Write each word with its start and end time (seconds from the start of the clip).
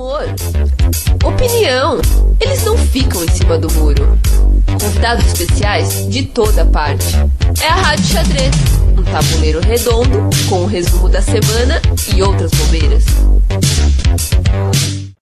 humor, 0.00 0.24
opinião. 1.22 2.00
Eles 2.40 2.64
não 2.64 2.76
ficam 2.78 3.22
em 3.22 3.28
cima 3.28 3.58
do 3.58 3.70
muro. 3.74 4.18
Convidados 4.80 5.26
especiais 5.26 6.08
de 6.08 6.24
toda 6.24 6.64
parte. 6.64 7.04
É 7.62 7.68
a 7.68 7.74
Rádio 7.74 8.06
Xadrez, 8.06 8.54
um 8.98 9.04
tabuleiro 9.04 9.60
redondo 9.60 10.30
com 10.48 10.60
o 10.60 10.62
um 10.62 10.66
resumo 10.66 11.08
da 11.10 11.20
semana 11.20 11.82
e 12.16 12.22
outras 12.22 12.50
bobeiras. 12.52 13.04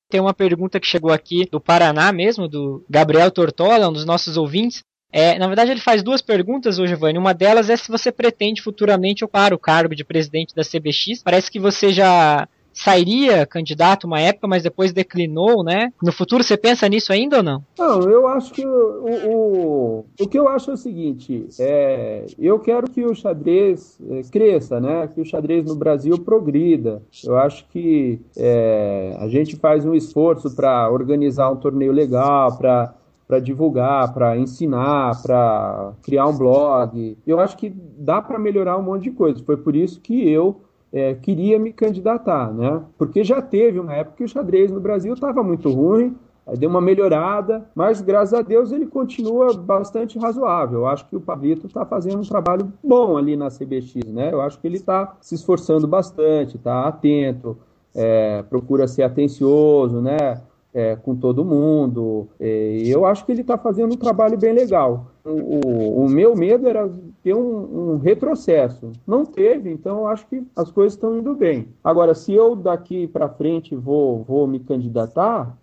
Tem 0.08 0.20
uma 0.20 0.32
pergunta 0.32 0.78
que 0.78 0.86
chegou 0.86 1.10
aqui 1.10 1.44
do 1.50 1.60
Paraná 1.60 2.12
mesmo, 2.12 2.46
do 2.46 2.84
Gabriel 2.88 3.30
Tortola, 3.32 3.88
um 3.88 3.92
dos 3.92 4.04
nossos 4.04 4.36
ouvintes. 4.36 4.82
É, 5.10 5.38
na 5.38 5.46
verdade, 5.46 5.70
ele 5.70 5.80
faz 5.80 6.02
duas 6.02 6.22
perguntas, 6.22 6.78
hoje, 6.78 6.90
Giovanni. 6.90 7.18
Uma 7.18 7.34
delas 7.34 7.68
é 7.68 7.76
se 7.76 7.88
você 7.88 8.12
pretende 8.12 8.62
futuramente 8.62 9.24
ocupar 9.24 9.52
o 9.52 9.58
cargo 9.58 9.96
de 9.96 10.04
presidente 10.04 10.54
da 10.54 10.62
CBX. 10.62 11.22
Parece 11.24 11.50
que 11.50 11.58
você 11.58 11.92
já 11.92 12.46
sairia 12.78 13.44
candidato 13.44 14.06
uma 14.06 14.20
época, 14.20 14.46
mas 14.46 14.62
depois 14.62 14.92
declinou, 14.92 15.64
né? 15.64 15.92
No 16.00 16.12
futuro 16.12 16.44
você 16.44 16.56
pensa 16.56 16.88
nisso 16.88 17.12
ainda 17.12 17.38
ou 17.38 17.42
não? 17.42 17.64
Não, 17.76 18.00
eu 18.02 18.28
acho 18.28 18.52
que 18.52 18.64
o, 18.64 19.04
o, 19.26 20.04
o 20.20 20.28
que 20.28 20.38
eu 20.38 20.48
acho 20.48 20.70
é 20.70 20.74
o 20.74 20.76
seguinte: 20.76 21.46
é, 21.58 22.26
eu 22.38 22.58
quero 22.60 22.88
que 22.88 23.04
o 23.04 23.14
xadrez 23.14 23.98
é, 24.08 24.22
cresça, 24.30 24.78
né? 24.80 25.08
Que 25.12 25.20
o 25.20 25.24
xadrez 25.24 25.64
no 25.64 25.74
Brasil 25.74 26.18
progrida. 26.18 27.02
Eu 27.24 27.36
acho 27.36 27.66
que 27.68 28.20
é, 28.36 29.16
a 29.18 29.28
gente 29.28 29.56
faz 29.56 29.84
um 29.84 29.94
esforço 29.94 30.54
para 30.54 30.88
organizar 30.90 31.50
um 31.50 31.56
torneio 31.56 31.92
legal, 31.92 32.56
para 32.56 32.94
para 33.26 33.40
divulgar, 33.40 34.14
para 34.14 34.38
ensinar, 34.38 35.20
para 35.20 35.92
criar 36.02 36.26
um 36.26 36.38
blog. 36.38 37.18
Eu 37.26 37.38
acho 37.38 37.58
que 37.58 37.68
dá 37.68 38.22
para 38.22 38.38
melhorar 38.38 38.78
um 38.78 38.82
monte 38.82 39.02
de 39.02 39.10
coisa. 39.10 39.44
Foi 39.44 39.58
por 39.58 39.76
isso 39.76 40.00
que 40.00 40.26
eu 40.26 40.62
é, 40.92 41.14
queria 41.14 41.58
me 41.58 41.72
candidatar, 41.72 42.52
né? 42.52 42.82
Porque 42.96 43.22
já 43.22 43.42
teve 43.42 43.78
uma 43.78 43.94
época 43.94 44.16
que 44.18 44.24
o 44.24 44.28
xadrez 44.28 44.70
no 44.70 44.80
Brasil 44.80 45.12
estava 45.14 45.42
muito 45.42 45.70
ruim, 45.70 46.16
deu 46.56 46.70
uma 46.70 46.80
melhorada, 46.80 47.66
mas 47.74 48.00
graças 48.00 48.32
a 48.32 48.42
Deus 48.42 48.72
ele 48.72 48.86
continua 48.86 49.52
bastante 49.52 50.18
razoável. 50.18 50.80
Eu 50.80 50.86
acho 50.86 51.06
que 51.06 51.16
o 51.16 51.20
Pablito 51.20 51.66
está 51.66 51.84
fazendo 51.84 52.18
um 52.18 52.22
trabalho 52.22 52.72
bom 52.82 53.16
ali 53.16 53.36
na 53.36 53.48
CBX, 53.48 53.94
né? 54.06 54.32
Eu 54.32 54.40
acho 54.40 54.58
que 54.58 54.66
ele 54.66 54.76
está 54.76 55.16
se 55.20 55.34
esforçando 55.34 55.86
bastante, 55.86 56.56
está 56.56 56.86
atento, 56.86 57.56
é, 57.94 58.42
procura 58.42 58.86
ser 58.86 59.02
atencioso, 59.02 60.00
né? 60.00 60.40
É, 60.72 60.96
com 60.96 61.14
todo 61.16 61.44
mundo. 61.44 62.28
É, 62.38 62.82
eu 62.84 63.04
acho 63.04 63.26
que 63.26 63.32
ele 63.32 63.40
está 63.40 63.58
fazendo 63.58 63.94
um 63.94 63.96
trabalho 63.96 64.38
bem 64.38 64.52
legal. 64.52 65.06
O, 65.28 66.04
o, 66.04 66.08
meu 66.08 66.34
medo 66.34 66.68
era 66.68 66.90
ter 67.22 67.34
um, 67.34 67.92
um, 67.92 67.96
retrocesso. 67.98 68.92
Não 69.06 69.24
teve, 69.24 69.70
então 69.70 69.98
eu 69.98 70.06
acho 70.06 70.26
que 70.26 70.46
as 70.56 70.70
coisas 70.70 70.94
estão 70.94 71.18
indo 71.18 71.34
bem. 71.34 71.68
Agora, 71.82 72.14
se 72.14 72.32
eu 72.32 72.56
daqui 72.56 73.06
para 73.06 73.28
frente 73.28 73.74
vou, 73.74 74.24
vou 74.24 74.46
me 74.46 74.58
candidatar, 74.58 75.56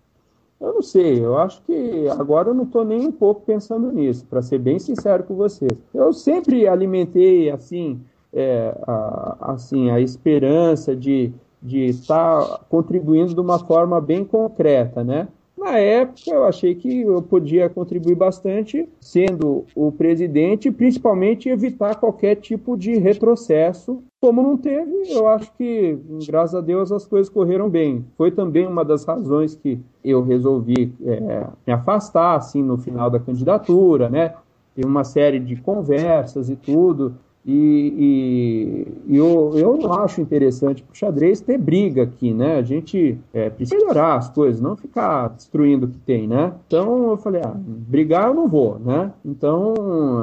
eu 0.60 0.74
não 0.74 0.82
sei. 0.82 1.24
Eu 1.24 1.36
acho 1.36 1.62
que 1.62 2.08
agora 2.08 2.50
eu 2.50 2.54
não 2.54 2.64
estou 2.64 2.84
nem 2.84 3.06
um 3.06 3.12
pouco 3.12 3.42
pensando 3.42 3.90
nisso, 3.92 4.24
para 4.26 4.42
ser 4.42 4.58
bem 4.58 4.78
sincero 4.78 5.24
com 5.24 5.34
vocês. 5.34 5.72
Eu 5.92 6.12
sempre 6.12 6.66
alimentei 6.68 7.50
assim, 7.50 8.00
é, 8.32 8.76
a, 8.86 9.52
assim 9.52 9.90
a 9.90 10.00
esperança 10.00 10.94
de 10.94 11.34
de 11.66 11.86
estar 11.86 12.60
contribuindo 12.68 13.34
de 13.34 13.40
uma 13.40 13.58
forma 13.58 14.00
bem 14.00 14.24
concreta, 14.24 15.02
né? 15.02 15.28
Na 15.66 15.78
época, 15.78 16.30
eu 16.30 16.44
achei 16.44 16.76
que 16.76 17.00
eu 17.00 17.20
podia 17.20 17.68
contribuir 17.68 18.14
bastante 18.14 18.88
sendo 19.00 19.64
o 19.74 19.90
presidente, 19.90 20.70
principalmente 20.70 21.48
evitar 21.48 21.96
qualquer 21.96 22.36
tipo 22.36 22.76
de 22.76 22.96
retrocesso. 22.98 24.00
Como 24.20 24.40
não 24.40 24.56
teve, 24.56 24.92
eu 25.10 25.26
acho 25.26 25.52
que, 25.56 25.98
graças 26.24 26.54
a 26.54 26.60
Deus, 26.60 26.92
as 26.92 27.04
coisas 27.04 27.28
correram 27.28 27.68
bem. 27.68 28.04
Foi 28.16 28.30
também 28.30 28.64
uma 28.64 28.84
das 28.84 29.04
razões 29.04 29.56
que 29.56 29.80
eu 30.04 30.22
resolvi 30.22 30.94
é, 31.04 31.48
me 31.66 31.72
afastar, 31.72 32.36
assim, 32.36 32.62
no 32.62 32.78
final 32.78 33.10
da 33.10 33.18
candidatura, 33.18 34.08
né? 34.08 34.34
Tem 34.72 34.84
uma 34.84 35.02
série 35.02 35.40
de 35.40 35.56
conversas 35.56 36.48
e 36.48 36.54
tudo. 36.54 37.16
E, 37.48 38.84
e, 39.06 39.16
eu, 39.16 39.52
eu 39.54 39.76
não 39.76 39.92
acho 39.92 40.20
interessante 40.20 40.82
para 40.82 40.92
o 40.92 40.96
xadrez 40.96 41.40
ter 41.40 41.56
briga 41.56 42.02
aqui, 42.02 42.34
né? 42.34 42.56
A 42.56 42.62
gente 42.62 43.16
é, 43.32 43.48
precisa 43.48 43.78
melhorar 43.78 44.16
as 44.16 44.28
coisas, 44.28 44.60
não 44.60 44.76
ficar 44.76 45.28
destruindo 45.28 45.86
o 45.86 45.88
que 45.88 45.98
tem, 45.98 46.26
né? 46.26 46.52
Então 46.66 47.10
eu 47.10 47.16
falei, 47.16 47.42
ah, 47.44 47.54
brigar 47.56 48.26
eu 48.26 48.34
não 48.34 48.48
vou, 48.48 48.80
né? 48.80 49.12
Então 49.24 49.74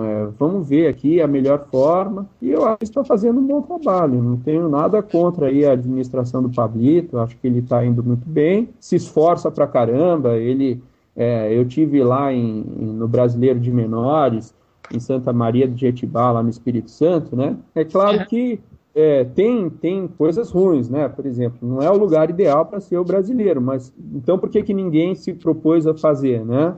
é, 0.03 0.27
vamos 0.37 0.67
ver 0.67 0.87
aqui 0.87 1.21
a 1.21 1.27
melhor 1.27 1.65
forma. 1.71 2.27
E 2.41 2.51
eu 2.51 2.65
acho 2.65 2.79
que 2.79 2.85
está 2.85 3.05
fazendo 3.05 3.39
um 3.39 3.47
bom 3.47 3.61
trabalho. 3.61 4.21
Não 4.21 4.35
tenho 4.35 4.67
nada 4.67 5.01
contra 5.01 5.47
aí 5.47 5.65
a 5.65 5.71
administração 5.71 6.43
do 6.43 6.49
Pablito. 6.49 7.17
Acho 7.19 7.37
que 7.37 7.47
ele 7.47 7.59
está 7.59 7.85
indo 7.85 8.03
muito 8.03 8.27
bem. 8.27 8.67
Se 8.81 8.97
esforça 8.97 9.49
para 9.49 9.65
caramba. 9.65 10.35
Ele, 10.35 10.83
é, 11.15 11.57
eu 11.57 11.63
tive 11.65 12.03
lá 12.03 12.33
em, 12.33 12.63
no 12.63 13.07
Brasileiro 13.07 13.61
de 13.61 13.71
Menores 13.71 14.53
em 14.93 14.99
Santa 14.99 15.33
Maria 15.33 15.67
de 15.67 15.79
Jetibá, 15.79 16.31
lá 16.31 16.43
no 16.43 16.49
Espírito 16.49 16.91
Santo, 16.91 17.35
né? 17.35 17.57
É 17.73 17.83
claro 17.83 18.25
que 18.27 18.59
é, 18.95 19.23
tem, 19.23 19.69
tem 19.69 20.07
coisas 20.07 20.51
ruins, 20.51 20.89
né? 20.89 21.09
Por 21.09 21.25
exemplo, 21.25 21.67
não 21.67 21.81
é 21.81 21.89
o 21.89 21.97
lugar 21.97 22.29
ideal 22.29 22.65
para 22.65 22.79
ser 22.79 22.97
o 22.97 23.03
brasileiro, 23.03 23.61
mas 23.61 23.93
então 24.13 24.37
por 24.37 24.49
que, 24.49 24.61
que 24.61 24.73
ninguém 24.73 25.15
se 25.15 25.33
propôs 25.33 25.87
a 25.87 25.95
fazer, 25.95 26.45
né? 26.45 26.75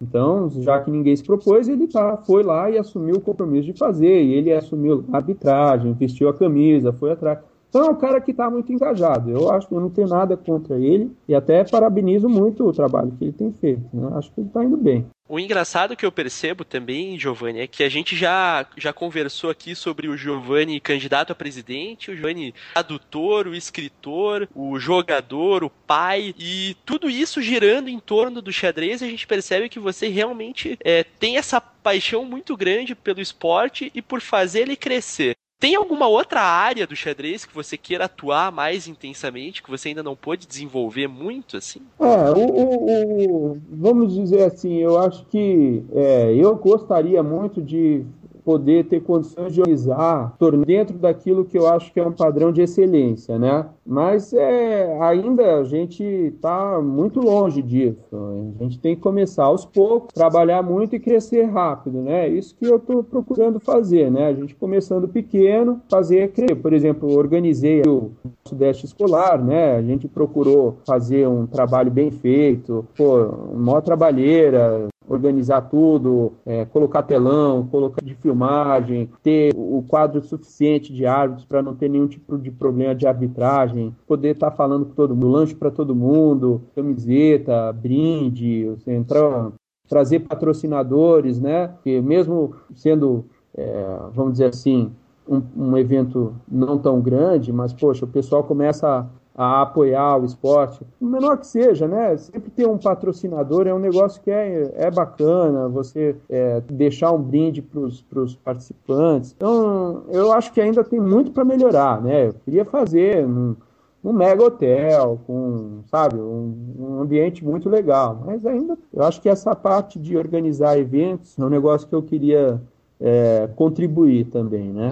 Então, 0.00 0.50
já 0.50 0.80
que 0.80 0.90
ninguém 0.90 1.14
se 1.14 1.22
propôs, 1.22 1.68
ele 1.68 1.86
tá, 1.86 2.16
foi 2.16 2.42
lá 2.42 2.68
e 2.68 2.76
assumiu 2.76 3.16
o 3.16 3.20
compromisso 3.20 3.72
de 3.72 3.78
fazer, 3.78 4.20
e 4.22 4.34
ele 4.34 4.52
assumiu 4.52 5.04
a 5.12 5.18
arbitragem, 5.18 5.92
vestiu 5.92 6.28
a 6.28 6.34
camisa, 6.34 6.92
foi 6.92 7.12
atrás. 7.12 7.38
Então 7.72 7.86
é 7.86 7.90
um 7.90 7.96
cara 7.96 8.20
que 8.20 8.32
está 8.32 8.50
muito 8.50 8.70
engajado. 8.70 9.30
Eu 9.30 9.50
acho 9.50 9.66
que 9.66 9.72
eu 9.72 9.80
não 9.80 9.88
tenho 9.88 10.06
nada 10.06 10.36
contra 10.36 10.76
ele 10.76 11.10
e 11.26 11.34
até 11.34 11.64
parabenizo 11.64 12.28
muito 12.28 12.68
o 12.68 12.72
trabalho 12.72 13.14
que 13.18 13.24
ele 13.24 13.32
tem 13.32 13.50
feito. 13.50 13.80
Né? 13.94 14.10
Acho 14.14 14.30
que 14.30 14.42
ele 14.42 14.48
está 14.48 14.62
indo 14.62 14.76
bem. 14.76 15.06
O 15.26 15.40
engraçado 15.40 15.96
que 15.96 16.04
eu 16.04 16.12
percebo 16.12 16.62
também, 16.66 17.18
Giovanni, 17.18 17.60
é 17.60 17.66
que 17.66 17.82
a 17.82 17.88
gente 17.88 18.14
já, 18.14 18.66
já 18.76 18.92
conversou 18.92 19.48
aqui 19.48 19.74
sobre 19.74 20.06
o 20.06 20.18
Giovanni 20.18 20.78
candidato 20.78 21.32
a 21.32 21.34
presidente, 21.34 22.10
o 22.10 22.14
Giovanni 22.14 22.54
adutor, 22.74 23.46
o 23.46 23.54
escritor, 23.54 24.46
o 24.54 24.78
jogador, 24.78 25.64
o 25.64 25.70
pai, 25.70 26.34
e 26.38 26.76
tudo 26.84 27.08
isso 27.08 27.40
girando 27.40 27.88
em 27.88 27.98
torno 27.98 28.42
do 28.42 28.52
xadrez, 28.52 29.02
a 29.02 29.06
gente 29.06 29.26
percebe 29.26 29.70
que 29.70 29.78
você 29.78 30.08
realmente 30.08 30.76
é, 30.84 31.02
tem 31.02 31.38
essa 31.38 31.58
paixão 31.58 32.26
muito 32.26 32.54
grande 32.54 32.94
pelo 32.94 33.22
esporte 33.22 33.90
e 33.94 34.02
por 34.02 34.20
fazer 34.20 34.60
ele 34.60 34.76
crescer. 34.76 35.34
Tem 35.62 35.76
alguma 35.76 36.08
outra 36.08 36.40
área 36.40 36.88
do 36.88 36.96
xadrez 36.96 37.44
que 37.44 37.54
você 37.54 37.76
queira 37.76 38.06
atuar 38.06 38.50
mais 38.50 38.88
intensamente, 38.88 39.62
que 39.62 39.70
você 39.70 39.90
ainda 39.90 40.02
não 40.02 40.16
pôde 40.16 40.44
desenvolver 40.44 41.06
muito, 41.06 41.56
assim? 41.56 41.80
É, 42.00 42.30
o, 42.32 42.50
o, 42.50 43.52
o 43.52 43.60
vamos 43.70 44.12
dizer 44.12 44.42
assim, 44.42 44.78
eu 44.78 44.98
acho 44.98 45.24
que 45.26 45.84
é, 45.94 46.34
eu 46.34 46.56
gostaria 46.56 47.22
muito 47.22 47.62
de 47.62 48.04
poder 48.44 48.84
ter 48.84 49.00
condições 49.02 49.52
de 49.52 49.60
organizar 49.60 50.36
dentro 50.66 50.98
daquilo 50.98 51.44
que 51.44 51.58
eu 51.58 51.66
acho 51.66 51.92
que 51.92 52.00
é 52.00 52.06
um 52.06 52.12
padrão 52.12 52.52
de 52.52 52.62
excelência, 52.62 53.38
né? 53.38 53.66
Mas 53.84 54.32
é, 54.32 54.98
ainda 55.00 55.56
a 55.56 55.64
gente 55.64 56.02
está 56.02 56.80
muito 56.80 57.20
longe 57.20 57.62
disso. 57.62 58.54
A 58.58 58.62
gente 58.62 58.78
tem 58.78 58.94
que 58.94 59.00
começar 59.00 59.44
aos 59.44 59.64
poucos, 59.64 60.12
trabalhar 60.12 60.62
muito 60.62 60.94
e 60.94 61.00
crescer 61.00 61.44
rápido, 61.44 62.00
né? 62.00 62.28
Isso 62.28 62.54
que 62.54 62.66
eu 62.66 62.76
estou 62.76 63.02
procurando 63.02 63.58
fazer, 63.60 64.10
né? 64.10 64.28
A 64.28 64.32
gente 64.32 64.54
começando 64.54 65.08
pequeno, 65.08 65.80
fazer 65.90 66.32
crescer. 66.32 66.54
Por 66.56 66.72
exemplo, 66.72 67.16
organizei 67.16 67.82
o 67.86 68.12
Sudeste 68.46 68.86
Escolar, 68.86 69.42
né? 69.42 69.76
A 69.76 69.82
gente 69.82 70.08
procurou 70.08 70.76
fazer 70.86 71.26
um 71.28 71.46
trabalho 71.46 71.90
bem 71.90 72.10
feito, 72.10 72.86
pô, 72.96 73.24
uma 73.52 73.80
trabalheira, 73.80 74.88
organizar 75.08 75.62
tudo, 75.62 76.32
é, 76.46 76.64
colocar 76.64 77.02
telão, 77.02 77.66
colocar 77.66 78.02
de 78.04 78.14
filmagem, 78.14 79.10
ter 79.22 79.52
o 79.54 79.84
quadro 79.86 80.22
suficiente 80.22 80.92
de 80.92 81.06
árbitros 81.06 81.44
para 81.44 81.62
não 81.62 81.74
ter 81.74 81.88
nenhum 81.88 82.06
tipo 82.06 82.38
de 82.38 82.50
problema 82.50 82.94
de 82.94 83.06
arbitragem, 83.06 83.94
poder 84.06 84.30
estar 84.30 84.50
tá 84.50 84.56
falando 84.56 84.86
com 84.86 84.94
todo 84.94 85.14
mundo, 85.14 85.28
lanche 85.28 85.54
para 85.54 85.70
todo 85.70 85.94
mundo, 85.94 86.62
camiseta, 86.74 87.72
brinde, 87.72 88.74
entrar, 88.86 89.52
trazer 89.88 90.20
patrocinadores, 90.20 91.40
né? 91.40 91.74
Que 91.82 92.00
mesmo 92.00 92.54
sendo, 92.74 93.24
é, 93.54 93.98
vamos 94.14 94.32
dizer 94.32 94.46
assim, 94.46 94.92
um, 95.28 95.42
um, 95.56 95.76
evento 95.76 96.34
não 96.50 96.78
tão 96.78 97.00
grande, 97.00 97.52
mas 97.52 97.72
poxa, 97.72 98.04
o 98.04 98.08
pessoal 98.08 98.42
começa 98.44 99.08
a 99.34 99.62
apoiar 99.62 100.20
o 100.20 100.24
esporte, 100.24 100.84
o 101.00 101.06
menor 101.06 101.38
que 101.38 101.46
seja, 101.46 101.88
né? 101.88 102.16
Sempre 102.16 102.50
ter 102.50 102.66
um 102.66 102.76
patrocinador 102.76 103.66
é 103.66 103.72
um 103.72 103.78
negócio 103.78 104.20
que 104.22 104.30
é, 104.30 104.70
é 104.74 104.90
bacana, 104.90 105.68
você 105.68 106.14
é, 106.28 106.60
deixar 106.68 107.12
um 107.12 107.22
brinde 107.22 107.62
para 107.62 107.80
os 107.80 108.36
participantes. 108.36 109.34
Então, 109.34 110.04
eu 110.10 110.32
acho 110.32 110.52
que 110.52 110.60
ainda 110.60 110.84
tem 110.84 111.00
muito 111.00 111.32
para 111.32 111.44
melhorar, 111.44 112.00
né? 112.02 112.28
Eu 112.28 112.34
queria 112.44 112.64
fazer 112.64 113.26
um, 113.26 113.56
um 114.04 114.12
mega 114.12 114.44
hotel, 114.44 115.18
com, 115.26 115.80
sabe, 115.86 116.16
um, 116.16 116.54
um, 116.78 117.00
ambiente 117.00 117.42
muito 117.42 117.70
legal. 117.70 118.20
Mas 118.26 118.44
ainda, 118.44 118.76
eu 118.92 119.02
acho 119.02 119.20
que 119.20 119.28
essa 119.28 119.54
parte 119.54 119.98
de 119.98 120.16
organizar 120.16 120.78
eventos 120.78 121.38
é 121.38 121.44
um 121.44 121.48
negócio 121.48 121.88
que 121.88 121.94
eu 121.94 122.02
queria 122.02 122.60
é, 123.00 123.48
contribuir 123.56 124.26
também, 124.26 124.70
né? 124.70 124.90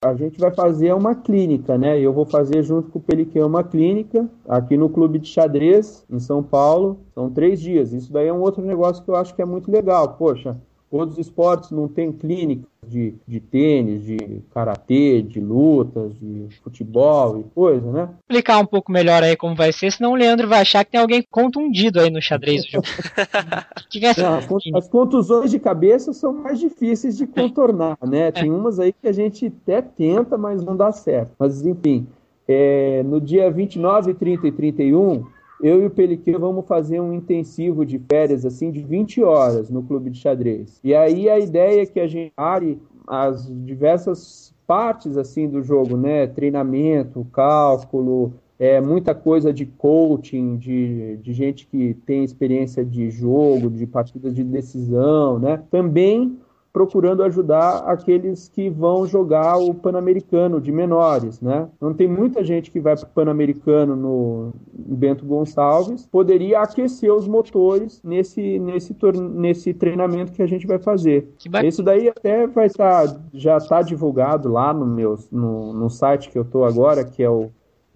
A 0.00 0.14
gente 0.14 0.38
vai 0.38 0.52
fazer 0.52 0.94
uma 0.94 1.12
clínica, 1.12 1.76
né? 1.76 1.98
Eu 1.98 2.12
vou 2.12 2.24
fazer 2.24 2.62
junto 2.62 2.88
com 2.88 3.00
o 3.00 3.02
Peliquet 3.02 3.42
uma 3.42 3.64
clínica 3.64 4.30
aqui 4.48 4.76
no 4.76 4.88
Clube 4.88 5.18
de 5.18 5.26
Xadrez, 5.26 6.06
em 6.08 6.20
São 6.20 6.40
Paulo. 6.40 7.00
São 7.12 7.28
três 7.28 7.60
dias. 7.60 7.92
Isso 7.92 8.12
daí 8.12 8.28
é 8.28 8.32
um 8.32 8.40
outro 8.40 8.62
negócio 8.64 9.02
que 9.02 9.10
eu 9.10 9.16
acho 9.16 9.34
que 9.34 9.42
é 9.42 9.44
muito 9.44 9.68
legal. 9.68 10.14
Poxa, 10.16 10.56
Outros 10.90 11.18
esportes 11.18 11.70
não 11.70 11.86
tem 11.86 12.10
clínicas 12.10 12.66
de, 12.86 13.14
de 13.26 13.40
tênis, 13.40 14.02
de 14.02 14.40
karatê, 14.54 15.20
de 15.20 15.38
lutas, 15.38 16.12
de 16.18 16.48
futebol 16.62 17.40
e 17.40 17.44
coisa, 17.54 17.92
né? 17.92 18.08
Explicar 18.20 18.58
um 18.58 18.64
pouco 18.64 18.90
melhor 18.90 19.22
aí 19.22 19.36
como 19.36 19.54
vai 19.54 19.70
ser, 19.70 19.92
senão 19.92 20.12
o 20.12 20.16
Leandro 20.16 20.48
vai 20.48 20.62
achar 20.62 20.84
que 20.84 20.92
tem 20.92 21.00
alguém 21.00 21.22
contundido 21.30 22.00
aí 22.00 22.08
no 22.08 22.22
xadrez. 22.22 22.62
que 23.90 24.04
é 24.04 24.14
não, 24.16 24.78
as 24.78 24.88
contusões 24.88 25.50
de 25.50 25.58
cabeça 25.58 26.14
são 26.14 26.32
mais 26.32 26.58
difíceis 26.58 27.18
de 27.18 27.26
contornar, 27.26 27.98
né? 28.02 28.32
Tem 28.32 28.50
umas 28.50 28.80
aí 28.80 28.92
que 28.92 29.08
a 29.08 29.12
gente 29.12 29.52
até 29.62 29.82
tenta, 29.82 30.38
mas 30.38 30.64
não 30.64 30.74
dá 30.74 30.90
certo. 30.90 31.32
Mas 31.38 31.66
enfim, 31.66 32.06
é, 32.48 33.02
no 33.02 33.20
dia 33.20 33.50
29, 33.50 34.14
30 34.14 34.48
e 34.48 34.52
31 34.52 35.26
eu 35.60 35.82
e 35.82 35.86
o 35.86 35.90
Peliquet 35.90 36.36
vamos 36.38 36.66
fazer 36.66 37.00
um 37.00 37.12
intensivo 37.12 37.84
de 37.84 37.98
férias, 37.98 38.44
assim, 38.44 38.70
de 38.70 38.82
20 38.82 39.22
horas 39.22 39.70
no 39.70 39.82
clube 39.82 40.10
de 40.10 40.18
xadrez. 40.18 40.80
E 40.82 40.94
aí 40.94 41.28
a 41.28 41.38
ideia 41.38 41.82
é 41.82 41.86
que 41.86 42.00
a 42.00 42.06
gente 42.06 42.32
pare 42.34 42.80
as 43.06 43.46
diversas 43.64 44.54
partes, 44.66 45.16
assim, 45.16 45.48
do 45.48 45.62
jogo, 45.62 45.96
né? 45.96 46.26
Treinamento, 46.26 47.26
cálculo, 47.32 48.34
é, 48.58 48.80
muita 48.80 49.14
coisa 49.14 49.52
de 49.52 49.64
coaching, 49.64 50.56
de, 50.56 51.16
de 51.18 51.32
gente 51.32 51.66
que 51.66 51.94
tem 52.04 52.24
experiência 52.24 52.84
de 52.84 53.10
jogo, 53.10 53.70
de 53.70 53.86
partidas 53.86 54.34
de 54.34 54.44
decisão, 54.44 55.38
né? 55.38 55.62
Também 55.70 56.38
procurando 56.78 57.24
ajudar 57.24 57.78
aqueles 57.88 58.48
que 58.48 58.70
vão 58.70 59.04
jogar 59.04 59.56
o 59.56 59.74
Pan-Americano 59.74 60.60
de 60.60 60.70
menores, 60.70 61.40
né? 61.40 61.68
Não 61.80 61.92
tem 61.92 62.06
muita 62.06 62.44
gente 62.44 62.70
que 62.70 62.78
vai 62.78 62.94
para 62.94 63.04
o 63.04 63.08
Pan-Americano 63.08 63.96
no 63.96 64.52
Bento 64.72 65.24
Gonçalves, 65.26 66.06
poderia 66.06 66.60
aquecer 66.60 67.12
os 67.12 67.26
motores 67.26 68.00
nesse, 68.04 68.60
nesse, 68.60 68.94
nesse 69.20 69.74
treinamento 69.74 70.30
que 70.30 70.40
a 70.40 70.46
gente 70.46 70.68
vai 70.68 70.78
fazer. 70.78 71.28
Isso 71.66 71.82
daí 71.82 72.08
até 72.08 72.46
vai 72.46 72.66
estar, 72.66 73.08
tá, 73.08 73.20
já 73.34 73.56
está 73.56 73.82
divulgado 73.82 74.48
lá 74.48 74.72
no, 74.72 74.86
meu, 74.86 75.18
no, 75.32 75.72
no 75.72 75.90
site 75.90 76.30
que 76.30 76.38
eu 76.38 76.42
estou 76.42 76.64
agora, 76.64 77.04
que 77.04 77.24
é 77.24 77.28
o 77.28 77.50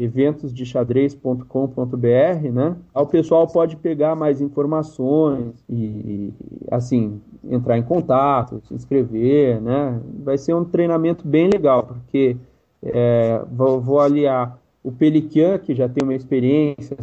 eventosdexadrez.com.br, 0.04 2.48
né? 2.52 2.76
O 2.94 3.06
pessoal 3.06 3.46
pode 3.46 3.76
pegar 3.76 4.14
mais 4.14 4.40
informações 4.40 5.64
e, 5.68 6.32
assim, 6.70 7.20
entrar 7.44 7.78
em 7.78 7.82
contato, 7.82 8.60
se 8.66 8.74
inscrever, 8.74 9.60
né? 9.60 10.00
Vai 10.22 10.38
ser 10.38 10.54
um 10.54 10.64
treinamento 10.64 11.26
bem 11.26 11.48
legal, 11.48 11.84
porque 11.84 12.36
é, 12.82 13.42
vou, 13.50 13.80
vou 13.80 14.00
aliar 14.00 14.58
o 14.84 14.90
Pelican, 14.90 15.58
que 15.58 15.74
já 15.74 15.88
tem 15.88 16.02
uma 16.02 16.14
experiência 16.14 16.96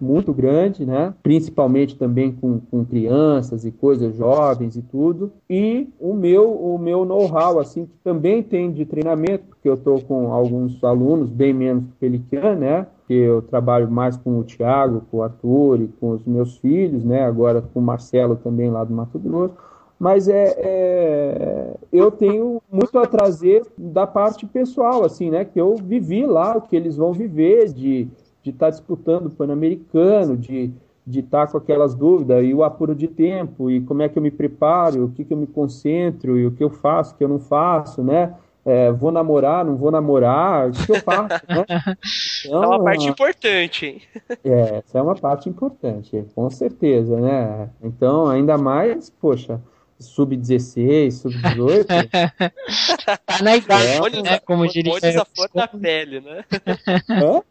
muito 0.00 0.32
grande, 0.32 0.84
né? 0.84 1.14
principalmente 1.22 1.96
também 1.96 2.32
com, 2.32 2.58
com 2.58 2.84
crianças 2.84 3.64
e 3.64 3.70
coisas 3.70 4.16
jovens 4.16 4.76
e 4.76 4.82
tudo, 4.82 5.32
e 5.48 5.88
o 6.00 6.12
meu 6.14 6.50
o 6.50 6.78
meu 6.78 7.04
know-how, 7.04 7.60
assim, 7.60 7.86
que 7.86 7.96
também 8.02 8.42
tem 8.42 8.72
de 8.72 8.84
treinamento, 8.84 9.44
porque 9.48 9.68
eu 9.68 9.74
estou 9.74 10.00
com 10.00 10.32
alguns 10.32 10.82
alunos, 10.82 11.30
bem 11.30 11.52
menos 11.52 11.84
que 11.84 11.90
o 11.90 11.96
Pelican, 12.00 12.56
né? 12.56 12.86
que 13.06 13.14
eu 13.14 13.42
trabalho 13.42 13.90
mais 13.90 14.16
com 14.16 14.38
o 14.38 14.44
Tiago, 14.44 15.02
com 15.10 15.18
o 15.18 15.22
Arthur 15.22 15.80
e 15.80 15.88
com 15.88 16.10
os 16.10 16.24
meus 16.24 16.58
filhos, 16.58 17.04
né? 17.04 17.24
agora 17.24 17.60
com 17.60 17.80
o 17.80 17.82
Marcelo 17.82 18.36
também 18.36 18.70
lá 18.70 18.84
do 18.84 18.94
Mato 18.94 19.18
Grosso, 19.18 19.54
mas 20.00 20.28
é, 20.28 20.54
é, 20.56 21.74
eu 21.92 22.10
tenho 22.10 22.62
muito 22.72 22.98
a 22.98 23.06
trazer 23.06 23.62
da 23.76 24.06
parte 24.06 24.46
pessoal, 24.46 25.04
assim, 25.04 25.30
né? 25.30 25.44
Que 25.44 25.60
eu 25.60 25.76
vivi 25.76 26.24
lá 26.24 26.56
o 26.56 26.62
que 26.62 26.74
eles 26.74 26.96
vão 26.96 27.12
viver, 27.12 27.70
de 27.72 28.08
estar 28.08 28.10
de 28.42 28.52
tá 28.52 28.70
disputando 28.70 29.26
o 29.26 29.30
Pan-Americano, 29.30 30.38
de 30.38 30.72
de 31.06 31.20
estar 31.20 31.46
tá 31.46 31.52
com 31.52 31.58
aquelas 31.58 31.94
dúvidas 31.94 32.44
e 32.44 32.54
o 32.54 32.62
apuro 32.62 32.94
de 32.94 33.08
tempo 33.08 33.70
e 33.70 33.80
como 33.80 34.02
é 34.02 34.08
que 34.08 34.16
eu 34.16 34.22
me 34.22 34.30
preparo, 34.30 35.06
o 35.06 35.10
que, 35.10 35.24
que 35.24 35.32
eu 35.32 35.36
me 35.36 35.46
concentro 35.46 36.38
e 36.38 36.46
o 36.46 36.52
que 36.52 36.62
eu 36.62 36.70
faço, 36.70 37.14
o 37.14 37.16
que 37.16 37.24
eu 37.24 37.28
não 37.28 37.40
faço, 37.40 38.02
né? 38.02 38.34
É, 38.64 38.92
vou 38.92 39.10
namorar, 39.10 39.64
não 39.64 39.74
vou 39.74 39.90
namorar, 39.90 40.68
o 40.68 40.72
que 40.72 40.92
eu 40.92 41.00
faço, 41.00 41.28
né? 41.48 41.64
Então, 42.46 42.62
é 42.62 42.66
uma 42.66 42.84
parte 42.84 43.08
importante, 43.08 43.86
hein? 43.86 44.02
É, 44.44 44.76
essa 44.76 44.98
é 44.98 45.02
uma 45.02 45.14
parte 45.14 45.48
importante, 45.48 46.24
com 46.34 46.48
certeza, 46.50 47.18
né? 47.18 47.70
Então, 47.82 48.26
ainda 48.28 48.56
mais, 48.56 49.10
poxa, 49.10 49.60
sub-16, 50.00 51.10
sub-18. 51.12 51.86
tá 53.26 53.42
na 53.42 53.56
idade, 53.56 54.16
é, 54.16 54.22
né? 54.22 54.38
Como 54.40 54.66
diria. 54.66 54.92
Hormônios 54.92 55.16
à 55.16 55.24
flor 55.24 55.50
da 55.54 55.68
pele, 55.68 56.20
né? 56.20 56.44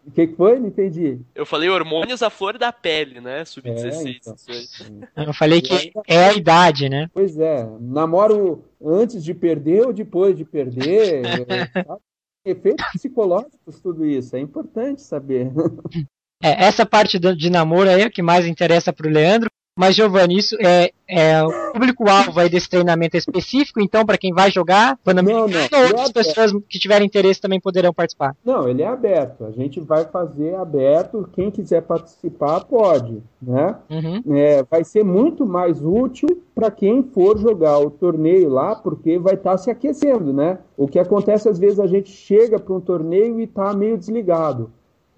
O 0.05 0.11
que, 0.11 0.27
que 0.27 0.35
foi? 0.35 0.59
Não 0.59 0.67
entendi. 0.67 1.19
Eu 1.35 1.45
falei 1.45 1.69
hormônios 1.69 2.23
à 2.23 2.29
flor 2.29 2.57
da 2.57 2.71
pele, 2.71 3.21
né? 3.21 3.45
Sub-16. 3.45 4.05
É, 4.05 4.87
então. 4.87 5.23
Eu 5.25 5.33
falei 5.33 5.61
que 5.61 5.91
é 6.07 6.25
a 6.25 6.33
idade, 6.33 6.89
né? 6.89 7.09
Pois 7.13 7.37
é. 7.37 7.67
Namoro 7.79 8.65
antes 8.83 9.23
de 9.23 9.33
perder 9.33 9.85
ou 9.85 9.93
depois 9.93 10.35
de 10.35 10.43
perder. 10.43 11.21
Efeitos 12.45 12.85
psicológicos, 12.93 13.79
tudo 13.81 14.05
isso. 14.05 14.35
É 14.35 14.39
importante 14.39 15.01
saber. 15.01 15.51
É, 16.41 16.65
essa 16.65 16.85
parte 16.85 17.19
de 17.19 17.49
namoro 17.49 17.89
aí 17.89 18.01
é 18.01 18.07
o 18.07 18.11
que 18.11 18.21
mais 18.21 18.45
interessa 18.45 18.93
para 18.93 19.07
o 19.07 19.11
Leandro, 19.11 19.49
mas, 19.79 19.95
Giovanni, 19.95 20.37
isso 20.37 20.57
é, 20.59 20.91
é 21.07 21.41
o 21.41 21.71
público-alvo 21.71 22.37
aí 22.37 22.49
desse 22.49 22.69
treinamento 22.69 23.15
específico, 23.15 23.79
então, 23.79 24.05
para 24.05 24.17
quem 24.17 24.33
vai 24.33 24.51
jogar, 24.51 24.99
não, 25.05 25.23
não, 25.23 25.43
ou 25.43 26.01
outras 26.01 26.27
é 26.27 26.33
pessoas 26.33 26.51
que 26.67 26.77
tiverem 26.77 27.07
interesse 27.07 27.39
também 27.39 27.61
poderão 27.61 27.93
participar? 27.93 28.35
Não, 28.43 28.67
ele 28.67 28.81
é 28.81 28.87
aberto. 28.87 29.45
A 29.45 29.51
gente 29.51 29.79
vai 29.79 30.03
fazer 30.03 30.53
aberto. 30.55 31.29
Quem 31.31 31.49
quiser 31.49 31.83
participar, 31.83 32.65
pode. 32.65 33.23
Né? 33.41 33.73
Uhum. 33.89 34.35
É, 34.35 34.63
vai 34.69 34.83
ser 34.83 35.05
muito 35.05 35.45
mais 35.45 35.81
útil 35.81 36.43
para 36.53 36.69
quem 36.69 37.01
for 37.01 37.39
jogar 37.39 37.79
o 37.79 37.89
torneio 37.89 38.49
lá, 38.49 38.75
porque 38.75 39.17
vai 39.17 39.35
estar 39.35 39.51
tá 39.51 39.57
se 39.57 39.71
aquecendo, 39.71 40.33
né? 40.33 40.57
O 40.75 40.89
que 40.89 40.99
acontece 40.99 41.47
às 41.47 41.57
vezes 41.57 41.79
a 41.79 41.87
gente 41.87 42.11
chega 42.11 42.59
para 42.59 42.73
um 42.73 42.81
torneio 42.81 43.39
e 43.39 43.45
está 43.45 43.73
meio 43.73 43.97
desligado. 43.97 44.69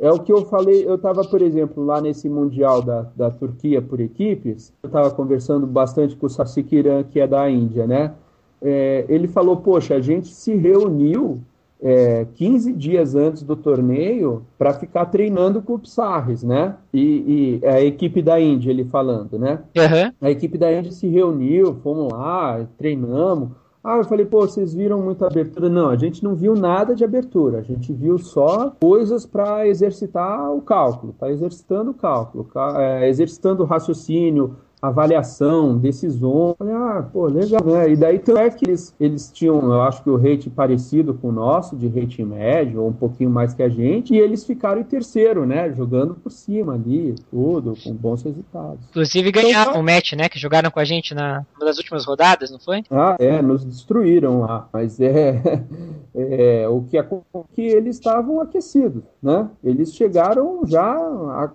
É 0.01 0.11
o 0.11 0.17
que 0.17 0.33
eu 0.33 0.43
falei, 0.45 0.83
eu 0.83 0.95
estava, 0.95 1.23
por 1.23 1.43
exemplo, 1.43 1.85
lá 1.85 2.01
nesse 2.01 2.27
Mundial 2.27 2.81
da, 2.81 3.05
da 3.15 3.29
Turquia 3.29 3.79
por 3.79 3.99
equipes, 3.99 4.73
eu 4.81 4.87
estava 4.87 5.11
conversando 5.11 5.67
bastante 5.67 6.15
com 6.15 6.25
o 6.25 6.29
Sassikiran, 6.29 7.03
que 7.03 7.19
é 7.19 7.27
da 7.27 7.47
Índia, 7.47 7.85
né? 7.85 8.11
É, 8.59 9.05
ele 9.07 9.27
falou, 9.27 9.57
poxa, 9.57 9.93
a 9.93 10.01
gente 10.01 10.29
se 10.29 10.55
reuniu 10.55 11.39
é, 11.79 12.25
15 12.33 12.73
dias 12.73 13.13
antes 13.13 13.43
do 13.43 13.55
torneio 13.55 14.43
para 14.57 14.73
ficar 14.73 15.05
treinando 15.05 15.61
com 15.61 15.75
o 15.75 15.79
Psarres, 15.79 16.41
né? 16.41 16.75
E, 16.91 17.59
e, 17.61 17.67
a 17.67 17.79
equipe 17.79 18.23
da 18.23 18.39
Índia, 18.39 18.71
ele 18.71 18.85
falando, 18.85 19.37
né? 19.37 19.59
Uhum. 19.77 20.13
A 20.19 20.31
equipe 20.31 20.57
da 20.57 20.73
Índia 20.73 20.91
se 20.91 21.07
reuniu, 21.07 21.75
fomos 21.83 22.11
lá, 22.11 22.65
treinamos. 22.75 23.49
Ah, 23.83 23.97
eu 23.97 24.03
falei, 24.03 24.25
pô, 24.27 24.41
vocês 24.41 24.75
viram 24.75 25.01
muita 25.01 25.25
abertura? 25.25 25.67
Não, 25.67 25.89
a 25.89 25.95
gente 25.95 26.23
não 26.23 26.35
viu 26.35 26.53
nada 26.53 26.93
de 26.93 27.03
abertura, 27.03 27.57
a 27.57 27.63
gente 27.63 27.91
viu 27.91 28.19
só 28.19 28.75
coisas 28.79 29.25
para 29.25 29.67
exercitar 29.67 30.53
o 30.53 30.61
cálculo, 30.61 31.13
tá 31.13 31.31
exercitando 31.31 31.89
o 31.89 31.93
cálculo, 31.93 32.47
é, 32.77 33.09
exercitando 33.09 33.63
o 33.63 33.65
raciocínio, 33.65 34.55
avaliação, 34.81 35.77
decisões. 35.77 36.55
Falei, 36.57 36.73
ah, 36.73 37.07
pô, 37.13 37.27
legal, 37.27 37.63
né? 37.63 37.91
E 37.91 37.95
daí 37.95 38.17
tanto 38.17 38.39
é 38.39 38.49
que 38.49 38.65
eles, 38.65 38.95
eles 38.99 39.31
tinham, 39.31 39.61
eu 39.61 39.81
acho 39.83 40.01
que 40.03 40.09
o 40.09 40.17
rate 40.17 40.49
parecido 40.49 41.13
com 41.13 41.29
o 41.29 41.31
nosso, 41.31 41.75
de 41.75 41.87
rate 41.87 42.23
médio, 42.23 42.81
ou 42.81 42.89
um 42.89 42.93
pouquinho 42.93 43.29
mais 43.29 43.53
que 43.53 43.61
a 43.61 43.69
gente, 43.69 44.13
e 44.13 44.17
eles 44.17 44.43
ficaram 44.43 44.81
em 44.81 44.83
terceiro, 44.83 45.45
né? 45.45 45.71
Jogando 45.73 46.15
por 46.15 46.31
cima 46.31 46.73
ali, 46.73 47.15
tudo, 47.29 47.75
com 47.83 47.93
bons 47.93 48.23
resultados. 48.23 48.79
Inclusive 48.89 49.31
ganharam 49.31 49.71
então, 49.71 49.81
o 49.81 49.85
match, 49.85 50.13
né? 50.13 50.27
Que 50.27 50.39
jogaram 50.39 50.71
com 50.71 50.79
a 50.79 50.85
gente 50.85 51.13
na, 51.13 51.45
uma 51.55 51.65
das 51.65 51.77
últimas 51.77 52.05
rodadas, 52.05 52.49
não 52.49 52.59
foi? 52.59 52.83
Ah, 52.89 53.15
é, 53.19 53.41
nos 53.41 53.63
destruíram 53.63 54.41
lá. 54.41 54.67
Mas 54.73 54.99
é, 54.99 55.41
é 56.15 56.67
o 56.67 56.81
que 56.83 56.97
é 56.97 57.07
que 57.53 57.61
eles 57.61 57.97
estavam 57.97 58.41
aquecidos, 58.41 59.03
né? 59.21 59.47
Eles 59.63 59.93
chegaram 59.93 60.61
já 60.65 60.95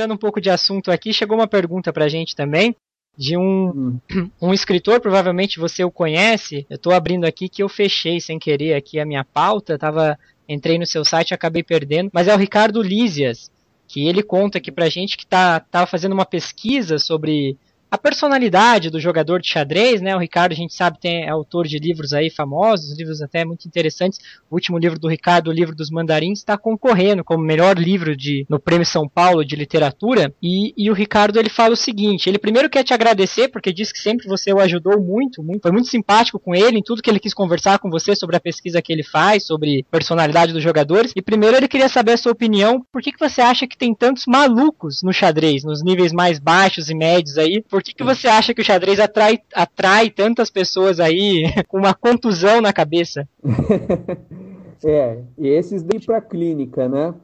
Giovanni, 0.00 0.08
dando 0.08 0.14
um 0.14 0.16
pouco 0.16 0.40
de 0.40 0.50
assunto 0.50 0.90
aqui, 0.90 1.12
chegou 1.12 1.36
uma 1.36 1.46
pergunta 1.46 1.92
pra 1.92 2.08
gente 2.08 2.34
também 2.34 2.74
de 3.16 3.36
um, 3.36 3.98
hum. 4.10 4.30
um 4.40 4.54
escritor, 4.54 5.00
provavelmente 5.00 5.58
você 5.58 5.84
o 5.84 5.90
conhece. 5.90 6.66
Eu 6.70 6.76
estou 6.76 6.92
abrindo 6.92 7.24
aqui 7.24 7.48
que 7.48 7.62
eu 7.62 7.68
fechei 7.68 8.20
sem 8.20 8.38
querer 8.38 8.74
aqui 8.74 8.98
a 8.98 9.04
minha 9.04 9.24
pauta, 9.24 9.78
tava 9.78 10.18
entrei 10.48 10.78
no 10.78 10.86
seu 10.86 11.04
site 11.04 11.30
e 11.30 11.34
acabei 11.34 11.62
perdendo, 11.62 12.10
mas 12.12 12.26
é 12.26 12.34
o 12.34 12.38
Ricardo 12.38 12.82
Lísias, 12.82 13.50
que 13.86 14.08
ele 14.08 14.20
conta 14.20 14.58
aqui 14.58 14.72
pra 14.72 14.88
gente 14.88 15.16
que 15.16 15.24
tá, 15.24 15.60
tava 15.60 15.86
fazendo 15.86 16.12
uma 16.12 16.26
pesquisa 16.26 16.98
sobre 16.98 17.56
a 17.90 17.98
personalidade 17.98 18.88
do 18.88 19.00
jogador 19.00 19.40
de 19.40 19.48
xadrez, 19.48 20.00
né? 20.00 20.14
O 20.14 20.18
Ricardo, 20.18 20.52
a 20.52 20.56
gente 20.56 20.74
sabe, 20.74 21.00
tem, 21.00 21.24
é 21.24 21.28
autor 21.28 21.66
de 21.66 21.78
livros 21.78 22.12
aí 22.12 22.30
famosos, 22.30 22.96
livros 22.96 23.20
até 23.20 23.44
muito 23.44 23.66
interessantes. 23.66 24.20
O 24.48 24.54
último 24.54 24.78
livro 24.78 24.98
do 24.98 25.08
Ricardo, 25.08 25.48
o 25.48 25.52
livro 25.52 25.74
dos 25.74 25.90
mandarins, 25.90 26.38
está 26.38 26.56
concorrendo 26.56 27.24
como 27.24 27.42
melhor 27.42 27.76
livro 27.76 28.16
de, 28.16 28.46
no 28.48 28.60
Prêmio 28.60 28.86
São 28.86 29.08
Paulo 29.08 29.44
de 29.44 29.56
Literatura. 29.56 30.32
E, 30.40 30.72
e 30.76 30.88
o 30.90 30.94
Ricardo 30.94 31.38
ele 31.38 31.48
fala 31.48 31.74
o 31.74 31.76
seguinte: 31.76 32.28
ele 32.28 32.38
primeiro 32.38 32.70
quer 32.70 32.84
te 32.84 32.94
agradecer, 32.94 33.48
porque 33.48 33.72
diz 33.72 33.90
que 33.90 33.98
sempre 33.98 34.28
você 34.28 34.52
o 34.52 34.60
ajudou 34.60 35.00
muito, 35.00 35.42
muito, 35.42 35.62
foi 35.62 35.72
muito 35.72 35.88
simpático 35.88 36.38
com 36.38 36.54
ele 36.54 36.78
em 36.78 36.82
tudo 36.82 37.02
que 37.02 37.10
ele 37.10 37.18
quis 37.18 37.34
conversar 37.34 37.80
com 37.80 37.90
você 37.90 38.14
sobre 38.14 38.36
a 38.36 38.40
pesquisa 38.40 38.80
que 38.80 38.92
ele 38.92 39.02
faz, 39.02 39.46
sobre 39.46 39.84
personalidade 39.90 40.52
dos 40.52 40.62
jogadores. 40.62 41.12
E 41.16 41.22
primeiro 41.22 41.56
ele 41.56 41.68
queria 41.68 41.88
saber 41.88 42.12
a 42.12 42.16
sua 42.16 42.32
opinião, 42.32 42.84
por 42.92 43.02
que, 43.02 43.10
que 43.12 43.18
você 43.18 43.40
acha 43.40 43.66
que 43.66 43.76
tem 43.76 43.94
tantos 43.94 44.26
malucos 44.26 45.02
no 45.02 45.12
xadrez, 45.12 45.64
nos 45.64 45.82
níveis 45.82 46.12
mais 46.12 46.38
baixos 46.38 46.88
e 46.88 46.94
médios 46.94 47.36
aí? 47.36 47.62
Por 47.62 47.79
que, 47.82 47.94
que 47.94 48.04
você 48.04 48.28
acha 48.28 48.54
que 48.54 48.60
o 48.60 48.64
xadrez 48.64 48.98
atrai, 48.98 49.38
atrai 49.54 50.10
tantas 50.10 50.50
pessoas 50.50 51.00
aí 51.00 51.44
com 51.68 51.78
uma 51.78 51.94
contusão 51.94 52.60
na 52.60 52.72
cabeça? 52.72 53.28
é, 54.84 55.18
e 55.38 55.48
esses 55.48 55.82
daí 55.82 56.00
para 56.00 56.20
clínica, 56.20 56.88
né? 56.88 57.14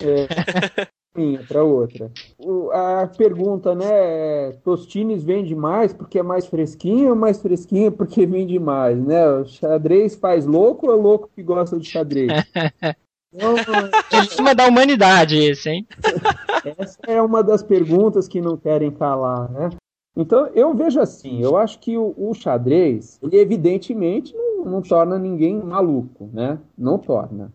É, 0.00 0.26
para 1.46 1.62
outra. 1.62 2.10
O, 2.38 2.70
a 2.72 3.06
pergunta, 3.06 3.74
né? 3.74 4.52
Tostines 4.64 5.22
vende 5.22 5.54
mais 5.54 5.92
porque 5.92 6.18
é 6.18 6.22
mais 6.22 6.46
fresquinho 6.46 7.10
ou 7.10 7.16
mais 7.16 7.40
fresquinho 7.40 7.92
porque 7.92 8.26
vende 8.26 8.58
mais, 8.58 8.98
né? 8.98 9.28
O 9.28 9.44
xadrez 9.46 10.16
faz 10.16 10.44
louco 10.44 10.88
ou 10.88 10.92
é 10.92 10.96
louco 10.96 11.30
que 11.34 11.42
gosta 11.42 11.78
de 11.78 11.88
xadrez? 11.88 12.28
Em 14.12 14.24
cima 14.28 14.54
da 14.54 14.66
humanidade 14.66 15.36
esse, 15.36 15.68
hein? 15.68 15.86
Essa 16.78 16.98
é 17.06 17.20
uma 17.20 17.42
das 17.42 17.62
perguntas 17.62 18.28
que 18.28 18.40
não 18.40 18.56
querem 18.56 18.90
calar, 18.92 19.50
né? 19.50 19.70
Então, 20.16 20.46
eu 20.54 20.72
vejo 20.74 21.00
assim, 21.00 21.42
eu 21.42 21.56
acho 21.56 21.78
que 21.80 21.98
o, 21.98 22.14
o 22.16 22.32
xadrez, 22.34 23.18
ele 23.20 23.36
evidentemente 23.36 24.34
não, 24.36 24.64
não, 24.64 24.82
torna 24.82 25.18
ninguém 25.18 25.60
maluco, 25.60 26.30
né? 26.32 26.58
Não 26.78 26.98
torna. 26.98 27.52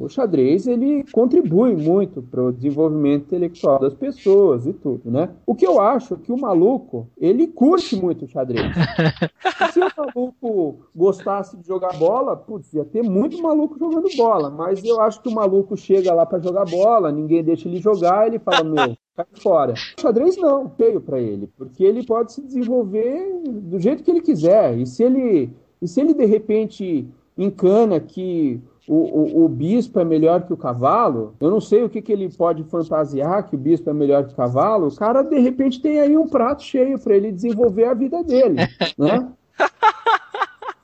O 0.00 0.08
xadrez, 0.08 0.66
ele 0.66 1.04
contribui 1.12 1.76
muito 1.76 2.22
para 2.22 2.42
o 2.42 2.50
desenvolvimento 2.50 3.26
intelectual 3.26 3.78
das 3.78 3.92
pessoas 3.92 4.66
e 4.66 4.72
tudo, 4.72 5.10
né? 5.10 5.28
O 5.44 5.54
que 5.54 5.66
eu 5.66 5.78
acho 5.78 6.14
é 6.14 6.16
que 6.16 6.32
o 6.32 6.40
maluco, 6.40 7.06
ele 7.18 7.46
curte 7.46 7.94
muito 7.96 8.24
o 8.24 8.28
xadrez. 8.28 8.64
Se 9.74 9.78
o 9.78 9.88
maluco 9.94 10.86
gostasse 10.96 11.54
de 11.58 11.66
jogar 11.66 11.98
bola, 11.98 12.34
putz, 12.34 12.72
ia 12.72 12.84
ter 12.84 13.02
muito 13.02 13.42
maluco 13.42 13.78
jogando 13.78 14.08
bola, 14.16 14.48
mas 14.48 14.82
eu 14.82 14.98
acho 15.02 15.20
que 15.20 15.28
o 15.28 15.34
maluco 15.34 15.76
chega 15.76 16.14
lá 16.14 16.24
para 16.24 16.40
jogar 16.40 16.64
bola, 16.64 17.12
ninguém 17.12 17.44
deixa 17.44 17.68
ele 17.68 17.78
jogar, 17.78 18.26
ele 18.26 18.38
fala, 18.38 18.64
meu, 18.64 18.96
cai 19.14 19.26
fora. 19.34 19.74
O 19.98 20.00
xadrez 20.00 20.34
não, 20.38 20.70
feio 20.70 21.02
para 21.02 21.20
ele, 21.20 21.46
porque 21.58 21.84
ele 21.84 22.06
pode 22.06 22.32
se 22.32 22.40
desenvolver 22.40 23.42
do 23.44 23.78
jeito 23.78 24.02
que 24.02 24.10
ele 24.10 24.22
quiser. 24.22 24.78
E 24.78 24.86
se 24.86 25.04
ele, 25.04 25.50
e 25.80 25.86
se 25.86 26.00
ele 26.00 26.14
de 26.14 26.24
repente 26.24 27.06
encana 27.36 28.00
que 28.00 28.62
o, 28.90 28.96
o, 28.96 29.44
o, 29.44 29.48
bispo 29.48 30.00
é 30.00 30.04
melhor 30.04 30.42
que 30.42 30.52
o 30.52 30.56
cavalo, 30.56 31.36
eu 31.40 31.48
não 31.48 31.60
sei 31.60 31.84
o 31.84 31.88
que, 31.88 32.02
que 32.02 32.12
ele 32.12 32.28
pode 32.28 32.64
fantasiar 32.64 33.46
que 33.46 33.54
o 33.54 33.58
bispo 33.58 33.88
é 33.88 33.92
melhor 33.92 34.24
que 34.24 34.32
o 34.32 34.36
cavalo, 34.36 34.88
o 34.88 34.96
cara 34.96 35.22
de 35.22 35.38
repente 35.38 35.80
tem 35.80 36.00
aí 36.00 36.16
um 36.16 36.26
prato 36.26 36.64
cheio 36.64 36.98
para 36.98 37.14
ele 37.14 37.30
desenvolver 37.30 37.84
a 37.84 37.94
vida 37.94 38.24
dele, 38.24 38.56
né? 38.98 39.28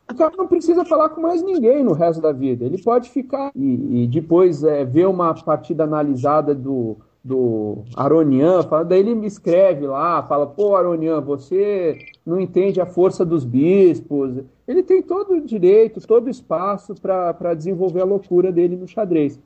O 0.09 0.15
cara 0.15 0.33
não 0.39 0.47
precisa 0.47 0.85
falar 0.85 1.09
com 1.09 1.21
mais 1.21 1.43
ninguém 1.43 1.83
no 1.83 1.95
resto 1.95 2.23
da 2.23 2.31
vida. 2.31 2.65
Ele 2.65 2.81
pode 2.81 3.11
ficar 3.11 3.51
e, 3.57 4.05
e 4.05 4.07
depois 4.07 4.63
é, 4.63 4.85
ver 4.85 5.09
uma 5.09 5.35
partida 5.35 5.83
analisada 5.83 6.55
do, 6.55 6.97
do 7.27 7.83
Aronian, 7.97 8.63
fala, 8.63 8.85
daí 8.85 9.01
ele 9.01 9.15
me 9.15 9.27
escreve 9.27 9.85
lá, 9.85 10.23
fala, 10.23 10.47
pô, 10.47 10.77
Aronian, 10.77 11.21
você 11.21 11.99
não 12.25 12.41
entende 12.41 12.81
a 12.81 12.87
força 12.87 13.25
dos 13.25 13.45
bispos. 13.45 14.45
Ele 14.67 14.83
tem 14.83 15.03
todo 15.03 15.35
o 15.35 15.41
direito, 15.41 16.01
todo 16.07 16.29
o 16.29 16.31
espaço 16.31 16.95
para 16.95 17.53
desenvolver 17.55 18.03
a 18.03 18.05
loucura 18.05 18.53
dele 18.53 18.77
no 18.77 18.87
xadrez. 18.87 19.41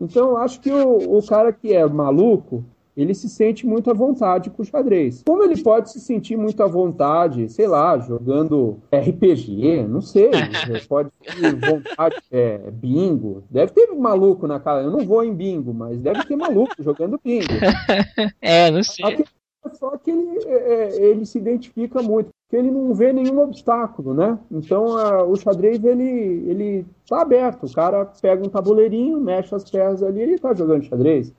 Então, 0.00 0.36
acho 0.36 0.60
que 0.60 0.70
o, 0.70 1.18
o 1.18 1.26
cara 1.26 1.52
que 1.52 1.72
é 1.72 1.84
maluco, 1.86 2.64
ele 2.96 3.14
se 3.14 3.28
sente 3.28 3.66
muito 3.66 3.90
à 3.90 3.94
vontade 3.94 4.50
com 4.50 4.62
o 4.62 4.64
xadrez. 4.64 5.22
Como 5.26 5.42
ele 5.42 5.60
pode 5.62 5.90
se 5.90 6.00
sentir 6.00 6.36
muito 6.36 6.62
à 6.62 6.66
vontade, 6.66 7.48
sei 7.48 7.66
lá, 7.66 7.98
jogando 7.98 8.78
RPG, 8.92 9.84
não 9.88 10.00
sei, 10.00 10.30
pode 10.88 11.10
ter 11.20 11.54
vontade, 11.56 12.16
é, 12.30 12.58
bingo. 12.70 13.42
Deve 13.50 13.72
ter 13.72 13.86
maluco 13.94 14.46
na 14.46 14.60
cara. 14.60 14.82
Eu 14.82 14.90
não 14.90 15.04
vou 15.04 15.24
em 15.24 15.34
bingo, 15.34 15.74
mas 15.74 16.00
deve 16.00 16.24
ter 16.24 16.36
maluco 16.36 16.74
jogando 16.78 17.20
bingo. 17.22 17.44
É, 18.40 18.70
não 18.70 18.82
sei. 18.82 19.24
Só 19.72 19.96
que 19.96 20.10
ele, 20.10 20.38
é, 20.46 20.56
é, 20.56 21.06
ele 21.06 21.24
se 21.24 21.38
identifica 21.38 22.02
muito, 22.02 22.28
porque 22.46 22.56
ele 22.56 22.70
não 22.70 22.92
vê 22.94 23.12
nenhum 23.12 23.40
obstáculo, 23.40 24.12
né? 24.12 24.38
Então 24.50 24.96
a, 24.96 25.24
o 25.24 25.34
xadrez 25.36 25.82
ele, 25.82 26.04
ele 26.46 26.86
tá 27.08 27.22
aberto. 27.22 27.64
O 27.64 27.72
cara 27.72 28.04
pega 28.20 28.44
um 28.44 28.48
tabuleirinho, 28.48 29.20
mexe 29.20 29.54
as 29.54 29.68
peças 29.68 30.02
ali, 30.02 30.20
ele 30.20 30.38
tá 30.38 30.54
jogando 30.54 30.84
xadrez. 30.84 31.32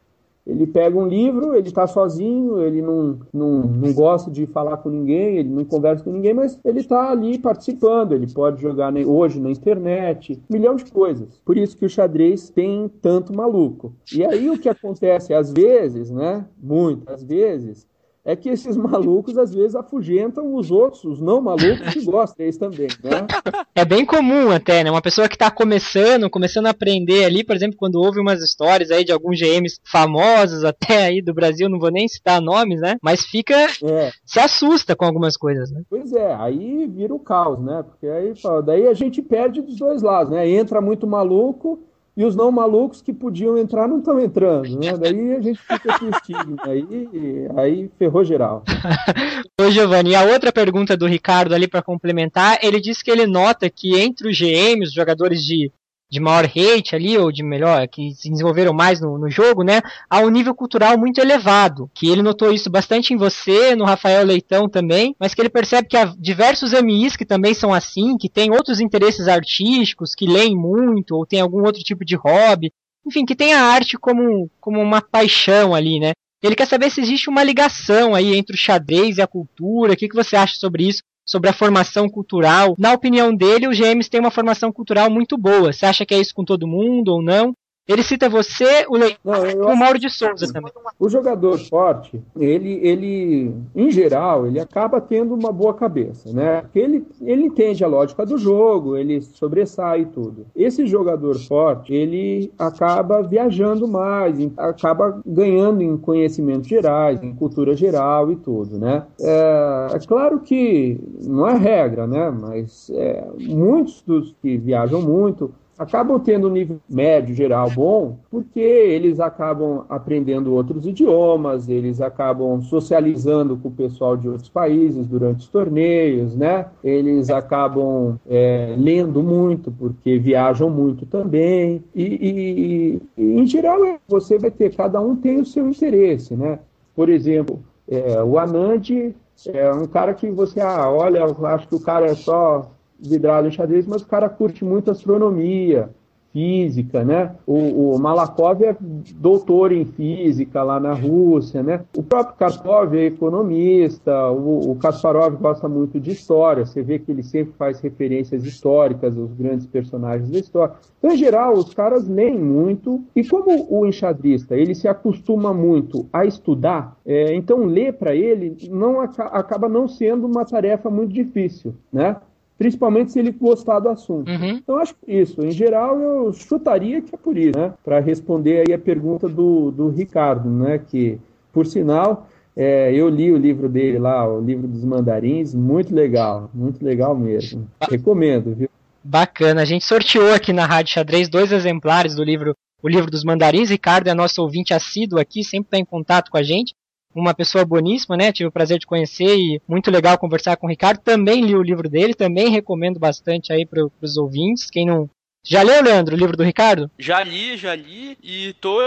Ele 0.46 0.68
pega 0.68 0.98
um 0.98 1.08
livro, 1.08 1.56
ele 1.56 1.68
está 1.68 1.88
sozinho, 1.88 2.62
ele 2.62 2.82
não, 2.82 3.20
não, 3.34 3.62
não 3.62 3.94
gosta 3.94 4.30
de 4.30 4.46
falar 4.46 4.78
com 4.78 4.90
ninguém, 4.90 5.38
ele 5.38 5.50
não 5.50 5.66
conversa 5.66 6.04
com 6.04 6.12
ninguém, 6.12 6.36
mas 6.36 6.60
ele 6.64 6.82
está 6.82 7.10
ali 7.10 7.40
participando, 7.40 8.14
ele 8.14 8.32
pode 8.32 8.62
jogar 8.62 8.94
hoje 8.94 9.40
na 9.40 9.50
internet, 9.50 10.40
um 10.50 10.54
milhão 10.54 10.76
de 10.76 10.86
coisas. 10.86 11.42
Por 11.44 11.58
isso 11.58 11.76
que 11.76 11.86
o 11.86 11.90
xadrez 11.90 12.50
tem 12.50 12.88
tanto 13.02 13.36
maluco. 13.36 13.94
E 14.16 14.24
aí 14.24 14.50
o 14.50 14.60
que 14.60 14.70
acontece 14.70 15.34
às 15.34 15.52
vezes, 15.52 16.12
né? 16.12 16.46
Muitas 16.62 17.24
vezes, 17.24 17.88
é 18.26 18.36
que 18.36 18.50
esses 18.50 18.76
malucos 18.76 19.38
às 19.38 19.54
vezes 19.54 19.76
afugentam 19.76 20.56
os 20.56 20.72
outros, 20.72 21.04
os 21.04 21.22
não 21.22 21.40
malucos 21.40 21.94
que 21.94 22.04
gostam 22.04 22.38
deles 22.38 22.58
também, 22.58 22.88
né? 23.04 23.28
É 23.76 23.86
bem 23.86 24.04
comum 24.04 24.52
até, 24.52 24.84
né? 24.84 24.90
Uma 24.90 25.02
pessoa 25.02 25.30
que 25.30 25.36
está 25.36 25.52
começando, 25.52 26.30
começando 26.30 26.66
a 26.66 26.72
aprender 26.72 27.26
ali, 27.26 27.44
por 27.44 27.56
exemplo, 27.56 27.78
quando 27.78 28.02
houve 28.02 28.20
umas 28.20 28.42
histórias 28.42 28.90
aí 28.90 29.06
de 29.06 29.12
alguns 29.12 29.40
GMs 29.40 29.80
famosos 29.84 30.64
até 30.64 31.06
aí 31.06 31.22
do 31.22 31.34
Brasil, 31.34 31.70
não 31.70 31.78
vou 31.78 31.92
nem 31.92 32.08
citar 32.08 32.42
nomes, 32.42 32.82
né? 32.82 32.96
Mas 33.02 33.26
fica, 33.26 33.54
é. 33.54 34.12
se 34.26 34.40
assusta 34.40 34.96
com 34.96 35.06
algumas 35.06 35.38
coisas, 35.38 35.70
né? 35.70 35.84
Pois 35.90 36.12
é, 36.14 36.34
aí 36.34 36.88
vira 36.88 37.14
o 37.14 37.20
caos, 37.20 37.60
né? 37.60 37.84
Porque 37.84 38.08
aí, 38.08 38.34
daí 38.66 38.88
a 38.88 38.94
gente 38.94 39.22
perde 39.22 39.62
dos 39.62 39.76
dois 39.76 40.02
lados, 40.02 40.32
né? 40.32 40.50
Entra 40.50 40.82
muito 40.82 41.06
maluco 41.06 41.84
e 42.18 42.24
os 42.24 42.36
não 42.36 42.52
malucos 42.52 43.02
que 43.02 43.14
podiam 43.14 43.58
entrar 43.58 43.88
não 43.88 44.00
estão 44.00 44.20
entrando, 44.20 44.80
né? 44.80 44.96
Daí 44.98 45.34
a 45.34 45.42
gente 45.42 45.60
fica 45.60 46.00
com 46.00 46.10
estigma, 46.10 46.58
aí, 46.64 47.48
aí 47.58 47.90
ferrou 47.98 48.24
geral. 48.24 48.64
Ô 49.60 49.70
Giovanni, 49.70 50.12
e 50.12 50.16
a 50.16 50.24
outra 50.24 50.52
pergunta 50.52 50.96
do 50.96 51.06
Ricardo 51.06 51.54
ali 51.54 51.68
para 51.68 51.82
complementar, 51.82 52.60
ele 52.62 52.80
disse 52.80 53.04
que 53.04 53.12
ele 53.12 53.26
nota 53.28 53.70
que 53.70 54.00
entre 54.00 54.30
os 54.30 54.38
GMs, 54.38 54.90
os 54.90 54.94
jogadores 54.94 55.42
de 55.42 55.72
de 56.10 56.20
maior 56.20 56.46
hate 56.46 56.96
ali, 56.96 57.18
ou 57.18 57.32
de 57.32 57.44
melhor, 57.44 57.88
que 57.88 58.12
se 58.14 58.30
desenvolveram 58.30 58.74
mais 58.74 59.02
no, 59.02 59.18
no, 59.18 59.30
jogo, 59.30 59.64
né, 59.64 59.82
há 60.10 60.20
um 60.20 60.30
nível 60.30 60.54
cultural 60.54 60.98
muito 60.98 61.20
elevado, 61.20 61.90
que 61.94 62.08
ele 62.08 62.22
notou 62.22 62.52
isso 62.52 62.70
bastante 62.70 63.14
em 63.14 63.18
você, 63.18 63.76
no 63.76 63.86
Rafael 63.86 64.26
Leitão 64.26 64.70
também, 64.70 65.16
mas 65.20 65.34
que 65.34 65.42
ele 65.42 65.50
percebe 65.50 65.88
que 65.88 65.98
há 65.98 66.06
diversos 66.18 66.74
MIs 66.74 67.16
que 67.16 67.26
também 67.26 67.54
são 67.54 67.74
assim, 67.74 68.18
que 68.18 68.30
têm 68.30 68.52
outros 68.52 68.80
interesses 68.80 69.28
artísticos, 69.28 70.14
que 70.14 70.28
leem 70.28 70.56
muito, 70.56 71.16
ou 71.16 71.26
tem 71.26 71.42
algum 71.42 71.64
outro 71.66 71.82
tipo 71.82 72.06
de 72.06 72.16
hobby, 72.16 72.72
enfim, 73.06 73.26
que 73.26 73.36
tem 73.36 73.54
a 73.54 73.62
arte 73.62 73.98
como, 73.98 74.50
como 74.60 74.82
uma 74.82 75.02
paixão 75.02 75.74
ali, 75.74 76.00
né. 76.00 76.12
Ele 76.42 76.56
quer 76.56 76.68
saber 76.68 76.92
se 76.92 77.02
existe 77.02 77.30
uma 77.30 77.44
ligação 77.44 78.14
aí 78.14 78.36
entre 78.36 78.56
o 78.56 78.60
xadrez 78.60 79.18
e 79.18 79.22
a 79.22 79.28
cultura, 79.28 79.94
o 79.94 79.96
que, 79.96 80.08
que 80.08 80.16
você 80.16 80.36
acha 80.36 80.56
sobre 80.56 80.88
isso? 80.88 81.02
Sobre 81.26 81.50
a 81.50 81.54
formação 81.54 82.08
cultural. 82.08 82.76
Na 82.78 82.94
opinião 82.94 83.36
dele, 83.36 83.68
os 83.68 83.78
GMs 83.78 84.10
têm 84.10 84.20
uma 84.20 84.32
formação 84.32 84.72
cultural 84.72 85.10
muito 85.10 85.38
boa. 85.38 85.74
Você 85.74 85.86
acha 85.86 86.06
que 86.06 86.14
é 86.14 86.20
isso 86.20 86.34
com 86.36 86.46
todo 86.46 86.68
mundo 86.68 87.10
ou 87.10 87.22
não? 87.22 87.54
Ele 87.88 88.02
cita 88.02 88.28
você, 88.28 88.86
o 88.90 88.98
Leitão 88.98 89.46
e 89.48 89.56
o 89.56 89.76
Mauro 89.76 90.00
de 90.00 90.10
Souza 90.10 90.52
também. 90.52 90.72
O 91.00 91.08
jogador 91.08 91.60
forte, 91.60 92.20
ele, 92.36 92.80
ele, 92.82 93.54
em 93.76 93.92
geral, 93.92 94.48
ele 94.48 94.60
acaba 94.60 95.00
tendo 95.00 95.36
uma 95.36 95.52
boa 95.52 95.74
cabeça, 95.74 96.34
né? 96.34 96.62
Porque 96.62 96.80
ele, 96.80 97.06
ele 97.22 97.44
entende 97.44 97.84
a 97.84 97.88
lógica 97.88 98.26
do 98.26 98.40
jogo, 98.40 98.98
ele 98.98 99.22
sobressai 99.22 100.02
e 100.02 100.06
tudo. 100.06 100.48
Esse 100.56 100.88
jogador 100.88 101.38
forte, 101.38 101.94
ele 101.94 102.52
acaba 102.58 103.22
viajando 103.22 103.88
mais, 103.88 104.36
acaba 104.58 105.22
ganhando 105.24 105.84
em 105.84 105.96
conhecimentos 105.96 106.68
gerais, 106.68 107.22
em 107.22 107.36
cultura 107.36 107.76
geral 107.76 108.32
e 108.32 108.36
tudo, 108.36 108.80
né? 108.80 109.06
É, 109.22 109.88
é 109.94 110.00
claro 110.00 110.40
que 110.40 111.00
não 111.22 111.48
é 111.48 111.56
regra, 111.56 112.08
né? 112.08 112.32
Mas 112.32 112.90
é, 112.90 113.28
muitos 113.42 114.02
dos 114.02 114.36
que 114.42 114.58
viajam 114.58 115.04
muito 115.04 115.54
acabam 115.78 116.20
tendo 116.20 116.48
um 116.48 116.52
nível 116.52 116.80
médio 116.90 117.36
geral 117.36 117.70
bom, 117.70 118.18
porque 118.30 118.60
eles 118.60 119.20
acabam 119.20 119.86
aprendendo 119.90 120.54
outros 120.54 120.86
idiomas, 120.86 121.68
eles 121.68 122.02
acabam 122.02 122.62
socializando 122.62 123.58
com 123.58 123.68
o 123.68 123.72
pessoal 123.72 124.16
de 124.16 124.28
outros 124.30 124.50
países 124.50 125.08
durante 125.08 125.40
os 125.42 125.48
torneios, 125.48 126.36
né? 126.36 126.68
Eles 126.84 127.30
acabam 127.30 128.20
é, 128.28 128.76
lendo 128.78 129.22
muito, 129.22 129.72
porque 129.72 130.18
viajam 130.18 130.70
muito 130.70 131.06
também. 131.06 131.84
E, 131.94 132.04
e, 132.04 133.02
e, 133.18 133.40
em 133.42 133.46
geral, 133.46 133.80
você 134.08 134.38
vai 134.38 134.52
ter, 134.52 134.76
cada 134.76 135.00
um 135.02 135.16
tem 135.16 135.40
o 135.40 135.46
seu 135.46 135.68
interesse, 135.68 136.36
né? 136.36 136.60
Por 136.96 137.10
exemplo, 137.10 137.60
é, 137.90 138.24
o 138.24 138.40
Anand 138.40 139.14
é 139.48 139.72
um 139.74 139.86
cara 139.86 140.14
que 140.14 140.32
você, 140.32 140.62
ah, 140.62 140.90
olha, 140.90 141.20
eu 141.20 141.46
acho 141.46 141.68
que 141.68 141.76
o 141.76 141.80
cara 141.80 142.06
é 142.06 142.16
só 142.16 142.72
vidrado 143.00 143.48
em 143.48 143.52
xadrez, 143.52 143.86
mas 143.86 144.02
o 144.02 144.08
cara 144.08 144.30
curte 144.30 144.64
muito 144.64 144.92
astronomia, 144.92 145.90
física, 146.36 147.02
né? 147.06 147.34
O, 147.48 147.94
o, 147.94 147.98
Malakov 147.98 148.62
é 148.62 148.76
doutor 149.16 149.72
em 149.72 149.86
física 149.86 150.62
lá 150.64 150.82
na 150.82 150.92
Rússia, 150.92 151.64
né? 151.64 151.86
O 151.96 152.04
próprio 152.04 152.36
Karpov 152.36 152.94
é 152.94 153.06
economista, 153.06 154.30
o, 154.32 154.72
o 154.72 154.76
Kasparov 154.76 155.38
gosta 155.38 155.70
muito 155.70 155.98
de 155.98 156.12
história, 156.12 156.66
você 156.66 156.84
vê 156.84 157.00
que 157.00 157.10
ele 157.10 157.24
sempre 157.24 157.54
faz 157.54 157.80
referências 157.80 158.44
históricas 158.44 159.18
aos 159.18 159.32
grandes 159.32 159.66
personagens 159.66 160.30
da 160.30 160.40
história. 160.40 160.76
Então, 161.00 161.12
em 161.14 161.18
geral, 161.18 161.54
os 161.54 161.74
caras 161.74 162.06
leem 162.06 162.38
muito, 162.38 163.02
e 163.16 163.26
como 163.26 163.66
o 163.70 163.86
enxadrista, 163.86 164.58
ele 164.58 164.76
se 164.76 164.90
acostuma 164.90 165.54
muito 165.54 166.06
a 166.12 166.26
estudar, 166.26 166.98
é, 167.06 167.34
então 167.34 167.64
ler 167.64 167.94
para 167.94 168.14
ele 168.14 168.58
não 168.70 169.00
acaba 169.00 169.70
não 169.70 169.88
sendo 169.88 170.28
uma 170.28 170.44
tarefa 170.44 170.90
muito 170.90 171.14
difícil, 171.14 171.76
né? 171.94 172.18
Principalmente 172.58 173.12
se 173.12 173.20
ele 173.20 173.32
gostar 173.32 173.80
do 173.80 173.90
assunto. 173.90 174.30
Uhum. 174.30 174.52
Então, 174.52 174.78
acho 174.78 174.96
que 174.96 175.12
isso. 175.12 175.46
Em 175.46 175.52
geral, 175.52 176.00
eu 176.00 176.34
chutaria 176.34 177.02
que 177.02 177.14
é 177.14 177.18
por 177.18 177.38
isso, 177.38 177.58
né? 177.58 177.74
Para 177.84 178.00
responder 178.00 178.66
aí 178.68 178.74
a 178.74 178.80
pergunta 178.80 179.28
do, 179.28 179.72
do 179.72 179.90
Ricardo, 179.90 180.50
né? 180.50 180.80
Que, 180.80 181.20
por 181.52 181.66
sinal, 181.66 182.28
é, 182.56 182.94
eu 182.94 183.10
li 183.10 183.32
o 183.32 183.38
livro 183.38 183.68
dele 183.68 184.00
lá, 184.00 184.28
o 184.28 184.40
livro 184.40 184.68
dos 184.68 184.84
mandarins, 184.84 185.54
muito 185.54 185.94
legal, 185.94 186.50
muito 186.54 186.84
legal 186.84 187.16
mesmo. 187.16 187.68
Recomendo, 187.90 188.56
viu? 188.56 188.70
Bacana. 189.04 189.62
A 189.62 189.66
gente 189.66 189.86
sorteou 189.86 190.34
aqui 190.34 190.52
na 190.54 190.66
Rádio 190.66 190.94
Xadrez 190.94 191.30
dois 191.30 191.52
exemplares 191.52 192.16
do 192.16 192.24
livro 192.24 192.56
O 192.82 192.88
Livro 192.88 193.12
dos 193.12 193.24
Mandarins. 193.24 193.70
Ricardo 193.70 194.08
é 194.08 194.14
nosso 194.14 194.42
ouvinte 194.42 194.74
assíduo 194.74 195.20
aqui, 195.20 195.44
sempre 195.44 195.68
está 195.68 195.78
em 195.78 195.86
contato 195.86 196.32
com 196.32 196.38
a 196.38 196.44
gente 196.44 196.74
uma 197.16 197.34
pessoa 197.34 197.66
boníssima, 197.66 198.18
né? 198.18 198.32
Tive 198.32 198.48
o 198.48 198.52
prazer 198.52 198.78
de 198.78 198.86
conhecer 198.86 199.38
e 199.38 199.62
muito 199.68 199.90
legal 199.90 200.18
conversar 200.18 200.58
com 200.58 200.68
o 200.68 200.70
Ricardo. 200.70 201.00
Também 201.00 201.42
li 201.42 201.56
o 201.56 201.64
livro 201.64 201.90
dele, 201.90 202.14
também 202.14 202.50
recomendo 202.50 203.00
bastante 203.00 203.54
aí 203.54 203.66
para 203.66 203.88
os 204.02 204.18
ouvintes. 204.18 204.70
Quem 204.70 204.86
não, 204.86 205.10
já 205.46 205.62
leu, 205.62 205.82
Leandro, 205.82 206.16
o 206.16 206.18
livro 206.18 206.36
do 206.36 206.44
Ricardo? 206.44 206.90
Já 206.98 207.24
li, 207.24 207.56
já 207.56 207.76
li 207.76 208.18
e 208.24 208.54
tô 208.60 208.80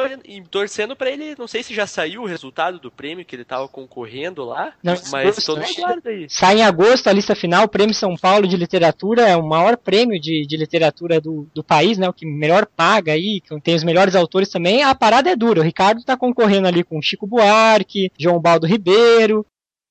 torcendo 0.50 0.96
para 0.96 1.10
ele. 1.10 1.36
Não 1.38 1.46
sei 1.46 1.62
se 1.62 1.72
já 1.72 1.86
saiu 1.86 2.22
o 2.22 2.26
resultado 2.26 2.78
do 2.78 2.90
prêmio 2.90 3.24
que 3.24 3.36
ele 3.36 3.44
tava 3.44 3.68
concorrendo 3.68 4.44
lá, 4.44 4.72
não, 4.82 4.94
mas 5.12 5.46
no 5.46 5.54
aguardo 5.54 6.08
aí. 6.08 6.26
Sai 6.28 6.58
em 6.58 6.62
agosto 6.62 7.08
a 7.08 7.12
lista 7.12 7.34
final, 7.34 7.64
o 7.64 7.68
Prêmio 7.68 7.94
São 7.94 8.16
Paulo 8.16 8.46
de 8.46 8.56
Literatura 8.56 9.22
é 9.22 9.36
o 9.36 9.46
maior 9.46 9.76
prêmio 9.76 10.20
de, 10.20 10.46
de 10.46 10.56
literatura 10.56 11.20
do, 11.20 11.48
do 11.54 11.62
país, 11.62 11.96
né? 11.96 12.08
O 12.08 12.12
que 12.12 12.26
melhor 12.26 12.66
paga 12.66 13.12
aí, 13.12 13.40
que 13.40 13.58
tem 13.60 13.74
os 13.74 13.84
melhores 13.84 14.16
autores 14.16 14.48
também. 14.48 14.82
A 14.82 14.94
parada 14.94 15.30
é 15.30 15.36
dura. 15.36 15.60
O 15.60 15.64
Ricardo 15.64 16.02
tá 16.02 16.16
concorrendo 16.16 16.66
ali 16.66 16.82
com 16.82 17.00
Chico 17.00 17.26
Buarque, 17.26 18.10
João 18.18 18.40
Baldo 18.40 18.66
Ribeiro, 18.66 19.46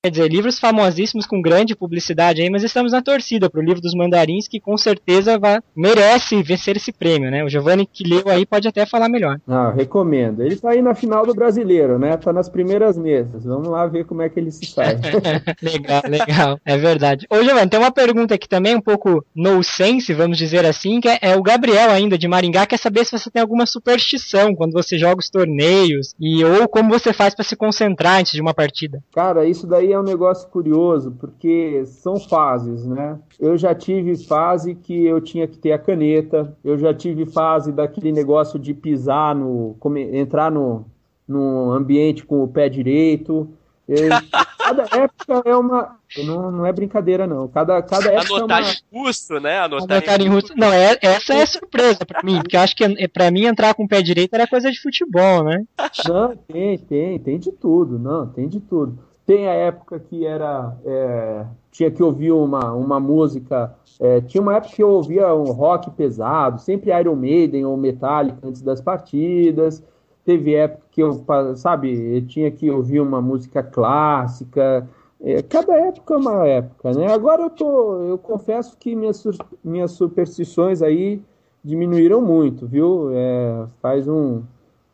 Quer 0.08 0.12
dizer, 0.12 0.32
livros 0.32 0.58
famosíssimos 0.58 1.26
com 1.26 1.42
grande 1.42 1.76
publicidade 1.76 2.40
aí, 2.40 2.48
mas 2.48 2.62
estamos 2.62 2.92
na 2.92 3.02
torcida 3.02 3.50
pro 3.50 3.60
livro 3.60 3.78
dos 3.78 3.94
mandarins, 3.94 4.48
que 4.48 4.58
com 4.58 4.74
certeza 4.74 5.38
vai, 5.38 5.60
merece 5.76 6.42
vencer 6.42 6.78
esse 6.78 6.90
prêmio, 6.90 7.30
né? 7.30 7.44
O 7.44 7.48
Giovanni 7.50 7.84
que 7.84 8.08
leu 8.08 8.22
aí 8.26 8.46
pode 8.46 8.66
até 8.66 8.86
falar 8.86 9.10
melhor. 9.10 9.38
Ah, 9.46 9.70
recomendo. 9.70 10.42
Ele 10.42 10.56
tá 10.56 10.70
aí 10.70 10.80
na 10.80 10.94
final 10.94 11.26
do 11.26 11.34
brasileiro, 11.34 11.98
né? 11.98 12.16
Tá 12.16 12.32
nas 12.32 12.48
primeiras 12.48 12.96
mesas. 12.96 13.44
Vamos 13.44 13.68
lá 13.68 13.86
ver 13.86 14.06
como 14.06 14.22
é 14.22 14.30
que 14.30 14.40
ele 14.40 14.50
se 14.50 14.64
sai. 14.64 14.96
legal, 15.60 16.02
legal. 16.08 16.60
É 16.64 16.78
verdade. 16.78 17.26
Ô, 17.28 17.42
Giovanni, 17.42 17.68
tem 17.68 17.78
uma 17.78 17.92
pergunta 17.92 18.34
aqui 18.34 18.48
também, 18.48 18.74
um 18.74 18.80
pouco 18.80 19.22
no 19.36 19.62
sense, 19.62 20.14
vamos 20.14 20.38
dizer 20.38 20.64
assim, 20.64 21.02
que 21.02 21.08
é, 21.10 21.18
é 21.20 21.36
o 21.36 21.42
Gabriel 21.42 21.90
ainda 21.90 22.16
de 22.16 22.26
Maringá, 22.26 22.64
quer 22.64 22.78
saber 22.78 23.04
se 23.04 23.12
você 23.12 23.30
tem 23.30 23.42
alguma 23.42 23.66
superstição 23.66 24.54
quando 24.54 24.72
você 24.72 24.96
joga 24.96 25.20
os 25.20 25.28
torneios 25.28 26.14
e 26.18 26.42
ou 26.42 26.66
como 26.66 26.88
você 26.88 27.12
faz 27.12 27.34
para 27.34 27.44
se 27.44 27.54
concentrar 27.54 28.20
antes 28.20 28.32
de 28.32 28.40
uma 28.40 28.54
partida. 28.54 29.02
Cara, 29.12 29.44
isso 29.44 29.66
daí 29.66 29.92
é 29.92 29.97
um 29.98 30.04
negócio 30.04 30.48
curioso, 30.48 31.12
porque 31.18 31.84
são 31.86 32.18
fases, 32.18 32.86
né? 32.86 33.18
Eu 33.38 33.56
já 33.56 33.74
tive 33.74 34.16
fase 34.16 34.74
que 34.74 35.04
eu 35.04 35.20
tinha 35.20 35.46
que 35.46 35.58
ter 35.58 35.72
a 35.72 35.78
caneta, 35.78 36.56
eu 36.64 36.78
já 36.78 36.94
tive 36.94 37.26
fase 37.26 37.72
daquele 37.72 38.12
negócio 38.12 38.58
de 38.58 38.74
pisar 38.74 39.34
no. 39.34 39.76
entrar 40.12 40.50
no, 40.50 40.84
no 41.26 41.70
ambiente 41.72 42.24
com 42.24 42.42
o 42.42 42.48
pé 42.48 42.68
direito. 42.68 43.48
Eu, 43.88 44.08
cada 44.58 44.82
época 44.82 45.42
é 45.44 45.56
uma. 45.56 45.96
Não, 46.18 46.50
não 46.50 46.66
é 46.66 46.72
brincadeira, 46.72 47.26
não. 47.26 47.48
Cada, 47.48 47.82
cada 47.82 48.12
época 48.12 48.36
Anotar 48.36 48.58
é 48.58 48.62
uma... 48.62 48.70
em 48.70 49.04
russo, 49.04 49.40
né? 49.40 49.58
Anotar, 49.60 49.96
Anotar 49.96 50.20
em 50.20 50.28
russo. 50.28 50.52
Não, 50.56 50.72
é, 50.72 50.98
essa 51.00 51.34
é 51.34 51.46
surpresa 51.46 52.04
pra 52.04 52.22
mim, 52.22 52.40
porque 52.40 52.56
eu 52.56 52.60
acho 52.60 52.76
que 52.76 52.84
é, 52.84 53.08
pra 53.08 53.30
mim 53.30 53.46
entrar 53.46 53.74
com 53.74 53.84
o 53.84 53.88
pé 53.88 54.02
direito 54.02 54.34
era 54.34 54.46
coisa 54.46 54.70
de 54.70 54.80
futebol, 54.80 55.44
né? 55.44 55.64
Não, 56.06 56.36
tem, 56.36 56.78
tem, 56.78 57.18
tem 57.18 57.38
de 57.38 57.50
tudo, 57.52 57.98
não, 57.98 58.26
tem 58.26 58.48
de 58.48 58.60
tudo. 58.60 59.07
Tem 59.28 59.46
a 59.46 59.52
época 59.52 60.00
que 60.00 60.24
era. 60.24 60.74
É, 60.86 61.44
tinha 61.70 61.90
que 61.90 62.02
ouvir 62.02 62.32
uma, 62.32 62.72
uma 62.72 62.98
música. 62.98 63.76
É, 64.00 64.22
tinha 64.22 64.40
uma 64.40 64.56
época 64.56 64.74
que 64.74 64.82
eu 64.82 64.88
ouvia 64.88 65.34
um 65.34 65.52
rock 65.52 65.90
pesado, 65.90 66.58
sempre 66.62 66.98
Iron 66.98 67.14
Maiden 67.14 67.66
ou 67.66 67.76
Metallica 67.76 68.38
antes 68.42 68.62
das 68.62 68.80
partidas. 68.80 69.84
teve 70.24 70.54
época 70.54 70.82
que 70.90 71.02
eu, 71.02 71.22
sabe, 71.56 72.16
eu 72.16 72.26
tinha 72.26 72.50
que 72.50 72.70
ouvir 72.70 73.00
uma 73.00 73.20
música 73.20 73.62
clássica. 73.62 74.88
É, 75.20 75.42
cada 75.42 75.74
época 75.76 76.14
é 76.14 76.16
uma 76.16 76.46
época, 76.46 76.92
né? 76.94 77.12
Agora 77.12 77.42
eu 77.42 77.50
tô, 77.50 78.04
eu 78.04 78.16
confesso 78.16 78.78
que 78.78 78.96
minhas, 78.96 79.22
minhas 79.62 79.90
superstições 79.90 80.80
aí 80.80 81.20
diminuíram 81.62 82.22
muito, 82.22 82.66
viu? 82.66 83.10
É, 83.12 83.66
faz 83.82 84.08
um, 84.08 84.42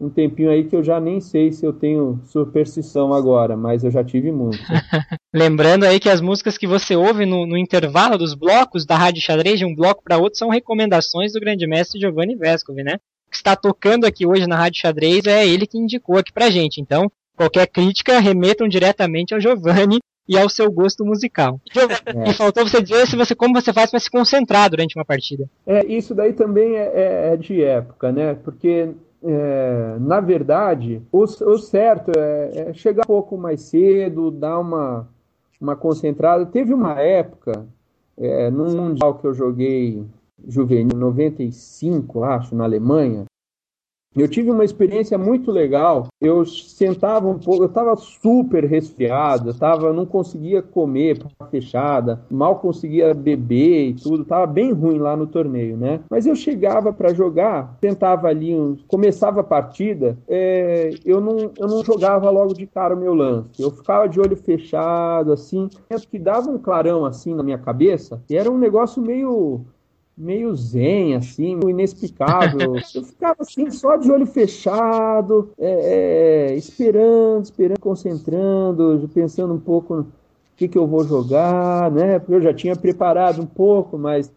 um 0.01 0.11
tempinho 0.11 0.51
aí 0.51 0.65
que 0.65 0.75
eu 0.75 0.83
já 0.83 1.01
nem 1.01 1.21
sei 1.21 1.53
se 1.53 1.65
eu 1.65 1.73
tenho 1.73 2.21
superstição 2.25 3.13
agora, 3.13 3.57
mas 3.57 3.85
eu 3.85 3.91
já 3.91 4.03
tive 4.03 4.33
muito. 4.33 4.59
Lembrando 5.33 5.85
aí 5.85 6.01
que 6.01 6.09
as 6.09 6.21
músicas 6.21 6.59
que 6.59 6.67
você 6.67 6.97
ouve 6.97 7.25
no, 7.25 7.47
no 7.47 7.57
intervalo 7.57 8.19
dos 8.19 8.35
blocos 8.35 8.85
da 8.85 8.97
Rádio 8.97 9.23
Xadrez, 9.23 9.59
de 9.59 9.65
um 9.65 9.75
bloco 9.75 10.03
para 10.03 10.19
outro, 10.19 10.39
são 10.39 10.49
recomendações 10.49 11.33
do 11.33 11.41
grande 11.41 11.67
mestre 11.67 12.01
Giovanni 12.01 12.37
Vescovi, 12.37 12.83
né? 12.83 12.97
O 13.27 13.31
que 13.31 13.37
está 13.37 13.57
tocando 13.57 14.05
aqui 14.05 14.27
hoje 14.27 14.47
na 14.47 14.57
Rádio 14.57 14.81
Xadrez 14.81 15.27
é 15.27 15.47
ele 15.47 15.67
que 15.67 15.79
indicou 15.79 16.19
aqui 16.19 16.33
pra 16.33 16.51
gente. 16.51 16.81
Então, 16.81 17.11
qualquer 17.37 17.67
crítica, 17.67 18.21
remetam 18.21 18.69
diretamente 18.69 19.35
ao 19.35 19.41
Giovanni 19.41 19.99
e 20.27 20.39
ao 20.39 20.49
seu 20.49 20.71
gosto 20.71 21.05
musical. 21.05 21.61
É. 22.07 22.31
E 22.31 22.35
faltou 22.35 22.67
você 22.67 22.83
dizer 22.83 23.07
se 23.07 23.17
você, 23.17 23.35
como 23.35 23.55
você 23.55 23.73
faz 23.73 23.91
para 23.91 23.99
se 23.99 24.11
concentrar 24.11 24.71
durante 24.71 24.97
uma 24.97 25.05
partida. 25.05 25.49
É, 25.67 25.85
isso 25.87 26.15
daí 26.15 26.33
também 26.33 26.77
é, 26.77 26.93
é, 26.95 27.31
é 27.33 27.37
de 27.37 27.63
época, 27.63 28.13
né? 28.13 28.35
Porque 28.35 28.91
é, 29.25 29.97
na 29.99 30.21
verdade, 30.21 31.03
o, 31.11 31.23
o 31.23 31.59
certo 31.59 32.13
é, 32.17 32.51
é, 32.55 32.75
chegar 32.75 33.05
um 33.05 33.07
pouco 33.07 33.39
mais 33.39 33.63
cedo, 33.63 34.31
dar 34.31 34.59
uma, 34.59 35.09
uma 35.59 35.75
concentrada. 35.75 36.45
Teve 36.45 36.75
uma 36.75 37.01
época, 37.01 37.67
é, 38.19 38.51
num 38.51 38.77
Mundial 38.77 39.15
que 39.15 39.27
eu 39.27 39.33
joguei 39.33 40.05
juvenil, 40.47 40.97
95, 40.97 42.23
acho, 42.23 42.55
na 42.55 42.65
Alemanha, 42.65 43.25
eu 44.17 44.29
tive 44.29 44.51
uma 44.51 44.65
experiência 44.65 45.19
muito 45.19 45.51
legal. 45.51 46.07
Eu 46.21 46.45
sentava 46.47 47.29
um 47.29 47.39
pouco, 47.39 47.65
eu 47.65 47.69
estava 47.69 47.97
super 47.97 48.65
resfriado, 48.65 49.51
eu 49.51 49.55
tava, 49.55 49.93
não 49.93 50.07
conseguia 50.07 50.63
comer, 50.63 51.19
fechada, 51.51 52.21
mal 52.31 52.57
conseguia 52.57 53.13
beber 53.13 53.89
e 53.89 53.95
tudo, 53.95 54.25
tava 54.25 54.47
bem 54.47 54.73
ruim 54.73 54.99
lá 54.99 55.17
no 55.17 55.27
torneio, 55.27 55.77
né? 55.77 56.01
Mas 56.11 56.27
eu 56.27 56.35
chegava 56.35 56.93
para 56.93 57.13
jogar, 57.13 57.77
tentava 57.81 58.29
ali, 58.29 58.55
começava 58.89 59.41
a 59.41 59.45
partida, 59.45 60.17
é, 60.29 60.91
eu, 61.05 61.21
não, 61.21 61.51
eu 61.59 61.69
não 61.69 61.85
jogava 61.85 62.31
logo 62.31 62.55
de 62.55 62.67
cara 62.67 62.95
o 62.95 62.99
meu 62.99 63.15
lance. 63.15 63.51
Eu 63.59 63.71
ficava 63.71 64.09
de 64.09 64.21
olho 64.21 64.37
fechado, 64.37 65.33
assim, 65.33 65.69
que 66.11 66.19
dava 66.19 66.51
um 66.51 66.59
clarão 66.59 67.05
assim 67.05 67.35
na 67.35 67.43
minha 67.43 67.59
cabeça, 67.59 68.23
e 68.29 68.37
era 68.37 68.51
um 68.51 68.59
negócio 68.59 69.03
meio 69.03 69.65
meio 70.17 70.55
zen, 70.55 71.15
assim, 71.15 71.59
inexplicável. 71.69 72.77
Eu 72.95 73.03
ficava 73.03 73.37
assim, 73.41 73.71
só 73.71 73.97
de 73.97 74.11
olho 74.11 74.27
fechado, 74.27 75.51
é, 75.59 76.51
é, 76.51 76.57
esperando, 76.57 77.45
esperando, 77.45 77.81
concentrando, 77.81 79.11
pensando 79.13 79.53
um 79.55 79.61
pouco 79.61 79.97
no 79.97 80.13
que, 80.57 80.69
que 80.69 80.79
eu 80.79 80.87
vou 80.87 81.03
jogar, 81.05 81.91
né? 81.91 82.19
Porque 82.19 82.35
eu 82.35 82.41
já 82.41 82.55
tinha 82.55 82.77
preparado 82.77 83.43
um 83.43 83.47
pouco, 83.47 83.99
mas 83.99 84.33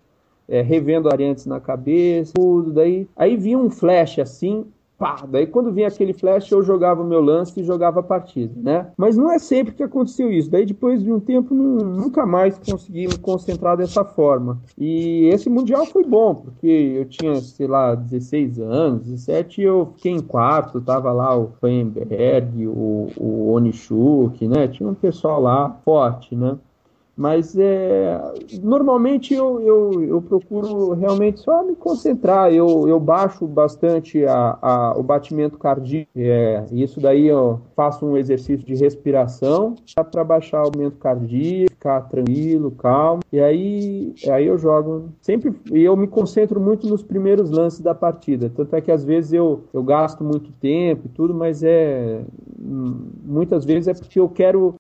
é, 0.47 0.61
revendo 0.61 1.09
variantes 1.09 1.45
na 1.45 1.59
cabeça, 1.59 2.33
tudo. 2.33 2.71
Daí, 2.71 3.07
aí 3.15 3.37
vinha 3.37 3.57
um 3.57 3.69
flash 3.69 4.19
assim, 4.19 4.65
pá, 4.97 5.25
daí 5.27 5.45
quando 5.45 5.71
vinha 5.71 5.87
aquele 5.87 6.13
flash 6.13 6.51
eu 6.51 6.63
jogava 6.63 7.01
o 7.01 7.07
meu 7.07 7.21
lance 7.21 7.59
e 7.59 7.63
jogava 7.63 7.99
a 7.99 8.03
partida, 8.03 8.53
né? 8.59 8.91
Mas 8.97 9.15
não 9.15 9.31
é 9.31 9.37
sempre 9.37 9.73
que 9.73 9.83
aconteceu 9.83 10.31
isso. 10.31 10.49
Daí 10.49 10.65
depois 10.65 11.01
de 11.03 11.11
um 11.11 11.19
tempo 11.19 11.53
não, 11.53 11.85
nunca 11.85 12.25
mais 12.25 12.57
consegui 12.57 13.07
me 13.07 13.17
concentrar 13.17 13.77
dessa 13.77 14.03
forma. 14.03 14.59
E 14.77 15.29
esse 15.31 15.49
mundial 15.49 15.85
foi 15.85 16.03
bom, 16.03 16.35
porque 16.35 16.67
eu 16.67 17.05
tinha, 17.05 17.35
sei 17.35 17.67
lá, 17.67 17.93
16 17.95 18.59
anos, 18.59 19.05
17 19.05 19.61
e 19.61 19.63
eu 19.63 19.91
fiquei 19.95 20.11
em 20.11 20.21
quarto, 20.21 20.81
tava 20.81 21.11
lá 21.11 21.37
o 21.37 21.51
Feinberg, 21.61 22.67
o, 22.67 23.09
o 23.17 23.51
Onishuk, 23.51 24.47
né? 24.47 24.67
Tinha 24.67 24.89
um 24.89 24.95
pessoal 24.95 25.41
lá 25.41 25.77
forte, 25.83 26.35
né? 26.35 26.57
Mas 27.17 27.57
é, 27.57 28.21
normalmente 28.61 29.33
eu, 29.33 29.59
eu, 29.59 30.03
eu, 30.03 30.21
procuro 30.21 30.93
realmente 30.93 31.39
só 31.39 31.63
me 31.63 31.75
concentrar. 31.75 32.53
Eu, 32.53 32.87
eu 32.87 32.99
baixo 32.99 33.47
bastante 33.47 34.23
a, 34.23 34.59
a, 34.61 34.93
o 34.95 35.01
batimento 35.01 35.57
cardíaco. 35.57 36.11
É, 36.15 36.63
isso 36.71 37.01
daí 37.01 37.25
eu 37.25 37.59
faço 37.75 38.05
um 38.05 38.15
exercício 38.15 38.63
de 38.63 38.75
respiração 38.75 39.73
para 40.11 40.23
baixar 40.23 40.61
o 40.61 40.65
batimento 40.65 40.97
cardíaco, 40.97 41.71
ficar 41.71 42.01
tranquilo, 42.01 42.69
calmo. 42.69 43.23
E 43.33 43.39
aí, 43.39 44.13
aí 44.29 44.45
eu 44.45 44.57
jogo. 44.59 45.09
Sempre 45.19 45.55
eu 45.71 45.97
me 45.97 46.07
concentro 46.07 46.61
muito 46.61 46.87
nos 46.87 47.01
primeiros 47.01 47.49
lances 47.49 47.79
da 47.79 47.95
partida. 47.95 48.51
Tanto 48.55 48.75
é 48.75 48.81
que 48.81 48.91
às 48.91 49.03
vezes 49.03 49.33
eu, 49.33 49.63
eu 49.73 49.81
gasto 49.81 50.23
muito 50.23 50.51
tempo 50.61 51.07
e 51.07 51.09
tudo, 51.09 51.33
mas 51.33 51.63
é 51.63 52.21
muitas 52.57 53.65
vezes 53.65 53.87
é 53.87 53.93
porque 53.93 54.19
eu 54.19 54.29
quero 54.29 54.75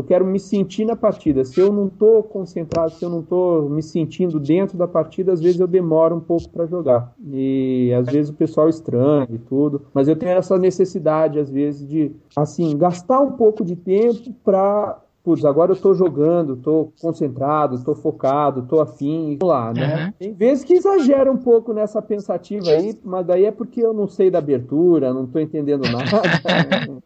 eu 0.00 0.04
quero 0.04 0.26
me 0.26 0.40
sentir 0.40 0.84
na 0.84 0.96
partida. 0.96 1.44
Se 1.44 1.60
eu 1.60 1.72
não 1.72 1.86
estou 1.86 2.22
concentrado, 2.22 2.92
se 2.92 3.04
eu 3.04 3.10
não 3.10 3.20
estou 3.20 3.68
me 3.68 3.82
sentindo 3.82 4.40
dentro 4.40 4.76
da 4.76 4.88
partida, 4.88 5.32
às 5.32 5.40
vezes 5.40 5.60
eu 5.60 5.66
demoro 5.66 6.16
um 6.16 6.20
pouco 6.20 6.48
para 6.48 6.66
jogar. 6.66 7.14
E 7.32 7.92
às 7.92 8.06
vezes 8.06 8.30
o 8.30 8.34
pessoal 8.34 8.68
estranha 8.68 9.28
e 9.30 9.38
tudo. 9.38 9.82
Mas 9.92 10.08
eu 10.08 10.16
tenho 10.16 10.32
essa 10.32 10.58
necessidade, 10.58 11.38
às 11.38 11.50
vezes, 11.50 11.86
de 11.86 12.12
assim 12.34 12.76
gastar 12.76 13.20
um 13.20 13.32
pouco 13.32 13.64
de 13.64 13.76
tempo 13.76 14.32
para 14.42 14.98
putz, 15.22 15.44
agora 15.44 15.72
eu 15.72 15.76
tô 15.76 15.94
jogando, 15.94 16.56
tô 16.56 16.92
concentrado, 17.00 17.82
tô 17.84 17.94
focado, 17.94 18.62
tô 18.62 18.80
afim, 18.80 19.36
vamos 19.40 19.54
lá, 19.54 19.72
né? 19.72 20.06
Uhum. 20.06 20.12
Tem 20.18 20.34
vezes 20.34 20.64
que 20.64 20.74
exagera 20.74 21.30
um 21.30 21.36
pouco 21.36 21.72
nessa 21.72 22.00
pensativa 22.00 22.70
aí, 22.70 22.98
mas 23.04 23.26
daí 23.26 23.44
é 23.44 23.50
porque 23.50 23.80
eu 23.80 23.92
não 23.92 24.08
sei 24.08 24.30
da 24.30 24.38
abertura, 24.38 25.12
não 25.12 25.26
tô 25.26 25.38
entendendo 25.38 25.82
nada. 25.82 26.22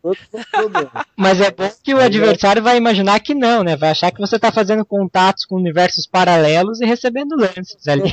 mas 1.16 1.40
é 1.40 1.50
bom 1.50 1.68
que 1.82 1.94
o 1.94 2.00
adversário 2.00 2.62
vai 2.62 2.76
imaginar 2.76 3.20
que 3.20 3.34
não, 3.34 3.62
né? 3.62 3.76
Vai 3.76 3.90
achar 3.90 4.10
que 4.10 4.20
você 4.20 4.38
tá 4.38 4.52
fazendo 4.52 4.84
contatos 4.84 5.44
com 5.44 5.56
universos 5.56 6.06
paralelos 6.06 6.80
e 6.80 6.86
recebendo 6.86 7.36
lances 7.36 7.86
ali. 7.88 8.10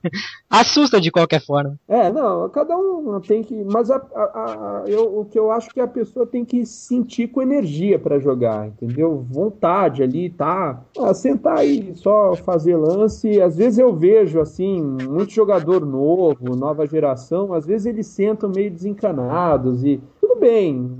Assusta 0.50 1.00
de 1.00 1.10
qualquer 1.10 1.40
forma. 1.44 1.78
É, 1.88 2.10
não, 2.10 2.48
cada 2.48 2.76
um 2.76 3.20
tem 3.20 3.42
que. 3.42 3.54
Mas 3.64 3.90
a, 3.90 3.96
a, 3.96 4.22
a, 4.22 4.84
eu, 4.86 5.20
o 5.20 5.24
que 5.24 5.38
eu 5.38 5.50
acho 5.50 5.70
que 5.70 5.80
a 5.80 5.86
pessoa 5.86 6.26
tem 6.26 6.44
que 6.44 6.66
sentir 6.66 7.28
com 7.28 7.42
energia 7.42 7.98
para 7.98 8.18
jogar, 8.18 8.68
entendeu? 8.68 9.24
Vontade 9.44 10.02
ali, 10.02 10.30
tá? 10.30 10.82
Ah, 10.98 11.14
sentar 11.14 11.58
aí, 11.58 11.94
só 11.94 12.34
fazer 12.34 12.76
lance. 12.76 13.40
Às 13.40 13.56
vezes 13.56 13.78
eu 13.78 13.94
vejo, 13.94 14.40
assim, 14.40 14.80
muito 14.82 15.32
jogador 15.32 15.84
novo, 15.84 16.56
nova 16.56 16.86
geração, 16.86 17.52
às 17.52 17.66
vezes 17.66 17.86
eles 17.86 18.06
sentam 18.06 18.50
meio 18.50 18.70
desencanados 18.70 19.84
e 19.84 20.00
tudo 20.20 20.40
bem, 20.40 20.90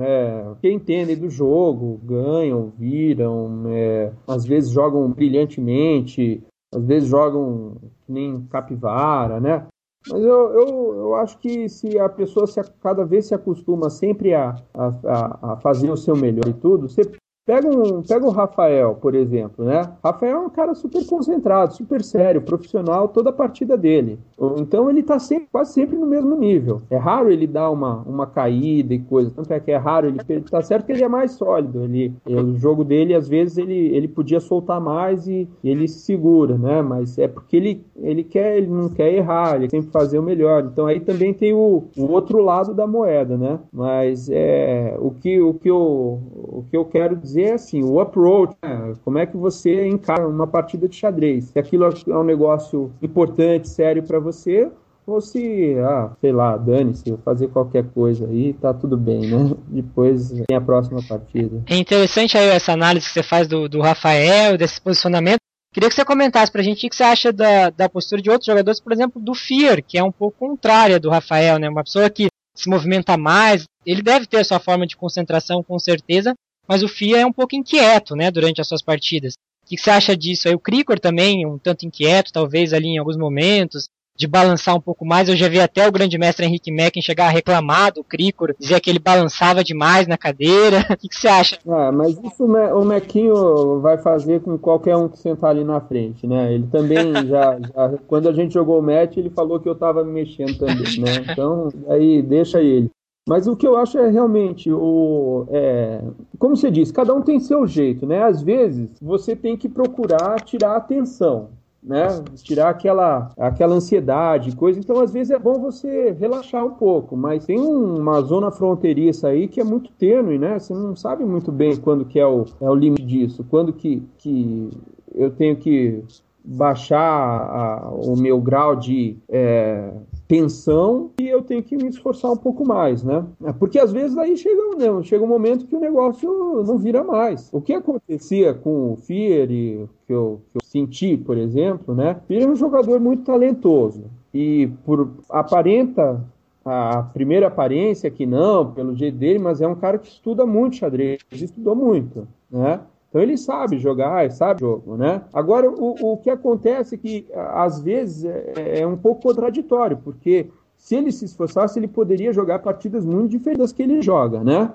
é, 0.00 0.44
quem 0.60 0.76
entende 0.76 1.16
do 1.16 1.30
jogo, 1.30 1.98
ganham, 2.04 2.72
viram, 2.78 3.64
é, 3.68 4.12
às 4.26 4.44
vezes 4.44 4.70
jogam 4.70 5.08
brilhantemente, 5.10 6.42
às 6.74 6.84
vezes 6.84 7.08
jogam 7.08 7.76
que 8.04 8.12
nem 8.12 8.42
capivara, 8.50 9.40
né? 9.40 9.66
Mas 10.10 10.20
eu, 10.20 10.52
eu, 10.52 10.94
eu 10.96 11.14
acho 11.14 11.38
que 11.38 11.68
se 11.68 11.98
a 11.98 12.08
pessoa 12.08 12.46
se, 12.46 12.60
cada 12.80 13.04
vez 13.04 13.26
se 13.26 13.34
acostuma 13.34 13.88
sempre 13.88 14.34
a, 14.34 14.56
a, 14.74 15.52
a 15.52 15.56
fazer 15.58 15.90
o 15.90 15.96
seu 15.96 16.16
melhor 16.16 16.48
e 16.48 16.52
tudo, 16.52 16.88
você 16.88 17.02
Pega, 17.44 17.68
um, 17.68 18.02
pega 18.02 18.24
o 18.24 18.30
Rafael, 18.30 18.94
por 18.94 19.16
exemplo, 19.16 19.64
né? 19.64 19.82
Rafael 20.02 20.36
é 20.36 20.46
um 20.46 20.48
cara 20.48 20.76
super 20.76 21.04
concentrado, 21.04 21.74
super 21.74 22.00
sério, 22.00 22.40
profissional, 22.40 23.08
toda 23.08 23.30
a 23.30 23.32
partida 23.32 23.76
dele. 23.76 24.16
Então 24.58 24.88
ele 24.88 25.02
tá 25.02 25.18
sempre, 25.18 25.48
quase 25.50 25.72
sempre 25.72 25.96
no 25.96 26.06
mesmo 26.06 26.36
nível. 26.36 26.82
É 26.88 26.96
raro 26.96 27.32
ele 27.32 27.48
dar 27.48 27.68
uma, 27.70 27.96
uma 28.02 28.28
caída 28.28 28.94
e 28.94 29.00
coisa. 29.00 29.32
Tanto 29.34 29.52
é 29.52 29.58
que 29.58 29.72
é 29.72 29.76
raro 29.76 30.06
ele 30.06 30.20
tá 30.42 30.62
certo 30.62 30.86
que 30.86 30.92
ele 30.92 31.02
é 31.02 31.08
mais 31.08 31.32
sólido. 31.32 31.82
Ele, 31.82 32.14
o 32.26 32.56
jogo 32.56 32.84
dele, 32.84 33.12
às 33.12 33.28
vezes, 33.28 33.58
ele, 33.58 33.88
ele 33.88 34.06
podia 34.06 34.38
soltar 34.38 34.80
mais 34.80 35.26
e, 35.26 35.48
e 35.64 35.68
ele 35.68 35.88
se 35.88 35.98
segura, 35.98 36.56
né? 36.56 36.80
Mas 36.80 37.18
é 37.18 37.26
porque 37.26 37.56
ele, 37.56 37.84
ele 37.96 38.22
quer, 38.22 38.58
ele 38.58 38.68
não 38.68 38.88
quer 38.88 39.12
errar, 39.12 39.56
ele 39.56 39.68
sempre 39.68 39.90
fazer 39.90 40.20
o 40.20 40.22
melhor. 40.22 40.62
Então 40.72 40.86
aí 40.86 41.00
também 41.00 41.34
tem 41.34 41.52
o, 41.52 41.82
o 41.96 42.04
outro 42.04 42.40
lado 42.40 42.72
da 42.72 42.86
moeda, 42.86 43.36
né? 43.36 43.58
Mas 43.72 44.28
é 44.30 44.96
o 45.00 45.10
que, 45.10 45.40
o 45.40 45.54
que, 45.54 45.68
eu, 45.68 45.76
o 45.76 46.64
que 46.70 46.76
eu 46.76 46.84
quero 46.84 47.16
dizer 47.16 47.31
dizer 47.32 47.52
assim, 47.52 47.82
o 47.82 48.00
approach, 48.00 48.54
né? 48.62 48.94
como 49.04 49.18
é 49.18 49.26
que 49.26 49.36
você 49.36 49.88
encara 49.88 50.28
uma 50.28 50.46
partida 50.46 50.86
de 50.88 50.96
xadrez. 50.96 51.46
Se 51.46 51.58
aquilo 51.58 51.84
é 51.84 52.16
um 52.16 52.24
negócio 52.24 52.92
importante, 53.00 53.68
sério 53.68 54.02
para 54.02 54.18
você, 54.18 54.70
ou 55.06 55.20
se, 55.20 55.74
ah, 55.80 56.12
sei 56.20 56.32
lá, 56.32 56.56
dane-se, 56.56 57.16
fazer 57.24 57.48
qualquer 57.48 57.84
coisa 57.92 58.26
aí, 58.26 58.52
tá 58.52 58.72
tudo 58.72 58.96
bem, 58.96 59.22
né? 59.22 59.54
Depois 59.66 60.30
tem 60.46 60.56
a 60.56 60.60
próxima 60.60 61.02
partida. 61.02 61.62
É 61.66 61.76
interessante 61.76 62.38
aí 62.38 62.48
essa 62.48 62.72
análise 62.72 63.06
que 63.06 63.12
você 63.12 63.22
faz 63.22 63.48
do, 63.48 63.68
do 63.68 63.80
Rafael, 63.80 64.56
desse 64.56 64.80
posicionamento. 64.80 65.38
Queria 65.72 65.88
que 65.88 65.94
você 65.94 66.04
comentasse 66.04 66.52
pra 66.52 66.62
gente 66.62 66.86
o 66.86 66.90
que 66.90 66.94
você 66.94 67.02
acha 67.02 67.32
da, 67.32 67.70
da 67.70 67.88
postura 67.88 68.20
de 68.20 68.30
outros 68.30 68.46
jogadores, 68.46 68.78
por 68.78 68.92
exemplo, 68.92 69.20
do 69.20 69.34
Fear, 69.34 69.82
que 69.82 69.96
é 69.96 70.04
um 70.04 70.12
pouco 70.12 70.38
contrária 70.38 71.00
do 71.00 71.08
Rafael, 71.08 71.58
né? 71.58 71.68
Uma 71.68 71.82
pessoa 71.82 72.10
que 72.10 72.28
se 72.54 72.68
movimenta 72.68 73.16
mais, 73.16 73.64
ele 73.84 74.02
deve 74.02 74.26
ter 74.26 74.38
a 74.38 74.44
sua 74.44 74.60
forma 74.60 74.86
de 74.86 74.96
concentração 74.96 75.62
com 75.62 75.78
certeza, 75.78 76.34
mas 76.72 76.82
o 76.82 76.88
Fia 76.88 77.20
é 77.20 77.26
um 77.26 77.32
pouco 77.32 77.54
inquieto, 77.54 78.16
né, 78.16 78.30
durante 78.30 78.58
as 78.58 78.66
suas 78.66 78.80
partidas. 78.80 79.34
O 79.62 79.68
que 79.68 79.76
você 79.76 79.90
acha 79.90 80.16
disso? 80.16 80.48
Aí 80.48 80.54
o 80.54 80.58
Cricor 80.58 80.98
também, 80.98 81.44
um 81.44 81.58
tanto 81.58 81.84
inquieto, 81.84 82.32
talvez 82.32 82.72
ali 82.72 82.88
em 82.88 82.98
alguns 82.98 83.18
momentos. 83.18 83.90
de 84.16 84.26
balançar 84.26 84.74
um 84.74 84.80
pouco 84.80 85.04
mais. 85.04 85.28
Eu 85.28 85.36
já 85.36 85.48
vi 85.48 85.60
até 85.60 85.86
o 85.86 85.92
grande 85.92 86.16
mestre 86.16 86.46
Henrique 86.46 86.70
Mecken 86.70 87.02
chegar 87.02 87.26
a 87.26 87.30
reclamar 87.30 87.92
do 87.92 88.04
Cricor, 88.04 88.54
dizer 88.58 88.80
que 88.80 88.88
ele 88.88 88.98
balançava 88.98 89.62
demais 89.64 90.06
na 90.06 90.16
cadeira. 90.16 90.86
O 90.92 90.96
que, 90.96 91.08
que 91.08 91.16
você 91.16 91.28
acha? 91.28 91.58
Ah, 91.68 91.92
mas 91.92 92.18
isso 92.18 92.44
o 92.44 92.84
Mequinho 92.84 93.80
vai 93.80 93.98
fazer 93.98 94.40
com 94.40 94.56
qualquer 94.56 94.96
um 94.96 95.08
que 95.08 95.18
sentar 95.18 95.50
ali 95.50 95.64
na 95.64 95.80
frente, 95.80 96.26
né? 96.26 96.54
Ele 96.54 96.66
também 96.70 97.12
já, 97.28 97.58
já 97.58 97.98
quando 98.06 98.28
a 98.28 98.32
gente 98.32 98.54
jogou 98.54 98.78
o 98.78 98.82
match, 98.82 99.16
ele 99.18 99.30
falou 99.30 99.60
que 99.60 99.68
eu 99.68 99.74
tava 99.74 100.04
me 100.04 100.12
mexendo 100.12 100.56
também, 100.58 101.00
né? 101.00 101.12
Então, 101.32 101.68
aí 101.88 102.22
deixa 102.22 102.60
ele. 102.62 102.90
Mas 103.28 103.46
o 103.46 103.56
que 103.56 103.66
eu 103.66 103.76
acho 103.76 103.98
é 103.98 104.10
realmente 104.10 104.70
o. 104.72 105.46
É, 105.50 106.02
como 106.38 106.56
você 106.56 106.70
disse, 106.70 106.92
cada 106.92 107.14
um 107.14 107.22
tem 107.22 107.38
seu 107.38 107.66
jeito, 107.66 108.06
né? 108.06 108.22
Às 108.22 108.42
vezes 108.42 108.90
você 109.00 109.36
tem 109.36 109.56
que 109.56 109.68
procurar 109.68 110.40
tirar 110.40 110.72
a 110.72 110.76
atenção 110.76 111.50
né? 111.82 112.06
Tirar 112.36 112.70
aquela, 112.70 113.32
aquela 113.36 113.74
ansiedade, 113.74 114.54
coisa. 114.54 114.78
Então, 114.78 115.00
às 115.00 115.12
vezes 115.12 115.32
é 115.32 115.38
bom 115.38 115.54
você 115.54 116.12
relaxar 116.12 116.64
um 116.64 116.70
pouco, 116.70 117.16
mas 117.16 117.44
tem 117.44 117.58
uma 117.58 118.20
zona 118.20 118.52
fronteiriça 118.52 119.28
aí 119.28 119.48
que 119.48 119.60
é 119.60 119.64
muito 119.64 119.90
tênue, 119.92 120.38
né? 120.38 120.58
Você 120.58 120.72
não 120.72 120.94
sabe 120.94 121.24
muito 121.24 121.50
bem 121.50 121.76
quando 121.76 122.04
que 122.04 122.20
é 122.20 122.26
o, 122.26 122.44
é 122.60 122.70
o 122.70 122.74
limite 122.74 123.04
disso, 123.04 123.44
quando 123.50 123.72
que, 123.72 124.02
que 124.18 124.70
eu 125.12 125.30
tenho 125.30 125.56
que 125.56 126.04
baixar 126.44 127.00
a, 127.00 127.90
o 127.90 128.16
meu 128.16 128.40
grau 128.40 128.76
de 128.76 129.16
é, 129.28 129.92
tensão 130.32 131.10
e 131.20 131.28
eu 131.28 131.42
tenho 131.42 131.62
que 131.62 131.76
me 131.76 131.88
esforçar 131.88 132.32
um 132.32 132.36
pouco 132.38 132.66
mais, 132.66 133.04
né? 133.04 133.22
Porque 133.58 133.78
às 133.78 133.92
vezes 133.92 134.16
aí 134.16 134.34
chega, 134.34 134.62
né, 134.78 135.02
chega 135.02 135.22
um 135.22 135.28
momento 135.28 135.66
que 135.66 135.76
o 135.76 135.80
negócio 135.80 136.62
não 136.64 136.78
vira 136.78 137.04
mais. 137.04 137.50
O 137.52 137.60
que 137.60 137.74
acontecia 137.74 138.54
com 138.54 138.94
o 138.94 138.96
Fieri, 138.96 139.86
que 140.06 140.12
eu, 140.14 140.40
que 140.50 140.56
eu 140.56 140.62
senti, 140.64 141.18
por 141.18 141.36
exemplo, 141.36 141.94
né? 141.94 142.18
Ele 142.30 142.44
é 142.44 142.48
um 142.48 142.56
jogador 142.56 142.98
muito 142.98 143.24
talentoso 143.24 144.04
e 144.32 144.70
por 144.86 145.10
aparenta 145.28 146.24
a 146.64 147.02
primeira 147.02 147.48
aparência 147.48 148.10
que 148.10 148.24
não, 148.24 148.72
pelo 148.72 148.96
jeito 148.96 149.18
dele, 149.18 149.38
mas 149.38 149.60
é 149.60 149.68
um 149.68 149.74
cara 149.74 149.98
que 149.98 150.08
estuda 150.08 150.46
muito 150.46 150.76
xadrez, 150.76 151.20
estudou 151.30 151.76
muito, 151.76 152.26
né? 152.50 152.80
Então 153.12 153.20
ele 153.20 153.36
sabe 153.36 153.78
jogar, 153.78 154.30
sabe 154.32 154.60
jogo, 154.60 154.96
né? 154.96 155.20
Agora, 155.34 155.70
o, 155.70 156.12
o 156.12 156.16
que 156.16 156.30
acontece 156.30 156.94
é 156.94 156.98
que, 156.98 157.26
às 157.34 157.78
vezes, 157.78 158.24
é, 158.24 158.80
é 158.80 158.86
um 158.86 158.96
pouco 158.96 159.20
contraditório, 159.20 159.98
porque 159.98 160.46
se 160.78 160.96
ele 160.96 161.12
se 161.12 161.26
esforçasse, 161.26 161.78
ele 161.78 161.88
poderia 161.88 162.32
jogar 162.32 162.60
partidas 162.60 163.04
muito 163.04 163.28
diferentes 163.28 163.60
das 163.60 163.72
que 163.72 163.82
ele 163.82 164.00
joga, 164.00 164.42
né? 164.42 164.72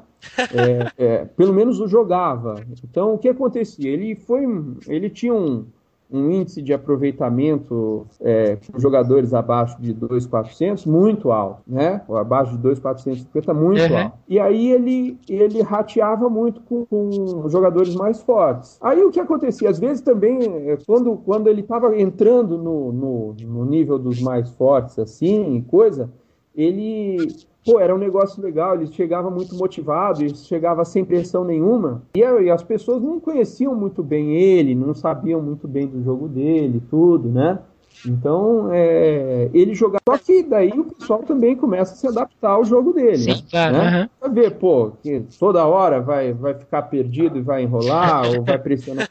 É, 0.54 1.04
é, 1.04 1.26
pelo 1.26 1.52
menos 1.52 1.80
o 1.80 1.88
jogava. 1.88 2.64
Então, 2.84 3.16
o 3.16 3.18
que 3.18 3.28
acontecia? 3.28 3.90
Ele 3.90 4.14
foi, 4.14 4.44
ele 4.88 5.10
tinha 5.10 5.34
um, 5.34 5.66
um 6.10 6.32
índice 6.32 6.62
de 6.62 6.74
aproveitamento 6.74 8.08
é, 8.22 8.58
com 8.72 8.80
jogadores 8.80 9.34
abaixo 9.34 9.80
de 9.82 9.94
2,400 9.94 10.86
muito 10.86 11.32
alto, 11.32 11.62
né? 11.68 12.02
Ou 12.08 12.18
abaixo 12.18 12.52
de 12.52 12.58
2,450 12.60 13.54
muito 13.54 13.82
uhum. 13.82 13.98
alto. 13.98 14.18
E 14.28 14.40
aí 14.40 14.72
ele, 14.72 15.20
ele 15.28 15.62
rateava 15.62 16.30
muito 16.30 16.62
com, 16.62 16.86
com, 16.86 17.50
jogadores 17.50 17.94
mais 17.94 18.22
fortes. 18.22 18.78
Aí 18.82 19.04
o 19.04 19.12
que 19.12 19.20
acontecia? 19.20 19.70
Às 19.70 19.80
vezes 19.80 20.02
também, 20.02 20.70
é, 20.70 20.78
quando, 20.86 21.18
quando 21.18 21.48
ele 21.48 21.62
estava 21.62 22.00
entrando 22.00 22.58
no, 22.58 22.92
no, 22.92 23.34
no 23.34 23.66
nível 23.66 24.00
dos 24.00 24.22
mais 24.22 24.50
fortes, 24.52 24.98
assim, 24.98 25.62
coisa, 25.68 26.10
ele 26.56 27.36
pô, 27.68 27.82
era 27.82 27.94
um 27.94 27.98
negócio 27.98 28.42
legal, 28.42 28.76
ele 28.76 28.88
chegava 28.88 29.30
muito 29.30 29.54
motivado, 29.54 30.24
ele 30.24 30.34
chegava 30.36 30.86
sem 30.86 31.04
pressão 31.04 31.44
nenhuma, 31.44 32.02
e, 32.16 32.20
e, 32.22 32.50
as 32.50 32.64
pessoas 32.64 33.04
não 33.04 33.20
conheciam 33.20 33.76
muito 33.76 34.02
bem 34.02 34.34
ele, 34.36 34.74
não 34.74 34.94
sabiam 34.94 35.42
muito 35.42 35.68
bem 35.68 35.86
do 35.86 36.02
jogo 36.02 36.30
dele, 36.30 36.82
tudo, 36.90 37.28
né? 37.28 37.60
Então, 38.06 38.70
é, 38.72 39.50
ele 39.54 39.74
jogava. 39.74 40.04
Só 40.08 40.18
que 40.20 40.44
daí 40.44 40.70
o 40.70 40.84
pessoal 40.84 41.24
também 41.24 41.56
começa 41.56 41.94
a 41.94 41.96
se 41.96 42.08
adaptar 42.08 42.52
ao 42.52 42.64
jogo 42.64 42.94
dele. 42.94 43.18
Sim, 43.18 43.44
tá, 43.52 43.72
né? 43.72 44.02
Uhum. 44.02 44.10
Pra 44.20 44.30
ver, 44.30 44.52
pô, 44.52 44.92
que 45.02 45.24
toda 45.40 45.66
hora 45.66 46.00
vai, 46.00 46.32
vai 46.32 46.54
ficar 46.54 46.84
perdido 46.84 47.40
e 47.40 47.42
vai 47.42 47.64
enrolar, 47.64 48.28
ou 48.30 48.44
vai 48.44 48.60
pressionar. 48.60 49.10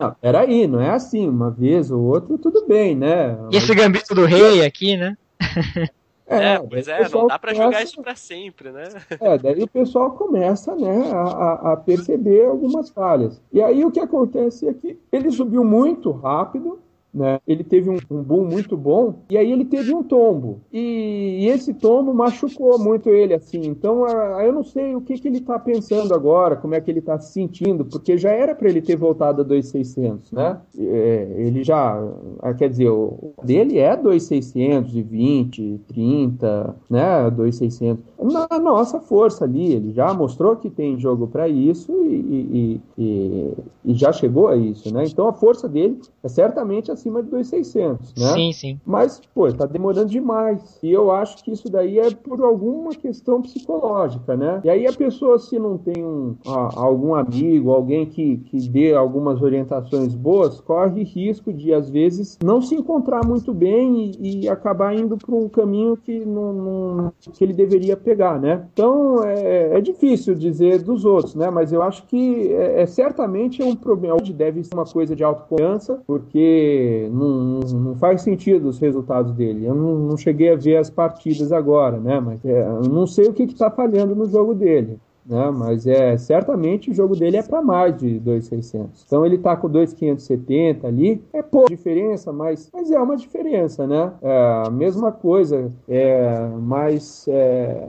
Não, 0.00 0.16
peraí, 0.18 0.66
não 0.66 0.80
é 0.80 0.90
assim. 0.90 1.28
Uma 1.28 1.50
vez 1.50 1.90
ou 1.90 2.00
outra, 2.00 2.38
tudo 2.38 2.66
bem, 2.66 2.96
né? 2.96 3.36
E 3.52 3.56
esse 3.58 3.74
gambito 3.74 4.14
do 4.14 4.24
rei 4.24 4.64
aqui, 4.64 4.96
né? 4.96 5.14
É, 6.26 6.54
é 6.54 6.58
pois 6.58 6.88
é, 6.88 7.08
não 7.08 7.26
dá 7.26 7.38
para 7.38 7.52
começa... 7.52 7.64
jogar 7.64 7.82
isso 7.82 8.02
para 8.02 8.16
sempre, 8.16 8.72
né? 8.72 8.88
É, 9.20 9.38
daí 9.38 9.62
o 9.62 9.68
pessoal 9.68 10.12
começa, 10.12 10.74
né, 10.74 11.10
a, 11.12 11.72
a 11.72 11.76
perceber 11.76 12.46
algumas 12.46 12.88
falhas. 12.90 13.40
E 13.52 13.60
aí 13.62 13.84
o 13.84 13.90
que 13.90 14.00
acontece 14.00 14.66
é 14.66 14.72
que 14.72 14.98
ele 15.12 15.30
subiu 15.30 15.62
muito 15.62 16.10
rápido, 16.10 16.78
né? 17.14 17.38
Ele 17.46 17.62
teve 17.62 17.88
um, 17.88 17.98
um, 18.10 18.22
boom 18.22 18.44
muito 18.44 18.76
bom 18.76 19.14
e 19.30 19.38
aí 19.38 19.52
ele 19.52 19.64
teve 19.64 19.94
um 19.94 20.02
tombo. 20.02 20.60
E, 20.72 21.38
e 21.42 21.48
esse 21.48 21.72
tombo 21.72 22.12
machucou 22.12 22.78
muito 22.78 23.08
ele, 23.08 23.34
assim. 23.34 23.60
Então 23.64 24.04
a, 24.04 24.44
eu 24.44 24.52
não 24.52 24.64
sei 24.64 24.94
o 24.94 25.00
que, 25.00 25.14
que 25.14 25.28
ele 25.28 25.38
está 25.38 25.58
pensando 25.58 26.12
agora, 26.12 26.56
como 26.56 26.74
é 26.74 26.80
que 26.80 26.90
ele 26.90 26.98
está 26.98 27.18
se 27.18 27.32
sentindo, 27.32 27.84
porque 27.84 28.18
já 28.18 28.30
era 28.30 28.54
para 28.54 28.68
ele 28.68 28.82
ter 28.82 28.96
voltado 28.96 29.42
a 29.42 29.44
2,600, 29.44 30.32
né? 30.32 30.60
É, 30.78 31.34
ele 31.38 31.62
já, 31.62 32.02
ah, 32.40 32.54
quer 32.54 32.68
dizer, 32.68 32.88
o 32.88 33.32
dele 33.42 33.78
é 33.78 33.96
2,620, 33.96 35.80
30, 35.86 36.76
né? 36.90 37.30
2,600. 37.30 38.04
Na 38.18 38.58
nossa 38.58 39.00
força 39.00 39.44
ali, 39.44 39.72
ele 39.72 39.92
já 39.92 40.12
mostrou 40.14 40.56
que 40.56 40.70
tem 40.70 40.98
jogo 40.98 41.26
para 41.26 41.48
isso 41.48 41.92
e, 41.92 42.80
e, 42.98 43.54
e, 43.84 43.94
já 43.94 44.12
chegou 44.12 44.48
a 44.48 44.56
isso, 44.56 44.92
né? 44.92 45.04
Então 45.04 45.28
a 45.28 45.32
força 45.32 45.68
dele 45.68 46.00
é 46.22 46.28
certamente 46.28 46.90
assim 46.90 47.03
acima 47.04 47.22
de 47.22 47.30
2,600, 47.30 48.14
né? 48.16 48.32
Sim, 48.32 48.52
sim. 48.52 48.80
Mas, 48.86 49.20
pô, 49.34 49.52
tá 49.52 49.66
demorando 49.66 50.08
demais. 50.08 50.78
E 50.82 50.90
eu 50.90 51.10
acho 51.10 51.44
que 51.44 51.50
isso 51.50 51.70
daí 51.70 51.98
é 51.98 52.10
por 52.10 52.40
alguma 52.42 52.90
questão 52.94 53.42
psicológica, 53.42 54.36
né? 54.36 54.60
E 54.64 54.70
aí 54.70 54.86
a 54.86 54.92
pessoa, 54.92 55.38
se 55.38 55.58
não 55.58 55.76
tem 55.76 56.02
um, 56.02 56.36
algum 56.46 57.14
amigo, 57.14 57.70
alguém 57.70 58.06
que, 58.06 58.38
que 58.38 58.68
dê 58.68 58.94
algumas 58.94 59.42
orientações 59.42 60.14
boas, 60.14 60.60
corre 60.60 61.02
risco 61.02 61.52
de, 61.52 61.72
às 61.72 61.90
vezes, 61.90 62.38
não 62.42 62.62
se 62.62 62.74
encontrar 62.74 63.26
muito 63.26 63.52
bem 63.52 64.12
e, 64.18 64.44
e 64.44 64.48
acabar 64.48 64.96
indo 64.96 65.16
para 65.16 65.34
um 65.34 65.48
caminho 65.48 65.96
que, 65.96 66.24
não, 66.24 66.52
não, 66.52 67.12
que 67.32 67.44
ele 67.44 67.52
deveria 67.52 67.96
pegar, 67.96 68.40
né? 68.40 68.64
Então, 68.72 69.22
é, 69.24 69.76
é, 69.76 69.80
difícil 69.80 70.34
dizer 70.34 70.82
dos 70.82 71.04
outros, 71.04 71.34
né? 71.34 71.50
Mas 71.50 71.72
eu 71.72 71.82
acho 71.82 72.04
que 72.06 72.52
é, 72.52 72.82
é 72.82 72.86
certamente 72.86 73.60
é 73.60 73.64
um 73.64 73.76
problema. 73.76 74.14
Deve 74.34 74.62
ser 74.62 74.74
uma 74.74 74.84
coisa 74.84 75.14
de 75.14 75.24
autoconfiança, 75.24 76.00
porque 76.06 76.93
não, 77.08 77.60
não, 77.60 77.94
faz 77.96 78.22
sentido 78.22 78.68
os 78.68 78.78
resultados 78.78 79.32
dele. 79.32 79.66
Eu 79.66 79.74
não, 79.74 79.94
não, 79.96 80.16
cheguei 80.16 80.52
a 80.52 80.56
ver 80.56 80.76
as 80.76 80.90
partidas 80.90 81.52
agora, 81.52 81.98
né? 81.98 82.20
Mas 82.20 82.44
é, 82.44 82.66
eu 82.66 82.82
não 82.82 83.06
sei 83.06 83.28
o 83.28 83.32
que 83.32 83.44
está 83.44 83.70
falhando 83.70 84.14
no 84.14 84.26
jogo 84.26 84.54
dele. 84.54 84.98
Né? 85.26 85.50
Mas 85.50 85.86
é 85.86 86.16
certamente 86.18 86.90
o 86.90 86.94
jogo 86.94 87.16
dele 87.16 87.38
é 87.38 87.42
para 87.42 87.62
mais 87.62 87.96
de 87.96 88.18
2,600. 88.20 89.04
Então 89.06 89.24
ele 89.24 89.36
está 89.36 89.56
com 89.56 89.68
2,570 89.68 90.86
ali. 90.86 91.22
É 91.32 91.42
pouca 91.42 91.74
diferença, 91.74 92.32
mas, 92.32 92.70
mas 92.72 92.90
é 92.90 92.98
uma 92.98 93.16
diferença, 93.16 93.86
né? 93.86 94.12
É 94.20 94.64
a 94.66 94.70
mesma 94.70 95.10
coisa, 95.10 95.72
é, 95.88 96.48
mas 96.60 97.26
é, 97.28 97.88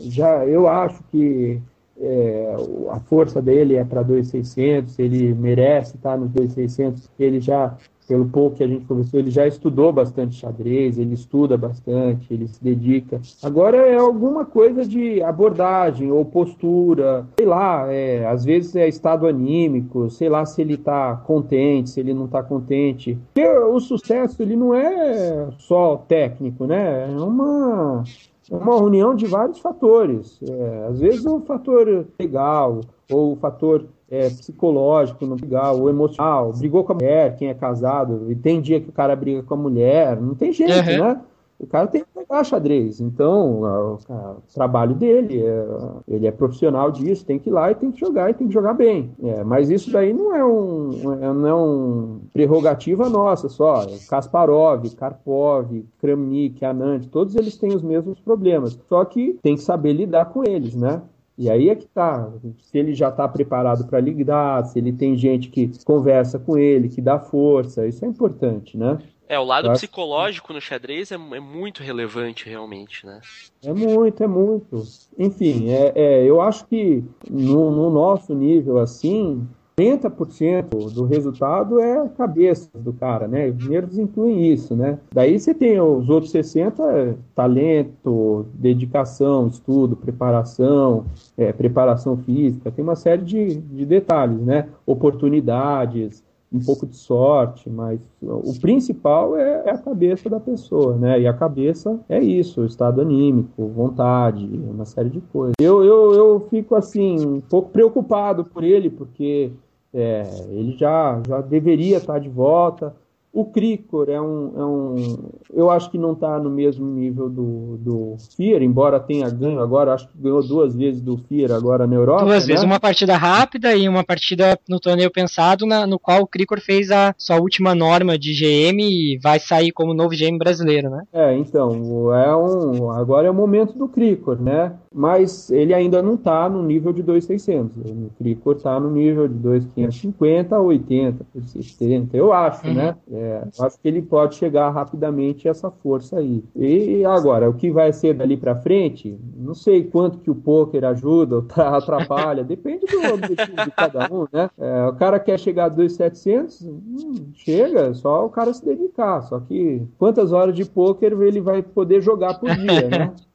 já 0.00 0.44
eu 0.44 0.66
acho 0.66 1.02
que 1.04 1.60
é, 2.00 2.56
a 2.90 3.00
força 3.00 3.40
dele 3.40 3.76
é 3.76 3.84
para 3.84 4.02
2,600, 4.02 4.98
ele 4.98 5.34
merece 5.34 5.96
estar 5.96 6.12
tá 6.12 6.16
nos 6.16 6.30
2,600, 6.30 7.10
ele 7.18 7.40
já 7.40 7.76
pelo 8.06 8.26
pouco 8.26 8.56
que 8.56 8.64
a 8.64 8.66
gente 8.66 8.84
conversou, 8.84 9.20
ele 9.20 9.30
já 9.30 9.46
estudou 9.46 9.92
bastante 9.92 10.36
xadrez, 10.36 10.98
ele 10.98 11.14
estuda 11.14 11.56
bastante, 11.56 12.32
ele 12.32 12.46
se 12.46 12.62
dedica. 12.62 13.20
Agora 13.42 13.76
é 13.76 13.96
alguma 13.96 14.44
coisa 14.44 14.84
de 14.84 15.22
abordagem 15.22 16.10
ou 16.10 16.24
postura, 16.24 17.26
sei 17.38 17.46
lá, 17.46 17.90
é, 17.90 18.26
às 18.26 18.44
vezes 18.44 18.74
é 18.76 18.88
estado 18.88 19.26
anímico, 19.26 20.10
sei 20.10 20.28
lá 20.28 20.44
se 20.44 20.60
ele 20.60 20.74
está 20.74 21.16
contente, 21.16 21.90
se 21.90 22.00
ele 22.00 22.12
não 22.12 22.26
está 22.26 22.42
contente. 22.42 23.18
Porque 23.32 23.48
o 23.48 23.80
sucesso 23.80 24.42
ele 24.42 24.56
não 24.56 24.74
é 24.74 25.48
só 25.58 25.96
técnico, 25.96 26.66
né? 26.66 27.10
É 27.10 27.16
uma 27.16 28.04
uma 28.50 28.76
união 28.76 29.14
de 29.14 29.26
vários 29.26 29.58
fatores. 29.58 30.40
É, 30.42 30.86
às 30.88 31.00
vezes 31.00 31.24
o 31.24 31.40
fator 31.40 32.06
legal 32.18 32.80
ou 33.10 33.32
o 33.32 33.36
fator 33.36 33.86
é, 34.10 34.28
psicológico 34.28 35.26
não 35.26 35.36
legal, 35.36 35.80
ou 35.80 35.88
emocional, 35.88 36.52
brigou 36.52 36.84
com 36.84 36.92
a 36.92 36.96
mulher, 36.96 37.36
quem 37.36 37.48
é 37.48 37.54
casado, 37.54 38.30
e 38.30 38.34
tem 38.34 38.60
dia 38.60 38.80
que 38.80 38.88
o 38.88 38.92
cara 38.92 39.16
briga 39.16 39.42
com 39.42 39.54
a 39.54 39.56
mulher, 39.56 40.20
não 40.20 40.34
tem 40.34 40.52
jeito, 40.52 40.72
uhum. 40.72 40.98
né? 40.98 41.20
O 41.62 41.66
cara 41.66 41.86
tem 41.86 42.02
que 42.02 42.08
pegar 42.12 42.42
xadrez. 42.42 43.00
Então, 43.00 43.62
o, 43.62 44.42
trabalho 44.52 44.94
dele, 44.94 45.40
é, 45.40 45.66
ele 46.08 46.26
é 46.26 46.32
profissional 46.32 46.90
disso, 46.90 47.24
tem 47.24 47.38
que 47.38 47.48
ir 47.48 47.52
lá 47.52 47.70
e 47.70 47.74
tem 47.74 47.92
que 47.92 48.00
jogar 48.00 48.30
e 48.30 48.34
tem 48.34 48.48
que 48.48 48.52
jogar 48.52 48.74
bem. 48.74 49.12
É, 49.22 49.44
mas 49.44 49.70
isso 49.70 49.90
daí 49.92 50.12
não 50.12 50.34
é 50.34 50.44
um, 50.44 50.90
é, 51.22 51.32
não 51.32 51.48
é 51.48 51.54
um 51.54 52.20
prerrogativa 52.32 53.08
nossa 53.08 53.48
só. 53.48 53.86
Kasparov, 54.08 54.84
Karpov, 54.96 55.84
Kramnik, 56.00 56.64
Anand, 56.64 57.02
todos 57.10 57.36
eles 57.36 57.56
têm 57.56 57.74
os 57.74 57.82
mesmos 57.82 58.18
problemas. 58.18 58.78
Só 58.88 59.04
que 59.04 59.38
tem 59.42 59.54
que 59.54 59.62
saber 59.62 59.92
lidar 59.92 60.26
com 60.26 60.42
eles, 60.44 60.74
né? 60.74 61.00
E 61.38 61.50
aí 61.50 61.70
é 61.70 61.74
que 61.74 61.86
tá, 61.86 62.30
se 62.60 62.78
ele 62.78 62.94
já 62.94 63.08
está 63.08 63.26
preparado 63.26 63.86
para 63.86 64.00
lidar, 64.00 64.64
se 64.66 64.78
ele 64.78 64.92
tem 64.92 65.16
gente 65.16 65.48
que 65.48 65.70
conversa 65.84 66.38
com 66.38 66.58
ele, 66.58 66.88
que 66.88 67.00
dá 67.00 67.18
força, 67.18 67.86
isso 67.86 68.04
é 68.04 68.08
importante, 68.08 68.76
né? 68.76 68.98
É, 69.28 69.38
o 69.38 69.44
lado 69.44 69.70
psicológico 69.72 70.52
no 70.52 70.60
xadrez 70.60 71.10
é, 71.10 71.14
é, 71.14 71.40
muito 71.40 71.82
relevante, 71.82 72.48
realmente, 72.48 73.06
né? 73.06 73.20
É 73.64 73.72
muito, 73.72 74.22
é 74.22 74.26
muito. 74.26 74.82
Enfim, 75.18 75.70
é, 75.70 75.92
é 75.94 76.24
eu 76.24 76.40
acho 76.40 76.66
que 76.66 77.02
no, 77.30 77.70
no 77.70 77.90
nosso 77.90 78.34
nível, 78.34 78.78
assim, 78.78 79.46
30% 79.76 80.92
do 80.92 81.04
resultado 81.04 81.80
é 81.80 81.98
a 81.98 82.08
cabeça 82.08 82.68
do 82.74 82.92
cara, 82.92 83.26
né? 83.26 83.48
Os 83.48 83.66
nervos 83.66 83.98
incluem 83.98 84.52
isso, 84.52 84.76
né? 84.76 84.98
Daí 85.12 85.38
você 85.38 85.54
tem 85.54 85.80
os 85.80 86.08
outros 86.08 86.30
60, 86.30 86.82
é 86.82 87.14
talento, 87.34 88.46
dedicação, 88.54 89.46
estudo, 89.46 89.96
preparação, 89.96 91.06
é, 91.36 91.52
preparação 91.52 92.16
física, 92.18 92.70
tem 92.70 92.82
uma 92.82 92.96
série 92.96 93.22
de, 93.22 93.54
de 93.54 93.86
detalhes, 93.86 94.40
né? 94.40 94.68
Oportunidades, 94.84 96.22
um 96.52 96.60
pouco 96.60 96.86
de 96.86 96.96
sorte, 96.96 97.70
mas 97.70 97.98
o 98.20 98.52
principal 98.60 99.36
é, 99.36 99.62
é, 99.66 99.70
a 99.70 99.78
cabeça 99.78 100.28
da 100.28 100.38
pessoa, 100.38 100.96
né? 100.96 101.20
E 101.20 101.26
a 101.26 101.32
cabeça 101.32 101.98
é 102.08 102.22
isso, 102.22 102.64
estado 102.64 103.00
anímico, 103.00 103.66
vontade, 103.68 104.44
uma 104.44 104.84
série 104.84 105.08
de 105.08 105.20
coisas. 105.20 105.54
Eu, 105.60 105.82
eu, 105.82 106.12
eu 106.12 106.46
fico 106.50 106.74
assim, 106.74 107.24
um 107.24 107.40
pouco 107.40 107.70
preocupado 107.70 108.44
por 108.44 108.62
ele, 108.62 108.90
porque 108.90 109.50
é, 109.94 110.22
ele 110.50 110.76
já, 110.76 111.20
já 111.26 111.40
deveria 111.40 111.96
estar 111.96 112.18
de 112.18 112.28
volta. 112.28 112.94
O 113.32 113.46
Cricor 113.46 114.10
é 114.10 114.20
um, 114.20 114.52
é 114.54 114.64
um. 114.64 115.30
Eu 115.50 115.70
acho 115.70 115.90
que 115.90 115.96
não 115.96 116.12
está 116.12 116.38
no 116.38 116.50
mesmo 116.50 116.84
nível 116.86 117.30
do, 117.30 117.78
do 117.78 118.16
Fier, 118.36 118.62
embora 118.62 119.00
tenha 119.00 119.30
ganho 119.30 119.58
agora, 119.58 119.94
acho 119.94 120.06
que 120.08 120.18
ganhou 120.18 120.46
duas 120.46 120.76
vezes 120.76 121.00
do 121.00 121.16
Fier 121.16 121.50
agora 121.50 121.86
na 121.86 121.94
Europa. 121.94 122.26
Duas 122.26 122.46
né? 122.46 122.52
vezes, 122.52 122.62
uma 122.62 122.78
partida 122.78 123.16
rápida 123.16 123.74
e 123.74 123.88
uma 123.88 124.04
partida 124.04 124.58
no 124.68 124.78
torneio 124.78 125.10
pensado, 125.10 125.64
na, 125.64 125.86
no 125.86 125.98
qual 125.98 126.20
o 126.20 126.26
Cricor 126.26 126.60
fez 126.60 126.90
a 126.90 127.14
sua 127.16 127.40
última 127.40 127.74
norma 127.74 128.18
de 128.18 128.32
GM 128.34 128.82
e 128.82 129.18
vai 129.22 129.40
sair 129.40 129.72
como 129.72 129.94
novo 129.94 130.10
GM 130.10 130.36
brasileiro, 130.36 130.90
né? 130.90 131.04
É, 131.10 131.34
então, 131.34 132.14
é 132.14 132.36
um, 132.36 132.90
agora 132.90 133.28
é 133.28 133.30
o 133.30 133.34
momento 133.34 133.78
do 133.78 133.88
Cricor, 133.88 134.38
né? 134.38 134.74
Mas 134.94 135.50
ele 135.50 135.72
ainda 135.72 136.02
não 136.02 136.14
está 136.14 136.48
no 136.48 136.62
nível 136.62 136.92
de 136.92 137.02
2,600. 137.02 137.76
O 137.76 138.10
Cricor 138.18 138.56
está 138.56 138.78
no 138.78 138.90
nível 138.90 139.28
de 139.28 139.34
2,550 139.34 140.56
a 140.56 140.60
80, 140.60 141.26
70, 141.46 142.16
eu 142.16 142.32
acho, 142.32 142.66
uhum. 142.66 142.74
né? 142.74 142.96
É, 143.10 143.42
acho 143.60 143.78
que 143.78 143.88
ele 143.88 144.02
pode 144.02 144.34
chegar 144.34 144.70
rapidamente 144.70 145.48
a 145.48 145.50
essa 145.50 145.70
força 145.70 146.18
aí. 146.18 146.42
E 146.54 147.04
agora, 147.04 147.48
o 147.48 147.54
que 147.54 147.70
vai 147.70 147.92
ser 147.92 148.14
dali 148.14 148.36
para 148.36 148.56
frente, 148.56 149.18
não 149.36 149.54
sei 149.54 149.84
quanto 149.84 150.18
que 150.18 150.30
o 150.30 150.34
poker 150.34 150.84
ajuda 150.84 151.36
ou 151.36 151.44
atrapalha, 151.56 152.44
depende 152.44 152.86
do 152.86 153.14
objetivo 153.14 153.64
de 153.64 153.70
cada 153.70 154.08
um, 154.12 154.26
né? 154.32 154.50
É, 154.58 154.86
o 154.86 154.92
cara 154.94 155.18
quer 155.18 155.38
chegar 155.38 155.66
a 155.66 155.68
2,700, 155.68 156.62
hum, 156.62 157.14
chega, 157.34 157.94
só 157.94 158.26
o 158.26 158.30
cara 158.30 158.52
se 158.52 158.64
dedicar. 158.64 159.22
Só 159.22 159.40
que 159.40 159.82
quantas 159.98 160.32
horas 160.32 160.54
de 160.54 160.64
poker 160.64 161.12
ele 161.20 161.40
vai 161.40 161.62
poder 161.62 162.00
jogar 162.00 162.38
por 162.38 162.54
dia, 162.54 162.88
né? 162.88 163.12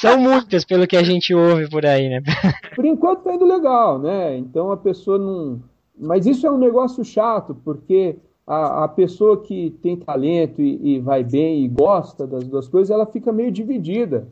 São 0.00 0.18
muitas, 0.18 0.64
pelo 0.64 0.86
que 0.86 0.96
a 0.96 1.02
gente 1.02 1.34
ouve 1.34 1.68
por 1.68 1.84
aí, 1.84 2.08
né? 2.08 2.22
Por 2.74 2.84
enquanto 2.84 3.22
tá 3.22 3.34
indo 3.34 3.44
legal, 3.44 3.98
né? 3.98 4.36
Então 4.36 4.72
a 4.72 4.76
pessoa 4.76 5.18
não. 5.18 5.60
Mas 5.98 6.26
isso 6.26 6.46
é 6.46 6.50
um 6.50 6.58
negócio 6.58 7.04
chato, 7.04 7.54
porque 7.64 8.16
a, 8.46 8.84
a 8.84 8.88
pessoa 8.88 9.40
que 9.42 9.70
tem 9.82 9.96
talento 9.96 10.60
e, 10.60 10.96
e, 10.96 11.00
vai 11.00 11.22
bem 11.22 11.64
e 11.64 11.68
gosta 11.68 12.26
das 12.26 12.44
duas 12.44 12.68
coisas, 12.68 12.90
ela 12.90 13.06
fica 13.06 13.32
meio 13.32 13.52
dividida. 13.52 14.26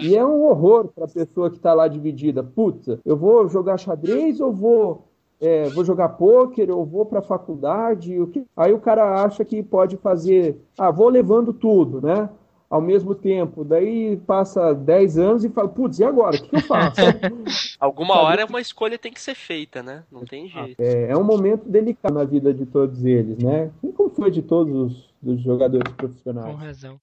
E 0.00 0.16
é 0.16 0.24
um 0.24 0.44
horror 0.46 0.88
para 0.88 1.04
a 1.04 1.08
pessoa 1.08 1.50
que 1.50 1.56
está 1.56 1.74
lá 1.74 1.86
dividida. 1.86 2.42
Puta, 2.42 2.98
eu 3.04 3.16
vou 3.16 3.48
jogar 3.48 3.78
xadrez 3.78 4.40
ou 4.40 4.52
vou 4.52 5.08
é, 5.42 5.68
vou 5.70 5.84
jogar 5.84 6.10
pôquer, 6.10 6.70
ou 6.70 6.84
vou 6.84 7.04
para 7.04 7.18
a 7.18 7.22
faculdade. 7.22 8.16
Aí 8.56 8.72
o 8.72 8.78
cara 8.78 9.24
acha 9.24 9.44
que 9.44 9.60
pode 9.60 9.96
fazer, 9.96 10.56
ah, 10.78 10.92
vou 10.92 11.08
levando 11.08 11.52
tudo, 11.52 12.00
né? 12.00 12.30
Ao 12.72 12.80
mesmo 12.80 13.14
tempo. 13.14 13.62
Daí 13.64 14.16
passa 14.26 14.72
10 14.72 15.18
anos 15.18 15.44
e 15.44 15.50
fala, 15.50 15.68
putz, 15.68 15.98
e 15.98 16.04
agora? 16.04 16.36
O 16.36 16.42
que, 16.42 16.56
eu 16.56 16.60
faço? 16.62 17.02
Alguma 17.78 18.14
Sabe? 18.14 18.26
hora 18.26 18.46
uma 18.46 18.60
escolha 18.62 18.98
tem 18.98 19.12
que 19.12 19.20
ser 19.20 19.34
feita, 19.34 19.82
né? 19.82 20.04
Não 20.10 20.24
tem 20.24 20.48
jeito. 20.48 20.80
É, 20.80 21.10
é 21.10 21.16
um 21.16 21.22
momento 21.22 21.68
delicado 21.68 22.14
na 22.14 22.24
vida 22.24 22.54
de 22.54 22.64
todos 22.64 23.04
eles, 23.04 23.36
né? 23.36 23.70
E 23.84 23.92
como 23.92 24.08
foi 24.08 24.30
de 24.30 24.40
todos 24.40 24.74
os 24.74 25.12
dos 25.22 25.40
jogadores 25.40 25.92
profissionais. 25.92 26.50
Com 26.50 26.56
razão. 26.56 27.00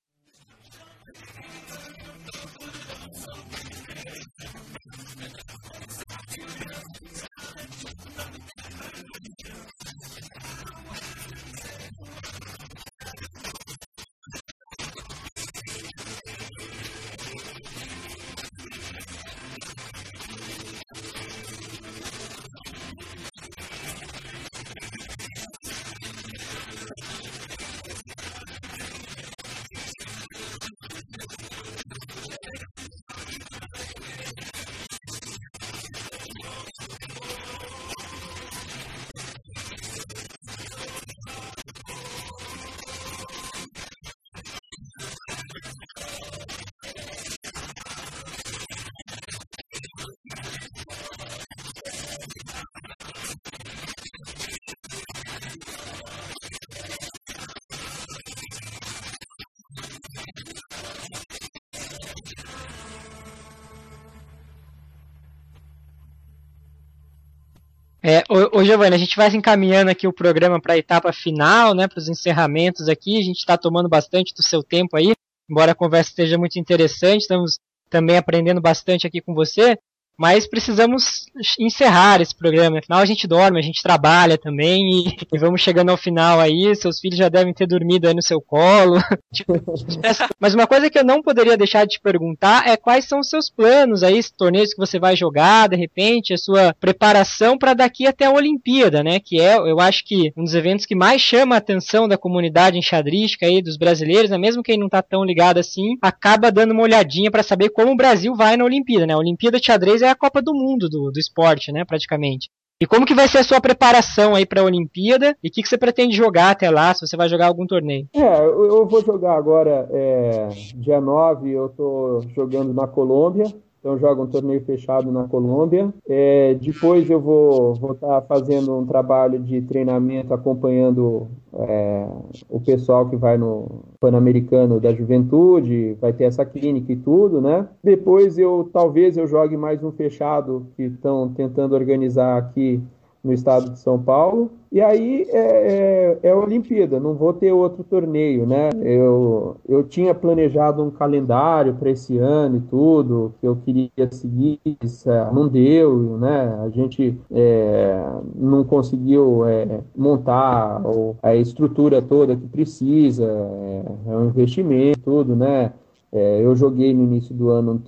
É, 68.09 68.23
ô, 68.27 68.63
Giovanni, 68.63 68.95
a 68.95 68.97
gente 68.97 69.15
vai 69.15 69.29
se 69.29 69.37
encaminhando 69.37 69.91
aqui 69.91 70.07
o 70.07 70.13
programa 70.13 70.59
para 70.59 70.73
a 70.73 70.77
etapa 70.77 71.13
final, 71.13 71.75
né, 71.75 71.87
para 71.87 71.99
os 71.99 72.09
encerramentos 72.09 72.89
aqui. 72.89 73.19
A 73.19 73.23
gente 73.23 73.37
está 73.37 73.55
tomando 73.55 73.87
bastante 73.87 74.33
do 74.33 74.41
seu 74.41 74.63
tempo 74.63 74.97
aí, 74.97 75.13
embora 75.47 75.73
a 75.73 75.75
conversa 75.75 76.09
esteja 76.09 76.35
muito 76.35 76.57
interessante, 76.57 77.21
estamos 77.21 77.59
também 77.87 78.17
aprendendo 78.17 78.59
bastante 78.59 79.05
aqui 79.05 79.21
com 79.21 79.35
você. 79.35 79.77
Mas 80.19 80.45
precisamos 80.45 81.27
encerrar 81.57 82.19
esse 82.19 82.35
programa. 82.35 82.79
Afinal, 82.79 82.99
a 82.99 83.05
gente 83.05 83.25
dorme, 83.25 83.57
a 83.57 83.61
gente 83.61 83.81
trabalha 83.81 84.37
também 84.37 85.07
e, 85.07 85.17
e, 85.33 85.39
vamos 85.39 85.61
chegando 85.61 85.91
ao 85.91 85.95
final 85.95 86.41
aí. 86.41 86.75
Seus 86.75 86.99
filhos 86.99 87.17
já 87.17 87.29
devem 87.29 87.53
ter 87.53 87.65
dormido 87.65 88.05
aí 88.05 88.13
no 88.13 88.21
seu 88.21 88.41
colo. 88.41 88.97
Mas 90.37 90.53
uma 90.53 90.67
coisa 90.67 90.89
que 90.89 90.99
eu 90.99 91.05
não 91.05 91.21
poderia 91.21 91.55
deixar 91.55 91.85
de 91.85 91.93
te 91.93 92.01
perguntar 92.01 92.67
é 92.67 92.75
quais 92.75 93.05
são 93.05 93.21
os 93.21 93.29
seus 93.29 93.49
planos 93.49 94.03
aí, 94.03 94.19
torneios 94.37 94.73
que 94.73 94.77
você 94.77 94.99
vai 94.99 95.15
jogar, 95.15 95.69
de 95.69 95.77
repente, 95.77 96.33
a 96.33 96.37
sua 96.37 96.75
preparação 96.77 97.57
para 97.57 97.73
daqui 97.73 98.05
até 98.05 98.25
a 98.25 98.31
Olimpíada, 98.31 99.01
né? 99.01 99.21
Que 99.23 99.39
é, 99.39 99.55
eu 99.55 99.79
acho 99.79 100.03
que 100.03 100.33
um 100.35 100.43
dos 100.43 100.53
eventos 100.53 100.85
que 100.85 100.95
mais 100.95 101.21
chama 101.21 101.55
a 101.55 101.59
atenção 101.59 102.09
da 102.09 102.17
comunidade 102.17 102.77
enxadrística 102.77 103.45
aí, 103.45 103.61
dos 103.61 103.77
brasileiros, 103.77 104.29
né? 104.29 104.37
Mesmo 104.37 104.61
quem 104.61 104.77
não 104.77 104.87
está 104.87 105.01
tão 105.01 105.23
ligado 105.23 105.59
assim, 105.59 105.97
acaba 106.01 106.51
dando 106.51 106.71
uma 106.71 106.83
olhadinha 106.83 107.31
para 107.31 107.41
saber 107.41 107.69
como 107.69 107.93
o 107.93 107.95
Brasil 107.95 108.35
vai 108.35 108.57
na 108.57 108.65
Olimpíada, 108.65 109.07
né? 109.07 109.13
A 109.13 109.17
Olimpíada 109.17 109.61
de 109.61 109.65
xadrez 109.65 110.01
é 110.01 110.08
a 110.09 110.15
Copa 110.15 110.41
do 110.41 110.53
Mundo 110.53 110.89
do, 110.89 111.11
do 111.11 111.19
esporte, 111.19 111.71
né, 111.71 111.85
praticamente. 111.85 112.49
E 112.81 112.87
como 112.87 113.05
que 113.05 113.13
vai 113.13 113.27
ser 113.27 113.39
a 113.39 113.43
sua 113.43 113.59
preparação 113.59 114.33
aí 114.33 114.45
para 114.45 114.61
a 114.61 114.63
Olimpíada? 114.63 115.35
E 115.43 115.49
o 115.49 115.51
que, 115.51 115.61
que 115.61 115.67
você 115.67 115.77
pretende 115.77 116.15
jogar 116.15 116.51
até 116.51 116.69
lá, 116.69 116.93
se 116.93 117.05
você 117.05 117.17
vai 117.17 117.27
jogar 117.27 117.47
algum 117.47 117.67
torneio? 117.67 118.07
É, 118.13 118.39
eu 118.39 118.85
vou 118.87 119.03
jogar 119.03 119.35
agora, 119.35 119.89
é, 119.91 120.47
dia 120.75 121.01
9, 121.01 121.51
eu 121.51 121.65
estou 121.65 122.21
jogando 122.33 122.73
na 122.73 122.87
Colômbia, 122.87 123.53
então 123.79 123.97
jogo 123.97 124.23
um 124.23 124.27
torneio 124.27 124.61
fechado 124.65 125.11
na 125.11 125.23
Colômbia. 125.23 125.93
É, 126.07 126.53
depois 126.55 127.09
eu 127.09 127.19
vou 127.19 127.73
estar 127.73 128.21
tá 128.21 128.21
fazendo 128.21 128.77
um 128.77 128.85
trabalho 128.85 129.39
de 129.39 129.61
treinamento 129.61 130.33
acompanhando 130.33 131.27
é, 131.53 132.05
o 132.49 132.59
pessoal 132.59 133.09
que 133.09 133.15
vai 133.15 133.37
no 133.37 133.83
Pan-Americano 133.99 134.79
da 134.79 134.93
Juventude, 134.93 135.97
vai 135.99 136.11
ter 136.11 136.25
essa 136.25 136.45
clínica 136.45 136.91
e 136.91 136.97
tudo, 136.97 137.41
né? 137.41 137.67
Depois 137.83 138.37
eu 138.37 138.69
talvez 138.71 139.17
eu 139.17 139.25
jogue 139.25 139.55
mais 139.55 139.83
um 139.83 139.91
fechado 139.91 140.67
que 140.75 140.83
estão 140.83 141.29
tentando 141.29 141.73
organizar 141.73 142.37
aqui 142.37 142.81
no 143.23 143.33
estado 143.33 143.69
de 143.71 143.79
São 143.79 144.01
Paulo. 144.01 144.51
E 144.71 144.81
aí 144.81 145.25
é, 145.29 145.39
é, 145.39 146.19
é, 146.21 146.31
a 146.31 146.37
Olimpíada, 146.37 146.99
não 146.99 147.15
vou 147.15 147.33
ter 147.33 147.51
outro 147.51 147.83
torneio, 147.83 148.45
né? 148.45 148.69
Eu, 148.83 149.57
eu 149.67 149.83
tinha 149.83 150.13
planejado 150.13 150.83
um 150.83 150.91
calendário 150.91 151.73
para 151.73 151.89
esse 151.89 152.17
ano 152.19 152.57
e 152.57 152.61
tudo, 152.61 153.33
que 153.41 153.47
eu 153.47 153.55
queria 153.55 154.11
seguir, 154.11 154.59
é, 154.63 155.33
não 155.33 155.47
deu, 155.47 156.17
né? 156.19 156.59
A 156.63 156.69
gente 156.69 157.19
é, 157.31 157.99
não 158.35 158.63
conseguiu 158.63 159.43
é, 159.45 159.81
montar 159.97 160.81
a 161.23 161.35
estrutura 161.35 161.99
toda 161.99 162.35
que 162.35 162.47
precisa, 162.47 163.25
é, 163.25 164.11
é 164.11 164.15
um 164.15 164.27
investimento, 164.27 164.99
tudo, 164.99 165.35
né? 165.35 165.73
É, 166.11 166.43
eu 166.43 166.55
joguei 166.55 166.93
no 166.93 167.03
início 167.03 167.35
do 167.35 167.49
ano 167.49 167.81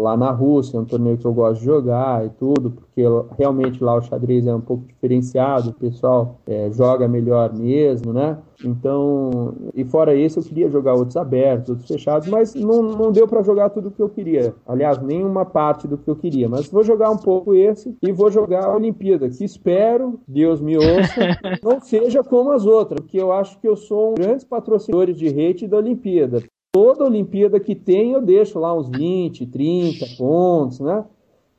lá 0.00 0.16
na 0.16 0.30
Rússia, 0.30 0.80
um 0.80 0.84
torneio 0.84 1.18
que 1.18 1.26
eu 1.26 1.34
gosto 1.34 1.60
de 1.60 1.66
jogar 1.66 2.24
e 2.24 2.30
tudo, 2.30 2.70
porque 2.70 3.02
realmente 3.38 3.84
lá 3.84 3.94
o 3.94 4.02
xadrez 4.02 4.46
é 4.46 4.54
um 4.54 4.60
pouco 4.60 4.86
diferenciado, 4.86 5.70
o 5.70 5.74
pessoal 5.74 6.40
é, 6.46 6.70
joga 6.70 7.06
melhor 7.06 7.52
mesmo, 7.54 8.12
né? 8.12 8.38
Então, 8.64 9.54
e 9.74 9.84
fora 9.84 10.16
esse, 10.16 10.38
eu 10.38 10.42
queria 10.42 10.68
jogar 10.68 10.94
outros 10.94 11.16
abertos, 11.16 11.70
outros 11.70 11.86
fechados, 11.86 12.26
mas 12.26 12.54
não, 12.54 12.82
não 12.82 13.12
deu 13.12 13.28
para 13.28 13.42
jogar 13.42 13.68
tudo 13.70 13.88
o 13.88 13.90
que 13.90 14.02
eu 14.02 14.08
queria. 14.08 14.54
Aliás, 14.66 15.00
nenhuma 15.00 15.44
parte 15.44 15.86
do 15.86 15.98
que 15.98 16.08
eu 16.08 16.16
queria, 16.16 16.48
mas 16.48 16.68
vou 16.68 16.82
jogar 16.82 17.10
um 17.10 17.18
pouco 17.18 17.54
esse 17.54 17.94
e 18.02 18.10
vou 18.10 18.30
jogar 18.30 18.64
a 18.64 18.74
Olimpíada, 18.74 19.28
que 19.28 19.44
espero, 19.44 20.18
Deus 20.26 20.60
me 20.60 20.76
ouça, 20.76 21.38
não 21.62 21.80
seja 21.80 22.24
como 22.24 22.50
as 22.50 22.64
outras, 22.64 23.00
porque 23.00 23.20
eu 23.20 23.30
acho 23.30 23.60
que 23.60 23.68
eu 23.68 23.76
sou 23.76 24.12
um 24.12 24.14
grande 24.14 24.44
patrocinador 24.46 25.12
de 25.12 25.28
hate 25.28 25.68
da 25.68 25.76
Olimpíada 25.76 26.42
toda 26.72 27.04
Olimpíada 27.04 27.58
que 27.58 27.74
tem, 27.74 28.12
eu 28.12 28.20
deixo 28.20 28.58
lá 28.58 28.74
uns 28.74 28.88
20, 28.88 29.46
30 29.46 30.06
pontos, 30.16 30.80
né? 30.80 31.04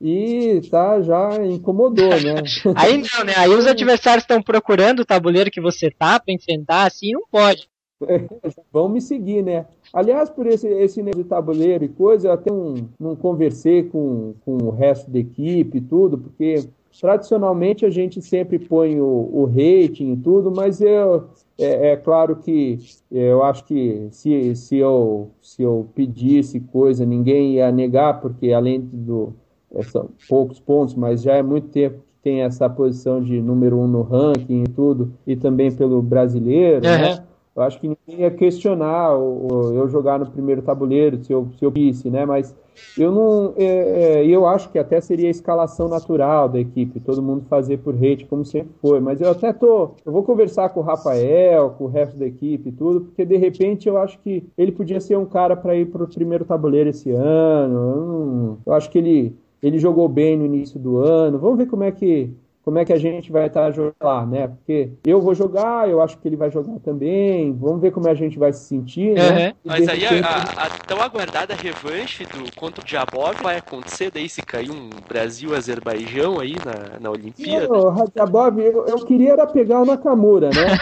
E 0.02 0.62
tá, 0.72 1.02
já 1.02 1.46
incomodou, 1.46 2.10
né? 2.10 2.42
Aí 2.76 2.98
não, 2.98 3.26
né? 3.26 3.34
Aí 3.36 3.50
os 3.50 3.68
adversários 3.68 4.24
estão 4.24 4.42
procurando 4.42 5.02
o 5.02 5.06
tabuleiro 5.06 5.52
que 5.52 5.60
você 5.60 5.92
tá 5.92 6.20
para 6.20 6.34
enfrentar, 6.34 6.86
assim 6.86 7.12
não 7.12 7.24
pode. 7.30 7.70
É, 8.08 8.22
vão 8.72 8.88
me 8.88 9.02
seguir, 9.02 9.44
né? 9.44 9.66
Aliás, 9.92 10.30
por 10.30 10.48
esse, 10.48 10.68
esse 10.68 11.04
de 11.04 11.24
tabuleiro 11.24 11.84
e 11.84 11.90
coisa, 11.90 12.30
eu 12.30 12.32
até 12.32 12.50
não, 12.50 12.90
não 12.98 13.16
conversei 13.16 13.84
com, 13.84 14.36
com 14.46 14.58
o 14.58 14.70
resto 14.70 15.12
da 15.12 15.20
equipe 15.20 15.80
e 15.80 15.82
tudo, 15.82 16.18
porque 16.18 16.70
tradicionalmente 17.00 17.86
a 17.86 17.90
gente 17.90 18.22
sempre 18.22 18.58
põe 18.58 19.00
o, 19.00 19.06
o 19.06 19.46
rating 19.46 20.14
e 20.14 20.18
tudo, 20.18 20.52
mas 20.52 20.80
eu, 20.80 21.30
é, 21.60 21.92
é, 21.92 21.96
claro 21.98 22.38
que 22.38 22.80
eu 23.12 23.44
acho 23.44 23.66
que 23.66 24.08
se, 24.12 24.56
se, 24.56 24.78
eu, 24.78 25.30
se 25.42 25.62
eu 25.62 25.90
pedisse 25.94 26.60
coisa, 26.60 27.06
ninguém 27.06 27.56
ia 27.56 27.72
negar, 27.72 28.22
porque 28.22 28.54
além 28.54 28.80
do 28.80 29.34
é, 29.74 29.84
são 29.84 30.10
poucos 30.28 30.60
pontos, 30.60 30.96
mas 30.96 31.22
já 31.22 31.36
é 31.36 31.44
muito 31.44 31.68
tempo 31.68 32.00
que 32.00 32.14
tem 32.24 32.42
essa 32.42 32.70
posição 32.70 33.22
de 33.22 33.42
número 33.42 33.78
um 33.78 33.88
no 33.88 34.02
ranking 34.02 34.64
e 34.64 34.70
tudo, 34.70 35.14
e 35.28 35.36
também 35.36 35.72
pelo 35.72 36.02
brasileiro, 36.02 36.86
uhum. 36.86 36.92
né? 36.92 37.24
Eu 37.56 37.64
acho 37.64 37.80
que 37.80 37.88
ninguém 37.88 38.22
ia 38.22 38.32
questionar 38.32 39.12
eu 39.12 39.88
jogar 39.90 40.20
no 40.20 40.30
primeiro 40.30 40.62
tabuleiro 40.62 41.24
se 41.24 41.34
eu, 41.34 41.48
se 41.58 41.66
eu 41.66 41.72
quisse, 41.72 42.10
né? 42.10 42.26
Mas 42.26 42.56
eu 42.98 43.12
não. 43.12 43.54
É, 43.58 43.66
é, 43.66 44.26
eu 44.26 44.48
acho 44.48 44.70
que 44.72 44.80
até 44.80 45.02
seria 45.02 45.28
a 45.28 45.32
escalação 45.32 45.88
natural 45.88 46.48
da 46.48 46.60
equipe, 46.60 47.00
todo 47.00 47.22
mundo 47.22 47.46
fazer 47.50 47.78
por 47.78 47.96
rede, 47.96 48.26
como 48.26 48.46
sempre 48.46 48.72
foi. 48.82 49.00
Mas 49.00 49.20
eu 49.20 49.30
até 49.30 49.52
tô. 49.52 49.92
Eu 50.06 50.12
vou 50.12 50.24
conversar 50.24 50.70
com 50.70 50.80
o 50.80 50.84
Rafael, 50.84 51.72
com 51.72 51.86
o 51.86 51.88
resto 51.88 52.18
da 52.18 52.26
equipe 52.26 52.70
e 52.70 52.72
tudo, 52.72 53.02
porque 53.02 53.26
de 53.26 53.38
repente 53.38 53.88
eu 53.88 53.98
acho 53.98 54.20
que 54.20 54.48
ele 54.58 54.72
podia 54.72 55.00
ser 55.00 55.18
um 55.18 55.26
cara 55.26 55.56
para 55.56 55.76
ir 55.76 55.88
para 55.88 56.04
o 56.04 56.08
primeiro 56.08 56.46
tabuleiro 56.46 56.90
esse 56.90 57.12
ano. 57.12 57.76
Eu, 57.76 58.58
eu 58.68 58.74
acho 58.74 58.90
que 58.90 58.98
ele, 58.98 59.36
ele 59.62 59.78
jogou 59.80 60.08
bem 60.08 60.38
no 60.38 60.46
início 60.46 60.80
do 60.80 60.98
ano. 60.98 61.38
Vamos 61.38 61.58
ver 61.58 61.66
como 61.66 61.84
é 61.84 61.92
que 61.92 62.32
como 62.70 62.78
é 62.78 62.86
que 62.86 62.94
a 62.94 63.00
gente 63.00 63.32
vai 63.32 63.48
estar 63.48 63.66
tá 63.66 63.72
jogando 63.72 63.96
lá, 64.00 64.24
né? 64.28 64.48
Porque 64.48 64.92
eu 65.04 65.20
vou 65.20 65.34
jogar, 65.34 65.90
eu 65.90 66.04
acho 66.04 66.20
que 66.20 66.28
ele 66.28 66.36
vai 66.36 66.52
jogar 66.52 66.78
também. 66.82 67.52
Vamos 67.52 67.82
ver 67.82 67.90
como 67.90 68.08
a 68.08 68.14
gente 68.14 68.38
vai 68.38 68.54
se 68.54 68.66
sentir, 68.66 69.16
né? 69.16 69.48
Uhum. 69.48 69.54
Mas 69.66 69.88
aí 69.88 70.02
repente... 70.02 70.24
a, 70.24 70.66
a, 70.66 70.70
tão 70.86 71.02
aguardada 71.02 71.56
revanche 71.56 72.28
do 72.28 72.56
contra 72.56 72.80
o 72.80 72.86
Diabov 72.86 73.42
vai 73.42 73.58
acontecer 73.58 74.12
daí 74.12 74.30
se 74.30 74.44
cair 74.44 74.70
um 74.70 74.88
Brasil-Azerbaijão 75.08 76.40
aí 76.40 76.58
na, 76.64 77.00
na 77.00 77.10
Olimpíada? 77.10 77.68
Não, 77.68 78.06
Diabov, 78.14 78.60
eu, 78.60 78.86
eu 78.86 78.98
queria 79.04 79.32
era 79.32 79.48
pegar 79.48 79.82
o 79.82 79.86
Nakamura, 79.86 80.52
né? 80.52 80.78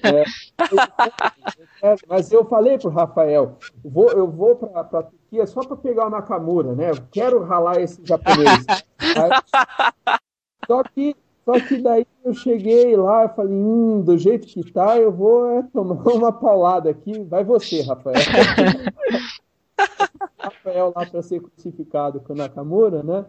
é, 1.82 1.92
é, 1.92 1.96
mas 2.08 2.32
eu 2.32 2.46
falei 2.46 2.78
pro 2.78 2.88
Rafael, 2.88 3.58
vou, 3.84 4.08
eu 4.08 4.26
vou 4.26 4.56
pra, 4.56 4.84
pra 4.84 5.02
Turquia 5.02 5.46
só 5.46 5.60
para 5.60 5.76
pegar 5.76 6.06
o 6.06 6.10
Nakamura, 6.10 6.74
né? 6.74 6.92
Eu 6.92 6.96
quero 7.10 7.44
ralar 7.44 7.78
esse 7.78 8.00
japonês. 8.06 8.64
só 10.66 10.82
que 10.82 11.14
só 11.46 11.60
que 11.60 11.78
daí 11.78 12.04
eu 12.24 12.34
cheguei 12.34 12.96
lá, 12.96 13.26
e 13.26 13.28
falei, 13.28 13.54
hum, 13.54 14.02
do 14.02 14.18
jeito 14.18 14.48
que 14.48 14.68
tá, 14.72 14.98
eu 14.98 15.12
vou 15.12 15.48
é, 15.48 15.62
tomar 15.62 16.02
uma 16.12 16.32
paulada 16.32 16.90
aqui. 16.90 17.22
Vai 17.22 17.44
você, 17.44 17.82
Rafael. 17.82 18.16
Rafael 20.36 20.92
lá 20.94 21.06
para 21.06 21.22
ser 21.22 21.40
crucificado 21.40 22.18
com 22.18 22.32
o 22.32 22.36
Nakamura, 22.36 23.04
né? 23.04 23.24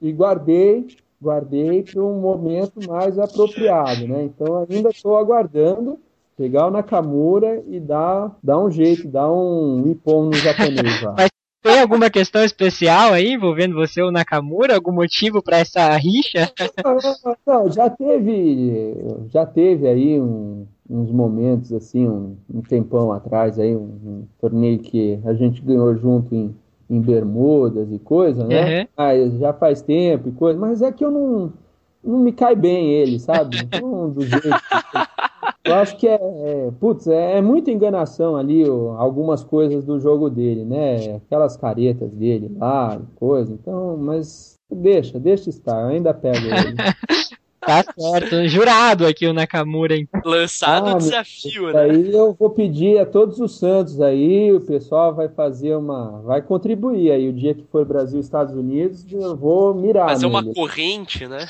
E 0.00 0.12
guardei, 0.12 0.86
guardei 1.20 1.82
para 1.82 2.00
um 2.00 2.20
momento 2.20 2.78
mais 2.88 3.18
apropriado, 3.18 4.06
né? 4.06 4.22
Então 4.22 4.64
ainda 4.70 4.90
estou 4.90 5.18
aguardando 5.18 5.98
pegar 6.36 6.68
o 6.68 6.70
Nakamura 6.70 7.64
e 7.66 7.80
dar, 7.80 8.36
dar 8.42 8.60
um 8.60 8.70
jeito, 8.70 9.08
dar 9.08 9.28
um 9.32 9.90
ipom 9.90 10.26
no 10.26 10.34
japonês 10.34 11.02
lá. 11.02 11.14
Mas 11.16 11.30
tem 11.66 11.80
alguma 11.80 12.08
questão 12.08 12.44
especial 12.44 13.12
aí 13.12 13.32
envolvendo 13.32 13.74
você 13.74 14.00
ou 14.00 14.12
Nakamura? 14.12 14.76
Algum 14.76 14.92
motivo 14.92 15.42
para 15.42 15.58
essa 15.58 15.96
rixa? 15.96 16.52
Não, 16.84 17.36
não, 17.44 17.72
já 17.72 17.90
teve, 17.90 18.94
já 19.30 19.44
teve 19.44 19.88
aí 19.88 20.20
um, 20.20 20.64
uns 20.88 21.10
momentos 21.10 21.72
assim, 21.72 22.06
um, 22.06 22.36
um, 22.52 22.62
tempão 22.62 23.12
atrás 23.12 23.58
aí, 23.58 23.74
um, 23.74 23.80
um, 23.80 24.24
torneio 24.40 24.78
que 24.78 25.18
a 25.24 25.34
gente 25.34 25.60
ganhou 25.60 25.96
junto 25.96 26.32
em, 26.32 26.54
em 26.88 27.00
Bermudas 27.00 27.90
e 27.90 27.98
coisa, 27.98 28.46
né? 28.46 28.82
Uhum. 28.82 28.88
Ah, 28.96 29.12
já 29.40 29.52
faz 29.52 29.82
tempo 29.82 30.28
e 30.28 30.32
coisa, 30.32 30.58
mas 30.58 30.82
é 30.82 30.92
que 30.92 31.04
eu 31.04 31.10
não, 31.10 31.52
não 32.02 32.20
me 32.20 32.30
cai 32.30 32.54
bem 32.54 32.92
ele, 32.92 33.18
sabe? 33.18 33.56
Então, 33.66 34.08
do 34.10 34.24
jeito 34.24 34.48
eu 35.66 35.74
acho 35.74 35.96
que 35.96 36.06
é, 36.06 36.14
é 36.14 36.70
putz, 36.78 37.06
é, 37.06 37.38
é, 37.38 37.42
muita 37.42 37.70
enganação 37.70 38.36
ali, 38.36 38.68
ó, 38.68 38.96
algumas 38.96 39.42
coisas 39.42 39.84
do 39.84 39.98
jogo 40.00 40.30
dele, 40.30 40.64
né? 40.64 41.16
Aquelas 41.16 41.56
caretas 41.56 42.10
dele 42.12 42.50
lá, 42.56 43.00
coisa. 43.16 43.52
Então, 43.52 43.96
mas 43.96 44.58
deixa, 44.70 45.18
deixa 45.18 45.50
estar, 45.50 45.80
eu 45.82 45.88
ainda 45.88 46.14
pego 46.14 46.46
ele. 46.46 46.76
Tá 47.66 47.84
certo, 47.98 48.46
jurado 48.46 49.04
aqui 49.04 49.26
o 49.26 49.32
Nakamura. 49.32 49.96
Hein? 49.96 50.08
Lançado 50.24 50.86
o 50.86 50.90
ah, 50.90 50.98
desafio, 50.98 51.72
né? 51.72 51.80
Aí 51.80 52.12
eu 52.14 52.32
vou 52.38 52.50
pedir 52.50 52.98
a 52.98 53.04
todos 53.04 53.40
os 53.40 53.58
santos 53.58 54.00
aí, 54.00 54.52
o 54.52 54.60
pessoal 54.60 55.12
vai 55.12 55.28
fazer 55.28 55.74
uma. 55.74 56.22
vai 56.22 56.40
contribuir 56.40 57.10
aí. 57.10 57.28
O 57.28 57.32
dia 57.32 57.54
que 57.54 57.64
for 57.64 57.84
Brasil 57.84 58.18
e 58.18 58.22
Estados 58.22 58.54
Unidos, 58.54 59.04
eu 59.10 59.34
vou 59.36 59.74
mirar. 59.74 60.08
Fazer 60.08 60.26
uma 60.26 60.44
corrente, 60.44 61.26
né? 61.26 61.48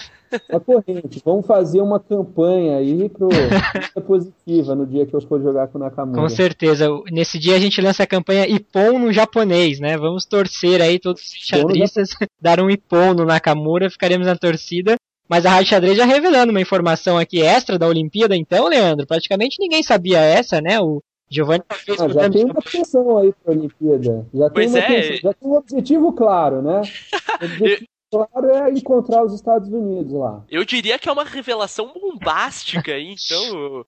Uma 0.50 0.60
corrente. 0.60 1.22
Vamos 1.24 1.46
fazer 1.46 1.80
uma 1.80 2.00
campanha 2.00 2.78
aí 2.78 3.08
pro 3.10 3.28
positiva 4.06 4.74
no 4.74 4.86
dia 4.86 5.06
que 5.06 5.14
eu 5.14 5.20
for 5.20 5.40
jogar 5.40 5.68
com 5.68 5.78
o 5.78 5.80
Nakamura. 5.80 6.20
Com 6.20 6.28
certeza. 6.28 6.88
Nesse 7.12 7.38
dia 7.38 7.56
a 7.56 7.58
gente 7.58 7.80
lança 7.80 8.02
a 8.02 8.06
campanha 8.06 8.48
Ipon 8.48 8.98
no 8.98 9.12
japonês, 9.12 9.78
né? 9.78 9.98
Vamos 9.98 10.24
torcer 10.24 10.80
aí 10.80 10.98
todos 10.98 11.22
os 11.22 11.28
xadristas 11.28 12.08
dar 12.40 12.58
um 12.60 12.70
Ipon 12.70 13.12
no 13.14 13.26
Nakamura, 13.26 13.90
ficaremos 13.90 14.26
na 14.26 14.36
torcida. 14.36 14.96
Mas 15.28 15.44
a 15.44 15.50
Rádio 15.50 15.70
Xadrez 15.70 15.96
já 15.96 16.04
revelando 16.04 16.50
uma 16.50 16.60
informação 16.60 17.18
aqui 17.18 17.42
extra 17.42 17.78
da 17.78 17.88
Olimpíada, 17.88 18.36
então, 18.36 18.68
Leandro, 18.68 19.06
praticamente 19.06 19.56
ninguém 19.58 19.82
sabia 19.82 20.20
essa, 20.20 20.60
né? 20.60 20.80
O 20.80 21.02
Giovanni 21.28 21.64
fez 21.84 22.00
ah, 22.00 22.08
já 22.08 22.30
tem 22.30 22.44
uma 22.44 22.58
atenção 22.58 23.18
aí 23.18 23.32
para 23.32 23.52
a 23.52 23.56
Olimpíada. 23.56 24.26
Já 24.32 24.50
tem, 24.50 24.68
uma 24.68 24.78
é. 24.78 25.16
já 25.16 25.32
tem 25.34 25.48
um 25.48 25.54
objetivo 25.54 26.12
claro, 26.12 26.62
né? 26.62 26.82
O 27.40 27.44
objetivo 27.44 27.88
claro 28.10 28.50
é 28.50 28.70
encontrar 28.70 29.24
os 29.24 29.34
Estados 29.34 29.68
Unidos 29.68 30.12
lá. 30.12 30.44
Eu 30.48 30.64
diria 30.64 30.98
que 30.98 31.08
é 31.08 31.12
uma 31.12 31.24
revelação 31.24 31.92
bombástica, 31.92 32.98
então. 32.98 33.82
O 33.82 33.86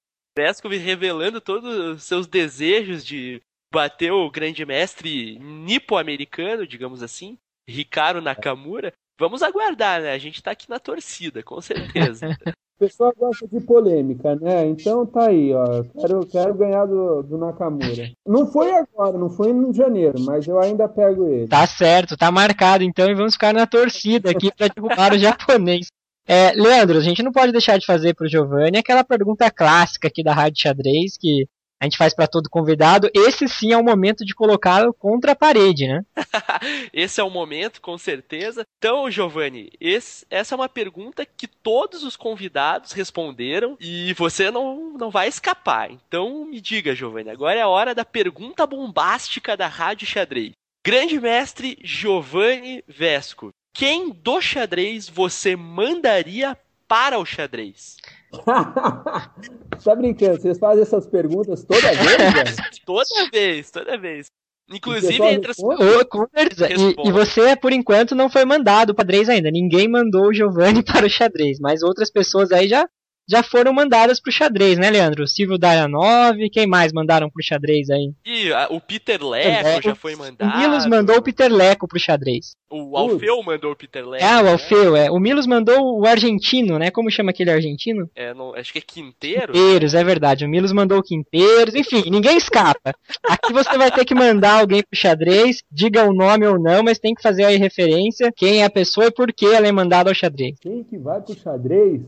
revelando 0.77 1.41
todos 1.41 1.77
os 1.77 2.03
seus 2.05 2.27
desejos 2.27 3.05
de 3.05 3.41
bater 3.73 4.13
o 4.13 4.31
grande 4.31 4.65
mestre 4.65 5.39
nipo-americano, 5.39 6.67
digamos 6.67 7.03
assim, 7.03 7.37
Ricardo 7.69 8.23
Nakamura. 8.23 8.93
Vamos 9.19 9.43
aguardar, 9.43 10.01
né? 10.01 10.13
A 10.13 10.19
gente 10.19 10.43
tá 10.43 10.53
aqui 10.53 10.71
na 10.71 10.79
torcida, 10.79 11.43
com 11.43 11.61
certeza. 11.61 12.29
O 12.79 12.87
pessoal 12.87 13.13
gosta 13.19 13.45
de 13.49 13.61
polêmica, 13.61 14.37
né? 14.37 14.65
Então 14.67 15.05
tá 15.05 15.27
aí, 15.27 15.53
ó. 15.53 15.83
Quero, 16.01 16.25
quero 16.27 16.55
ganhar 16.55 16.87
do, 16.87 17.25
do 17.25 17.37
Nakamura. 17.37 18.13
Não 18.25 18.47
foi 18.47 18.71
agora, 18.71 19.19
não 19.19 19.29
foi 19.29 19.51
em 19.51 19.75
janeiro, 19.75 20.21
mas 20.21 20.47
eu 20.47 20.61
ainda 20.61 20.89
pego 20.89 21.27
ele. 21.27 21.49
Tá 21.49 21.67
certo, 21.67 22.17
tá 22.17 22.31
marcado 22.31 22.85
então 22.85 23.11
e 23.11 23.15
vamos 23.17 23.35
ficar 23.35 23.53
na 23.53 23.67
torcida 23.67 24.31
aqui 24.31 24.55
para 24.55 24.69
derrubar 24.69 25.13
o 25.13 25.19
japonês. 25.19 25.89
É, 26.25 26.53
Leandro, 26.53 26.99
a 26.99 27.01
gente 27.01 27.21
não 27.21 27.33
pode 27.33 27.51
deixar 27.51 27.79
de 27.79 27.87
fazer 27.87 28.15
pro 28.15 28.29
Giovanni 28.29 28.79
aquela 28.79 29.03
pergunta 29.03 29.51
clássica 29.51 30.07
aqui 30.07 30.23
da 30.23 30.33
Rádio 30.33 30.63
Xadrez, 30.63 31.17
que 31.19 31.49
a 31.81 31.85
gente 31.85 31.97
faz 31.97 32.15
para 32.15 32.27
todo 32.27 32.51
convidado, 32.51 33.09
esse 33.15 33.47
sim 33.49 33.73
é 33.73 33.77
o 33.77 33.85
momento 33.85 34.25
de 34.25 34.35
colocá-lo 34.35 34.93
contra 34.93 35.33
a 35.33 35.37
parede, 35.37 35.87
né? 35.87 36.05
esse 36.93 37.21
é 37.21 37.25
o 37.25 37.31
momento, 37.31 37.81
com 37.81 37.97
certeza. 37.97 38.65
Então, 38.79 39.11
Giovanni, 39.11 39.71
esse, 39.81 40.27
essa 40.29 40.55
é 40.55 40.57
uma 40.57 40.69
pergunta 40.69 41.25
que 41.25 41.47
todos 41.47 42.03
os 42.03 42.17
convidados 42.17 42.93
responderam 42.93 43.77
e 43.81 44.13
você 44.15 44.51
não, 44.51 44.93
não 44.99 45.11
vai 45.11 45.29
escapar. 45.29 45.91
Então, 45.91 46.45
me 46.45 46.61
diga, 46.61 46.95
Giovanni, 46.95 47.31
agora 47.31 47.59
é 47.59 47.63
a 47.63 47.69
hora 47.69 47.95
da 47.95 48.05
pergunta 48.05 48.67
bombástica 48.67 49.57
da 49.57 49.69
Rádio 49.69 50.07
Xadrez. 50.07 50.53
Grande 50.85 51.21
mestre 51.21 51.79
Giovanni 51.83 52.83
Vesco, 52.87 53.51
quem 53.75 54.11
do 54.11 54.41
xadrez 54.41 55.09
você 55.09 55.55
mandaria 55.55 56.57
para 56.89 57.19
o 57.19 57.25
xadrez? 57.25 57.97
tá 59.85 59.95
brincando? 59.97 60.41
Vocês 60.41 60.59
fazem 60.59 60.83
essas 60.83 61.07
perguntas 61.07 61.65
toda 61.65 61.81
vez? 61.81 62.57
toda 62.85 63.31
vez, 63.31 63.71
toda 63.71 63.99
vez. 63.99 64.27
Inclusive 64.71 65.25
entre 65.25 65.51
as 65.51 65.59
e, 65.59 67.09
e, 67.09 67.11
você, 67.11 67.57
por 67.57 67.73
enquanto, 67.73 68.15
não 68.15 68.29
foi 68.29 68.45
mandado 68.45 68.95
para 68.95 69.05
xadrez 69.05 69.29
ainda. 69.29 69.51
Ninguém 69.51 69.89
mandou 69.89 70.27
o 70.27 70.35
Giovanni 70.35 70.83
para 70.85 71.07
o 71.07 71.11
xadrez, 71.11 71.59
mas 71.59 71.83
outras 71.83 72.11
pessoas 72.11 72.53
aí 72.53 72.69
já 72.69 72.87
já 73.29 73.43
foram 73.43 73.73
mandadas 73.73 74.21
pro 74.21 74.33
xadrez, 74.33 74.79
né, 74.79 74.91
Leandro? 74.91 75.25
O 75.25 75.29
Silvio 75.29 75.59
Dayanov, 75.59 76.39
quem 76.51 76.67
mais 76.67 76.93
mandaram 76.93 77.29
pro 77.29 77.45
xadrez 77.45 77.91
aí? 77.91 78.13
E 78.25 78.53
a, 78.53 78.69
o 78.71 78.81
Peter 78.81 79.23
Leco 79.23 79.83
já 79.83 79.95
foi 79.95 80.17
mandado. 80.17 80.55
O 80.55 80.59
Milos 80.59 80.87
mandou 80.87 81.17
o 81.17 81.23
Peter 81.23 81.53
Leco 81.53 81.87
pro 81.87 82.01
xadrez. 82.01 82.57
O 82.71 82.97
Alfeu 82.97 83.43
mandou 83.43 83.73
o 83.73 83.77
Peter 83.77 84.07
Leco. 84.07 84.25
Ah, 84.25 84.41
o 84.41 84.45
né? 84.45 84.53
Alfeu, 84.53 84.97
é. 84.97 85.11
O 85.11 85.19
Milos 85.19 85.47
mandou 85.47 86.01
o 86.01 86.07
argentino, 86.07 86.79
né? 86.79 86.91
Como 86.91 87.11
chama 87.11 87.31
aquele 87.31 87.51
argentino? 87.51 88.11
É, 88.15 88.35
não, 88.35 88.55
acho 88.55 88.73
que 88.73 88.79
é 88.79 88.83
Quinteiro. 88.83 89.53
Quinteiros, 89.53 89.95
é 89.95 90.05
verdade. 90.05 90.45
O 90.45 90.49
Milos 90.49 90.73
mandou 90.73 90.99
o 90.99 91.03
Quinteiros. 91.03 91.75
Enfim, 91.75 92.05
ninguém 92.11 92.37
escapa. 92.37 92.95
Aqui 93.25 93.53
você 93.53 93.77
vai 93.77 93.91
ter 93.91 94.05
que 94.05 94.15
mandar 94.15 94.61
alguém 94.61 94.83
pro 94.83 94.99
xadrez, 94.99 95.63
diga 95.71 96.05
o 96.05 96.15
nome 96.15 96.47
ou 96.47 96.59
não, 96.59 96.83
mas 96.83 96.99
tem 96.99 97.15
que 97.15 97.23
fazer 97.23 97.45
aí 97.45 97.57
referência, 97.57 98.33
quem 98.37 98.63
é 98.63 98.65
a 98.65 98.71
pessoa 98.71 99.07
e 99.07 99.11
por 99.11 99.33
que 99.33 99.47
ela 99.47 99.67
é 99.67 99.73
mandada 99.73 100.11
ao 100.11 100.15
xadrez. 100.15 100.57
Quem 100.61 100.83
que 100.85 100.99
vai 100.99 101.21
pro 101.21 101.39
xadrez? 101.39 102.03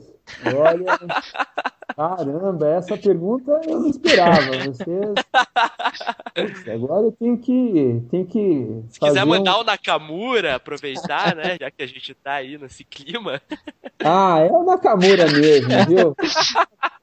Olha, 0.45 0.99
caramba, 1.97 2.69
essa 2.69 2.97
pergunta 2.97 3.61
eu 3.67 3.81
não 3.81 3.89
esperava. 3.89 4.41
Vocês... 4.65 5.15
Agora 6.75 7.07
eu 7.07 7.13
tenho 7.13 7.39
que. 7.39 8.03
Tenho 8.11 8.27
que 8.27 8.83
Se 8.89 9.01
quiser 9.01 9.25
mandar 9.27 9.59
um... 9.59 9.61
o 9.61 9.65
Nakamura, 9.65 10.57
aproveitar, 10.57 11.35
né? 11.35 11.57
Já 11.61 11.71
que 11.71 11.83
a 11.83 11.87
gente 11.87 12.15
tá 12.15 12.35
aí 12.35 12.57
nesse 12.59 12.85
clima. 12.85 13.41
Ah, 14.03 14.39
é 14.39 14.51
o 14.51 14.65
Nakamura 14.65 15.27
mesmo, 15.31 15.71
viu? 15.89 16.17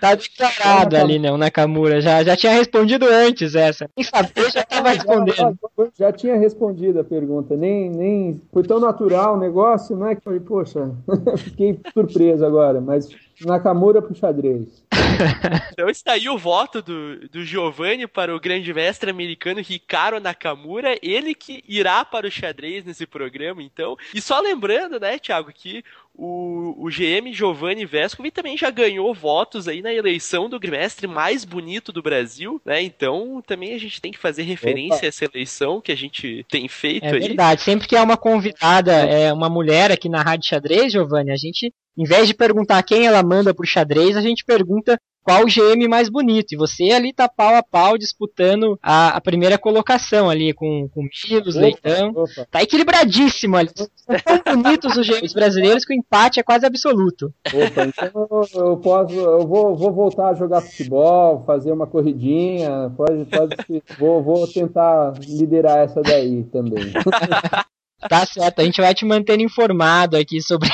Tá 0.00 0.14
declarado 0.14 0.96
ali, 0.96 1.18
né? 1.18 1.32
O 1.32 1.36
Nakamura. 1.36 2.00
Já, 2.00 2.22
já 2.22 2.36
tinha 2.36 2.52
respondido 2.52 3.06
antes 3.06 3.54
essa. 3.54 3.88
Nem 3.96 4.04
sabia, 4.04 4.50
já 4.50 4.62
tava 4.64 4.90
respondendo. 4.90 5.36
Já, 5.36 5.90
já, 5.98 6.12
tinha 6.12 6.36
respondido 6.36 7.00
a 7.00 7.04
pergunta. 7.04 7.56
Nem, 7.56 7.90
nem 7.90 8.40
foi 8.52 8.62
tão 8.62 8.78
natural 8.78 9.34
o 9.34 9.40
negócio, 9.40 9.96
não 9.96 10.06
é 10.06 10.14
que 10.14 10.22
falei, 10.22 10.40
poxa, 10.40 10.90
fiquei 11.38 11.78
surpreso 11.92 12.44
agora, 12.44 12.80
mas 12.80 13.08
Nakamura 13.44 14.00
pro 14.00 14.14
xadrez. 14.14 14.84
então 15.72 15.88
está 15.88 16.12
aí 16.12 16.28
o 16.28 16.38
voto 16.38 16.80
do, 16.80 17.28
do 17.28 17.44
Giovanni 17.44 18.06
para 18.06 18.34
o 18.34 18.40
grande 18.40 18.72
mestre 18.72 19.10
americano 19.10 19.60
Ricardo 19.60 20.20
Nakamura, 20.20 20.96
ele 21.02 21.34
que 21.34 21.62
irá 21.68 22.04
para 22.04 22.26
o 22.26 22.30
xadrez 22.30 22.84
nesse 22.84 23.06
programa, 23.06 23.62
então. 23.62 23.96
E 24.14 24.20
só 24.20 24.40
lembrando, 24.40 25.00
né, 25.00 25.18
Thiago, 25.18 25.52
que 25.52 25.84
o, 26.16 26.74
o 26.78 26.88
GM 26.88 27.32
Giovanni 27.32 27.84
Vescovi 27.84 28.30
também 28.30 28.56
já 28.56 28.70
ganhou 28.70 29.12
votos 29.12 29.66
aí 29.66 29.82
na 29.82 29.92
eleição 29.92 30.48
do 30.48 30.60
mestre 30.60 31.06
mais 31.06 31.44
bonito 31.44 31.92
do 31.92 32.02
Brasil, 32.02 32.60
né? 32.64 32.80
Então 32.82 33.42
também 33.44 33.74
a 33.74 33.78
gente 33.78 34.00
tem 34.00 34.12
que 34.12 34.18
fazer 34.18 34.42
referência 34.42 34.96
Opa. 34.96 35.06
a 35.06 35.08
essa 35.08 35.24
eleição 35.24 35.80
que 35.80 35.90
a 35.90 35.96
gente 35.96 36.46
tem 36.48 36.68
feito 36.68 37.06
é 37.06 37.10
aí. 37.10 37.16
É 37.16 37.20
verdade, 37.20 37.62
sempre 37.62 37.88
que 37.88 37.96
é 37.96 38.00
uma 38.00 38.16
convidada, 38.16 38.92
é 38.92 39.32
uma 39.32 39.48
mulher 39.48 39.90
aqui 39.90 40.08
na 40.08 40.22
Rádio 40.22 40.48
Xadrez, 40.48 40.92
Giovanni, 40.92 41.32
a 41.32 41.36
gente, 41.36 41.72
em 41.98 42.04
vez 42.04 42.28
de 42.28 42.34
perguntar 42.34 42.82
quem 42.84 43.06
ela 43.06 43.22
manda 43.22 43.52
pro 43.52 43.66
xadrez, 43.66 44.16
a 44.16 44.22
gente 44.22 44.44
pergunta 44.44 44.98
qual 45.24 45.42
o 45.42 45.46
GM 45.46 45.88
mais 45.88 46.08
bonito. 46.08 46.52
E 46.52 46.56
você 46.56 46.90
ali 46.90 47.12
tá 47.12 47.28
pau 47.28 47.54
a 47.54 47.62
pau 47.62 47.96
disputando 47.96 48.78
a, 48.82 49.16
a 49.16 49.20
primeira 49.20 49.58
colocação 49.58 50.28
ali 50.28 50.52
com, 50.52 50.88
com 50.90 51.08
Milos, 51.28 51.56
Leitão. 51.56 52.10
Opa. 52.10 52.46
Tá 52.50 52.62
equilibradíssimo 52.62 53.56
ali. 53.56 53.70
São 53.74 54.38
tão 54.38 54.62
bonitos 54.62 54.96
os 54.96 55.06
GMs 55.06 55.34
brasileiros 55.34 55.84
que 55.84 55.94
o 55.94 55.96
empate 55.96 56.38
é 56.38 56.42
quase 56.42 56.66
absoluto. 56.66 57.32
Opa, 57.46 57.86
então 57.86 58.28
eu 58.54 58.76
posso, 58.76 59.14
eu 59.14 59.46
vou, 59.46 59.74
vou 59.74 59.92
voltar 59.92 60.28
a 60.28 60.34
jogar 60.34 60.60
futebol, 60.60 61.42
fazer 61.46 61.72
uma 61.72 61.86
corridinha, 61.86 62.92
pode, 62.94 63.24
pode 63.24 63.82
vou, 63.98 64.22
vou 64.22 64.46
tentar 64.46 65.14
liderar 65.26 65.78
essa 65.78 66.02
daí 66.02 66.44
também. 66.44 66.92
Tá 68.06 68.26
certo, 68.26 68.60
a 68.60 68.64
gente 68.64 68.82
vai 68.82 68.92
te 68.92 69.04
mantendo 69.06 69.42
informado 69.42 70.16
aqui 70.16 70.38
sobre 70.42 70.68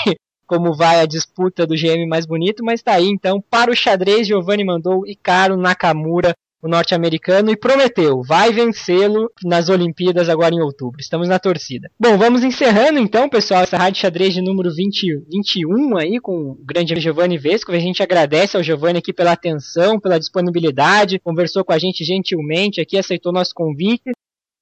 como 0.50 0.74
vai 0.74 1.00
a 1.00 1.06
disputa 1.06 1.64
do 1.64 1.76
GM 1.76 2.08
mais 2.08 2.26
bonito, 2.26 2.64
mas 2.64 2.82
tá 2.82 2.94
aí 2.94 3.06
então, 3.06 3.40
para 3.40 3.70
o 3.70 3.76
xadrez, 3.76 4.26
Giovanni 4.26 4.64
mandou 4.64 5.06
Icaro 5.06 5.56
Nakamura, 5.56 6.34
o 6.60 6.66
norte-americano, 6.66 7.52
e 7.52 7.56
prometeu, 7.56 8.20
vai 8.26 8.52
vencê-lo 8.52 9.30
nas 9.44 9.68
Olimpíadas 9.68 10.28
agora 10.28 10.52
em 10.52 10.60
outubro. 10.60 11.00
Estamos 11.00 11.28
na 11.28 11.38
torcida. 11.38 11.88
Bom, 11.98 12.18
vamos 12.18 12.42
encerrando 12.42 12.98
então, 12.98 13.28
pessoal, 13.28 13.62
essa 13.62 13.78
rádio 13.78 14.00
xadrez 14.00 14.34
de 14.34 14.42
número 14.42 14.74
20, 14.74 15.22
21 15.30 15.96
aí, 15.96 16.18
com 16.18 16.32
o 16.32 16.58
grande 16.64 16.98
Giovanni 17.00 17.38
Vesco. 17.38 17.70
A 17.70 17.78
gente 17.78 18.02
agradece 18.02 18.56
ao 18.56 18.62
Giovanni 18.62 18.98
aqui 18.98 19.12
pela 19.12 19.30
atenção, 19.30 20.00
pela 20.00 20.18
disponibilidade, 20.18 21.20
conversou 21.20 21.64
com 21.64 21.72
a 21.72 21.78
gente 21.78 22.04
gentilmente 22.04 22.80
aqui, 22.80 22.98
aceitou 22.98 23.32
nosso 23.32 23.54
convite. 23.54 24.10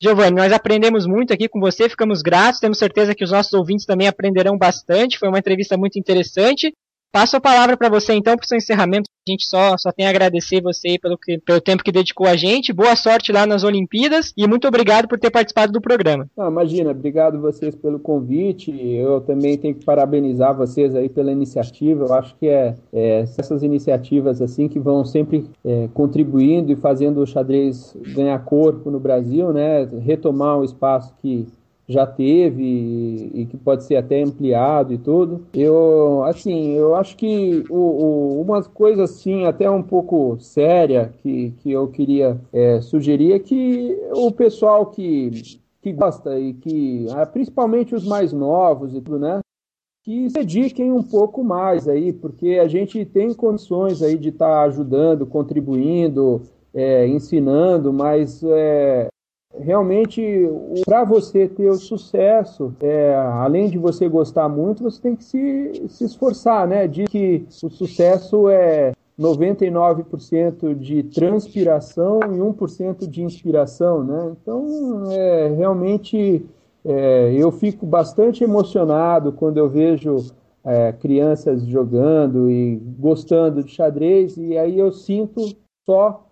Giovanni, 0.00 0.36
nós 0.36 0.52
aprendemos 0.52 1.06
muito 1.06 1.32
aqui 1.32 1.48
com 1.48 1.58
você, 1.58 1.88
ficamos 1.88 2.22
gratos, 2.22 2.60
temos 2.60 2.78
certeza 2.78 3.16
que 3.16 3.24
os 3.24 3.32
nossos 3.32 3.52
ouvintes 3.52 3.84
também 3.84 4.06
aprenderão 4.06 4.56
bastante. 4.56 5.18
Foi 5.18 5.28
uma 5.28 5.40
entrevista 5.40 5.76
muito 5.76 5.98
interessante. 5.98 6.72
Passo 7.10 7.36
a 7.36 7.40
palavra 7.40 7.76
para 7.76 7.88
você 7.88 8.12
então 8.12 8.36
para 8.36 8.44
o 8.44 8.46
seu 8.46 8.58
encerramento. 8.58 9.08
A 9.26 9.30
gente 9.30 9.46
só, 9.46 9.76
só 9.76 9.90
tem 9.92 10.06
a 10.06 10.10
agradecer 10.10 10.62
você 10.62 10.98
pelo, 11.00 11.16
que, 11.18 11.38
pelo 11.38 11.60
tempo 11.60 11.82
que 11.82 11.92
dedicou 11.92 12.26
a 12.26 12.36
gente. 12.36 12.72
Boa 12.72 12.94
sorte 12.96 13.32
lá 13.32 13.46
nas 13.46 13.64
Olimpíadas 13.64 14.32
e 14.36 14.46
muito 14.46 14.68
obrigado 14.68 15.08
por 15.08 15.18
ter 15.18 15.30
participado 15.30 15.72
do 15.72 15.80
programa. 15.80 16.26
Ah, 16.38 16.48
imagina, 16.48 16.90
obrigado 16.90 17.40
vocês 17.40 17.74
pelo 17.74 17.98
convite. 17.98 18.70
Eu 18.70 19.20
também 19.22 19.56
tenho 19.56 19.74
que 19.74 19.84
parabenizar 19.84 20.56
vocês 20.56 20.94
aí 20.94 21.08
pela 21.08 21.32
iniciativa. 21.32 22.04
Eu 22.04 22.14
acho 22.14 22.34
que 22.36 22.46
é, 22.46 22.74
é 22.92 23.20
essas 23.20 23.62
iniciativas 23.62 24.40
assim 24.40 24.68
que 24.68 24.78
vão 24.78 25.04
sempre 25.04 25.46
é, 25.64 25.88
contribuindo 25.92 26.72
e 26.72 26.76
fazendo 26.76 27.22
o 27.22 27.26
xadrez 27.26 27.96
ganhar 28.14 28.38
corpo 28.44 28.90
no 28.90 29.00
Brasil, 29.00 29.52
né? 29.52 29.88
Retomar 30.04 30.58
um 30.58 30.64
espaço 30.64 31.14
que 31.20 31.46
já 31.88 32.06
teve 32.06 33.30
e, 33.34 33.46
que 33.46 33.56
pode 33.56 33.84
ser 33.84 33.96
até 33.96 34.22
ampliado 34.22 34.92
e 34.92 34.98
tudo. 34.98 35.46
Eu, 35.54 36.22
assim, 36.24 36.72
eu 36.72 36.94
acho 36.94 37.16
que 37.16 37.64
o, 37.70 37.76
o, 37.76 38.40
uma 38.42 38.62
coisa 38.62 39.04
assim, 39.04 39.46
até 39.46 39.70
um 39.70 39.82
pouco 39.82 40.36
séria 40.38 41.14
que, 41.22 41.52
que 41.62 41.72
eu 41.72 41.88
queria 41.88 42.38
é, 42.52 42.80
sugerir 42.82 43.32
é 43.32 43.38
que 43.38 43.98
o 44.12 44.30
pessoal 44.30 44.86
que, 44.86 45.58
que 45.80 45.92
gosta 45.92 46.38
e 46.38 46.52
que, 46.52 47.06
ah, 47.10 47.24
principalmente 47.24 47.94
os 47.94 48.06
mais 48.06 48.32
novos 48.32 48.94
e 48.94 49.00
tudo, 49.00 49.18
né? 49.18 49.40
que 50.04 50.30
se 50.30 50.34
dediquem 50.34 50.90
um 50.90 51.02
pouco 51.02 51.44
mais 51.44 51.86
aí, 51.86 52.14
porque 52.14 52.58
a 52.62 52.66
gente 52.66 53.04
tem 53.04 53.34
condições 53.34 54.02
aí 54.02 54.16
de 54.16 54.30
estar 54.30 54.46
tá 54.46 54.62
ajudando, 54.62 55.26
contribuindo, 55.26 56.40
é, 56.72 57.06
ensinando, 57.06 57.92
mas 57.92 58.42
é, 58.42 59.08
realmente 59.60 60.48
para 60.84 61.04
você 61.04 61.48
ter 61.48 61.70
o 61.70 61.76
sucesso, 61.76 62.74
é, 62.80 63.14
além 63.14 63.68
de 63.68 63.78
você 63.78 64.08
gostar 64.08 64.48
muito, 64.48 64.82
você 64.82 65.00
tem 65.00 65.16
que 65.16 65.24
se, 65.24 65.88
se 65.88 66.04
esforçar, 66.04 66.66
né? 66.66 66.86
De 66.86 67.04
que 67.04 67.44
o 67.62 67.68
sucesso 67.68 68.48
é 68.48 68.92
99% 69.18 70.74
de 70.74 71.02
transpiração 71.02 72.20
e 72.22 72.38
1% 72.38 73.06
de 73.06 73.22
inspiração, 73.22 74.04
né? 74.04 74.32
Então, 74.40 75.10
é, 75.10 75.48
realmente 75.56 76.46
é, 76.84 77.34
eu 77.34 77.50
fico 77.50 77.84
bastante 77.84 78.44
emocionado 78.44 79.32
quando 79.32 79.58
eu 79.58 79.68
vejo 79.68 80.26
é, 80.64 80.92
crianças 80.92 81.66
jogando 81.66 82.50
e 82.50 82.76
gostando 82.98 83.64
de 83.64 83.72
xadrez 83.72 84.36
e 84.36 84.56
aí 84.56 84.78
eu 84.78 84.92
sinto 84.92 85.40
só 85.84 86.27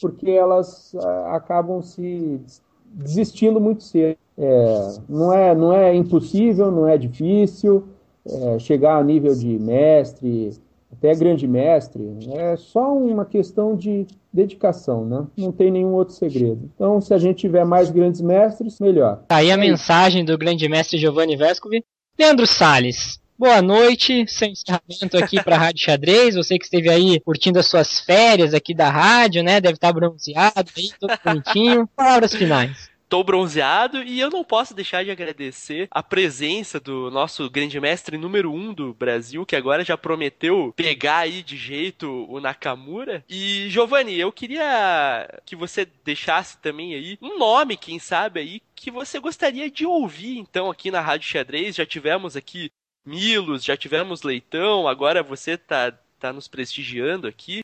porque 0.00 0.30
elas 0.30 0.94
ah, 0.96 1.36
acabam 1.36 1.82
se 1.82 2.40
desistindo 2.84 3.60
muito 3.60 3.82
cedo. 3.82 4.16
É, 4.36 4.94
não, 5.08 5.32
é, 5.32 5.54
não 5.54 5.72
é 5.72 5.94
impossível, 5.94 6.70
não 6.70 6.88
é 6.88 6.96
difícil 6.96 7.84
é, 8.26 8.58
chegar 8.58 8.96
a 8.96 9.04
nível 9.04 9.34
de 9.34 9.58
mestre, 9.58 10.52
até 10.92 11.14
grande 11.14 11.46
mestre. 11.46 12.02
É 12.32 12.56
só 12.56 12.96
uma 12.96 13.24
questão 13.24 13.76
de 13.76 14.06
dedicação, 14.32 15.04
né? 15.04 15.26
Não 15.36 15.52
tem 15.52 15.70
nenhum 15.70 15.92
outro 15.92 16.14
segredo. 16.14 16.70
Então, 16.74 17.00
se 17.00 17.12
a 17.12 17.18
gente 17.18 17.38
tiver 17.38 17.64
mais 17.64 17.90
grandes 17.90 18.20
mestres, 18.20 18.80
melhor. 18.80 19.22
Tá 19.28 19.36
aí 19.36 19.50
a 19.50 19.56
mensagem 19.56 20.24
do 20.24 20.36
grande 20.38 20.68
mestre 20.68 20.98
Giovanni 20.98 21.36
Vescovi. 21.36 21.84
Leandro 22.18 22.46
Sales, 22.46 23.20
boa 23.40 23.62
noite, 23.62 24.26
sem 24.28 24.52
encerramento 24.52 25.16
aqui 25.16 25.42
para 25.42 25.56
a 25.56 25.58
Rádio 25.58 25.82
Xadrez. 25.82 26.34
Você 26.34 26.58
que 26.58 26.64
esteve 26.64 26.90
aí 26.90 27.18
curtindo 27.20 27.58
as 27.58 27.66
suas 27.66 27.98
férias 27.98 28.52
aqui 28.52 28.74
da 28.74 28.90
rádio, 28.90 29.42
né? 29.42 29.62
Deve 29.62 29.76
estar 29.76 29.94
bronzeado 29.94 30.70
aí, 30.76 30.90
todo 31.00 31.18
bonitinho. 31.24 31.88
Palavras 31.96 32.34
finais 32.34 32.90
tô 33.08 33.24
bronzeado 33.24 34.04
e 34.04 34.20
eu 34.20 34.30
não 34.30 34.44
posso 34.44 34.72
deixar 34.72 35.04
de 35.04 35.10
agradecer 35.10 35.88
a 35.90 36.00
presença 36.00 36.78
do 36.78 37.10
nosso 37.10 37.50
grande 37.50 37.80
mestre 37.80 38.16
número 38.16 38.52
um 38.52 38.72
do 38.72 38.94
Brasil, 38.94 39.44
que 39.44 39.56
agora 39.56 39.84
já 39.84 39.98
prometeu 39.98 40.72
pegar 40.76 41.18
aí 41.18 41.42
de 41.42 41.56
jeito 41.56 42.24
o 42.28 42.38
Nakamura. 42.38 43.24
E 43.28 43.68
Giovanni, 43.68 44.16
eu 44.16 44.30
queria 44.30 45.28
que 45.44 45.56
você 45.56 45.88
deixasse 46.04 46.56
também 46.58 46.94
aí 46.94 47.18
um 47.20 47.36
nome, 47.36 47.76
quem 47.76 47.98
sabe 47.98 48.38
aí, 48.38 48.62
que 48.76 48.92
você 48.92 49.18
gostaria 49.18 49.68
de 49.68 49.84
ouvir 49.84 50.38
então 50.38 50.70
aqui 50.70 50.92
na 50.92 51.00
Rádio 51.00 51.28
Xadrez. 51.28 51.74
Já 51.74 51.84
tivemos 51.84 52.36
aqui 52.36 52.70
Milos, 53.04 53.64
já 53.64 53.76
tivemos 53.76 54.22
Leitão, 54.22 54.86
agora 54.86 55.22
você 55.22 55.56
tá, 55.56 55.92
tá 56.18 56.32
nos 56.32 56.48
prestigiando 56.48 57.26
aqui. 57.26 57.60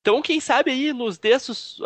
Então, 0.00 0.20
quem 0.20 0.40
sabe 0.40 0.70
aí 0.70 0.92
nos 0.92 1.16
dê 1.16 1.32
a 1.32 1.38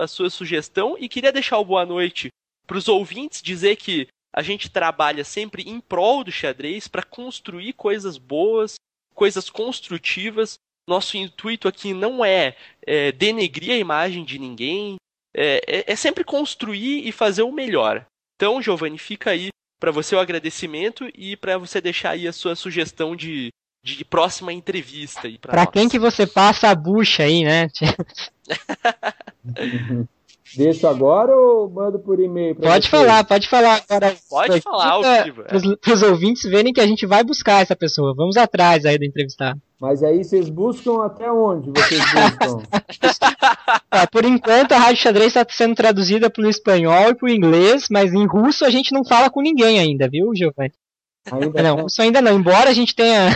sua 0.08 0.28
sugestão 0.28 0.96
e 0.98 1.08
queria 1.08 1.30
deixar 1.30 1.58
o 1.58 1.64
boa 1.64 1.86
noite 1.86 2.28
para 2.66 2.76
os 2.76 2.88
ouvintes 2.88 3.40
dizer 3.40 3.76
que 3.76 4.08
a 4.34 4.42
gente 4.42 4.70
trabalha 4.70 5.24
sempre 5.24 5.62
em 5.62 5.80
prol 5.80 6.24
do 6.24 6.32
xadrez 6.32 6.88
para 6.88 7.02
construir 7.02 7.72
coisas 7.74 8.18
boas, 8.18 8.74
coisas 9.14 9.48
construtivas. 9.48 10.58
Nosso 10.86 11.16
intuito 11.16 11.68
aqui 11.68 11.92
não 11.92 12.24
é, 12.24 12.56
é 12.82 13.12
denegrir 13.12 13.72
a 13.72 13.78
imagem 13.78 14.24
de 14.24 14.38
ninguém, 14.38 14.96
é, 15.34 15.60
é, 15.66 15.92
é 15.92 15.96
sempre 15.96 16.24
construir 16.24 17.06
e 17.06 17.12
fazer 17.12 17.42
o 17.42 17.52
melhor. 17.52 18.04
Então, 18.36 18.62
Giovanni, 18.62 18.98
fica 18.98 19.30
aí 19.30 19.48
para 19.78 19.90
você 19.90 20.14
o 20.14 20.20
agradecimento 20.20 21.08
e 21.14 21.36
para 21.36 21.58
você 21.58 21.80
deixar 21.80 22.10
aí 22.10 22.26
a 22.26 22.32
sua 22.32 22.56
sugestão 22.56 23.14
de, 23.14 23.52
de 23.82 24.04
próxima 24.04 24.52
entrevista. 24.52 25.28
Para 25.40 25.66
quem 25.66 25.88
que 25.88 25.98
você 25.98 26.26
passa 26.26 26.68
a 26.68 26.74
bucha 26.74 27.22
aí, 27.22 27.44
né? 27.44 27.68
Deixo 30.56 30.86
agora 30.86 31.36
ou 31.36 31.68
mando 31.68 31.98
por 31.98 32.18
e-mail? 32.20 32.54
Pode 32.54 32.86
você? 32.86 32.90
falar, 32.90 33.24
pode 33.24 33.48
falar 33.48 33.82
agora. 33.88 34.16
Pode 34.28 34.60
falar, 34.60 35.24
Para 35.80 35.94
os 35.94 36.02
ouvintes 36.02 36.42
verem 36.50 36.72
que 36.72 36.80
a 36.80 36.86
gente 36.86 37.06
vai 37.06 37.22
buscar 37.22 37.62
essa 37.62 37.76
pessoa. 37.76 38.14
Vamos 38.14 38.36
atrás 38.36 38.84
aí 38.84 38.98
do 38.98 39.04
entrevistado. 39.04 39.60
Mas 39.80 40.02
aí 40.02 40.24
vocês 40.24 40.48
buscam 40.48 41.04
até 41.04 41.30
onde 41.30 41.70
vocês 41.70 42.00
buscam? 42.40 42.62
é, 43.92 44.06
por 44.06 44.24
enquanto 44.24 44.72
a 44.72 44.78
Rádio 44.78 45.02
Xadrez 45.02 45.28
está 45.28 45.46
sendo 45.48 45.74
traduzida 45.74 46.28
para 46.28 46.44
o 46.44 46.48
espanhol 46.48 47.10
e 47.10 47.14
para 47.14 47.26
o 47.26 47.30
inglês, 47.30 47.86
mas 47.90 48.12
em 48.12 48.26
russo 48.26 48.64
a 48.64 48.70
gente 48.70 48.92
não 48.92 49.04
fala 49.04 49.30
com 49.30 49.40
ninguém 49.40 49.78
ainda, 49.78 50.08
viu, 50.08 50.34
Giovanni? 50.34 50.72
Ainda 51.30 51.62
não, 51.62 51.82
russo 51.82 52.02
ainda 52.02 52.20
não. 52.20 52.38
Embora 52.38 52.70
a 52.70 52.74
gente 52.74 52.94
tenha 52.94 53.28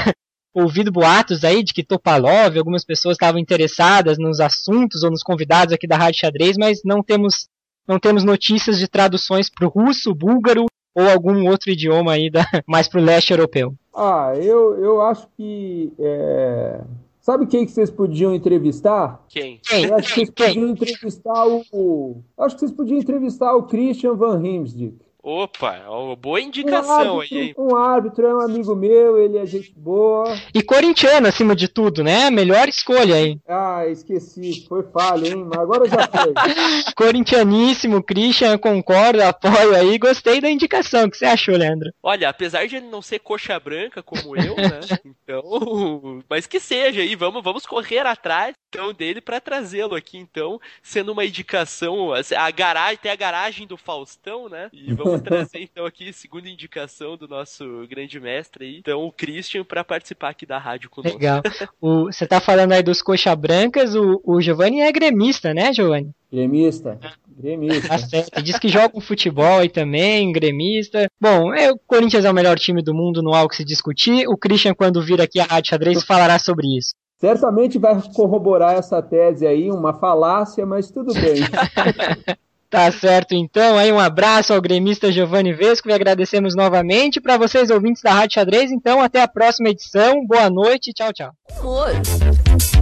ouvido 0.55 0.93
boatos 0.93 1.45
aí 1.45 1.63
de 1.63 1.73
que 1.73 1.83
Topalov, 1.83 2.57
algumas 2.57 2.85
pessoas 2.85 3.15
estavam 3.15 3.41
interessadas 3.41 4.19
nos 4.19 4.41
assuntos 4.41 5.03
ou 5.03 5.11
nos 5.11 5.23
convidados 5.23 5.73
aqui 5.73 5.87
da 5.87 5.97
Rádio 5.97 6.21
Xadrez, 6.21 6.57
mas 6.59 6.81
não 6.85 7.03
temos, 7.03 7.49
não 7.89 7.99
temos 7.99 8.25
notícias 8.25 8.79
de 8.79 8.89
traduções 8.89 9.49
para 9.49 9.67
o 9.67 9.71
russo, 9.71 10.15
búlgaro 10.15 10.67
ou 10.95 11.09
algum 11.09 11.49
outro 11.49 11.71
idioma 11.71 12.13
aí 12.13 12.31
da, 12.31 12.45
mais 12.67 12.89
para 12.89 13.01
o 13.01 13.05
leste 13.05 13.31
europeu. 13.31 13.75
Ah, 13.95 14.33
eu, 14.37 14.79
eu 14.79 15.01
acho 15.03 15.27
que. 15.37 15.93
É... 15.99 16.81
Sabe 17.21 17.47
quem 17.47 17.65
que 17.65 17.71
vocês 17.71 17.89
podiam 17.89 18.35
entrevistar? 18.35 19.25
Quem? 19.29 19.61
Quem? 19.63 19.85
Eu 19.85 19.95
acho 19.95 20.09
que 20.09 20.27
vocês 20.27 20.31
podiam 20.31 20.69
entrevistar 20.69 21.47
o. 21.73 22.17
Acho 22.37 22.57
que 22.57 22.61
vocês 22.61 22.73
podiam 22.73 22.99
entrevistar 22.99 23.55
o 23.55 23.63
Christian 23.65 24.15
Van 24.15 24.39
Rimsdijk. 24.39 24.97
Opa, 25.23 25.81
boa 26.19 26.41
indicação 26.41 27.19
um 27.19 27.21
árbitro, 27.21 27.39
aí. 27.39 27.55
Um 27.57 27.77
árbitro 27.77 28.27
é 28.27 28.35
um 28.35 28.41
amigo 28.41 28.75
meu, 28.75 29.17
ele 29.17 29.39
é 29.39 29.47
gente 29.47 29.73
boa. 29.77 30.25
E 30.53 30.61
corintiano, 30.61 31.29
acima 31.29 31.55
de 31.55 31.69
tudo, 31.69 32.03
né? 32.03 32.29
Melhor 32.29 32.69
escolha 32.69 33.15
aí. 33.15 33.39
Ah, 33.47 33.87
esqueci, 33.87 34.67
foi 34.69 34.83
falha, 34.83 35.29
hein? 35.29 35.47
Mas 35.49 35.61
agora 35.61 35.89
já 35.89 36.09
foi. 36.09 36.35
Corintianíssimo, 36.97 38.03
Christian, 38.03 38.59
concordo, 38.59 39.23
apoio 39.23 39.77
aí. 39.77 39.97
Gostei 39.97 40.41
da 40.41 40.51
indicação. 40.51 41.05
O 41.05 41.11
que 41.11 41.17
você 41.17 41.27
achou, 41.27 41.57
Leandro? 41.57 41.93
Olha, 42.03 42.29
apesar 42.29 42.67
de 42.67 42.77
ele 42.77 42.89
não 42.89 43.01
ser 43.01 43.21
coxa 43.21 43.61
branca 43.61 44.03
como 44.03 44.37
eu, 44.37 44.57
né? 44.57 44.81
então, 45.07 46.21
mas 46.29 46.49
que 46.49 46.59
seja 46.59 47.01
aí, 47.01 47.15
vamos, 47.15 47.45
vamos 47.45 47.65
correr 47.65 48.05
atrás 48.05 48.57
então 48.73 48.91
dele 48.95 49.21
para 49.21 49.39
trazê-lo 49.39 49.95
aqui, 49.95 50.17
então, 50.17 50.59
sendo 50.83 51.13
uma 51.13 51.27
indicação, 51.27 52.09
a 52.15 52.51
garagem, 52.51 52.97
tem 52.97 53.13
a 53.13 53.17
garagem 53.17 53.67
do 53.67 53.77
Faustão, 53.77 54.49
né? 54.49 54.71
E 54.73 54.95
vamos 54.95 55.12
vamos 55.13 55.23
trazer 55.23 55.61
então 55.61 55.85
aqui 55.85 56.13
segunda 56.13 56.49
indicação 56.49 57.17
do 57.17 57.29
nosso 57.29 57.87
grande 57.89 58.19
mestre 58.19 58.65
aí, 58.65 58.79
então 58.79 59.05
o 59.05 59.13
Christian 59.13 59.65
para 59.65 59.85
participar 59.85 60.31
aqui 60.31 60.47
da 60.47 60.59
rádio 60.59 60.91
conosco. 60.91 61.19
Legal. 61.19 61.43
O, 61.81 62.05
você 62.05 62.27
tá 62.27 62.41
falando 62.41 62.73
aí 62.73 62.83
dos 62.83 63.03
coxa 63.03 63.35
brancas, 63.35 63.95
o, 63.95 64.21
o 64.25 64.41
Giovanni 64.41 64.81
é 64.81 64.91
gremista, 64.93 65.53
né, 65.53 65.73
Giovanni? 65.73 66.11
Gremista. 66.33 66.99
Gremista. 67.29 67.89
Tá 67.89 67.99
certo. 67.99 68.43
Diz 68.43 68.59
que 68.59 68.69
joga 68.69 68.97
um 68.97 69.01
futebol 69.01 69.59
aí 69.59 69.69
também, 69.69 70.33
gremista. 70.33 71.07
Bom, 71.21 71.53
é, 71.55 71.71
o 71.71 71.79
Corinthians 71.87 72.25
é 72.25 72.31
o 72.31 72.35
melhor 72.35 72.59
time 72.59 72.83
do 72.83 72.95
mundo, 72.95 73.23
não 73.23 73.35
há 73.35 73.43
o 73.43 73.49
que 73.49 73.57
se 73.57 73.65
discutir. 73.65 74.27
O 74.29 74.37
Christian, 74.37 74.75
quando 74.75 75.03
vir 75.03 75.21
aqui 75.21 75.41
a 75.41 75.45
Rádio 75.45 75.71
Xadrez, 75.71 76.03
falará 76.05 76.39
sobre 76.39 76.67
isso. 76.79 76.95
Certamente 77.19 77.79
vai 77.79 78.01
corroborar 78.15 78.75
essa 78.75 79.01
tese 79.01 79.47
aí, 79.47 79.71
uma 79.71 79.93
falácia, 79.93 80.67
mas 80.67 80.91
tudo 80.91 81.13
bem. 81.15 81.37
Tá 82.73 82.91
certo, 82.91 83.35
então. 83.35 83.77
Aí 83.77 83.93
um 83.93 84.01
abraço 84.01 84.55
ao 84.55 84.63
gremista 84.63 85.13
Giovanni 85.13 85.53
Vesco 85.53 85.91
e 85.91 85.93
agradecemos 85.93 86.57
novamente. 86.57 87.21
Para 87.21 87.37
vocês, 87.37 87.69
ouvintes 87.69 88.03
da 88.03 88.15
Rádio 88.15 88.37
Xadrez, 88.37 88.73
então, 88.73 89.03
até 89.03 89.21
a 89.21 89.29
próxima 89.29 89.69
edição. 89.69 90.27
Boa 90.27 90.49
noite, 90.49 90.91
tchau, 90.91 91.13
tchau. 91.13 91.33
Humor, 91.61 91.91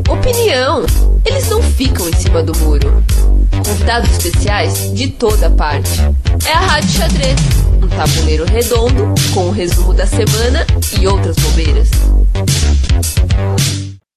opinião. 0.09 0.84
Eles 1.26 1.51
não 1.51 1.61
ficam 1.61 2.09
em 2.09 2.12
cima 2.12 2.41
do 2.41 2.57
muro. 2.59 3.03
Convidados 3.66 4.12
especiais 4.12 4.95
de 4.95 5.09
toda 5.09 5.51
parte. 5.51 6.01
É 6.49 6.53
a 6.53 6.61
Rádio 6.61 6.91
Xadrez, 6.91 7.41
um 7.82 7.88
tabuleiro 7.88 8.45
redondo 8.45 9.12
com 9.34 9.49
o 9.49 9.51
resumo 9.51 9.93
da 9.93 10.07
semana 10.07 10.64
e 11.01 11.07
outras 11.09 11.34
bobeiras. 11.34 11.91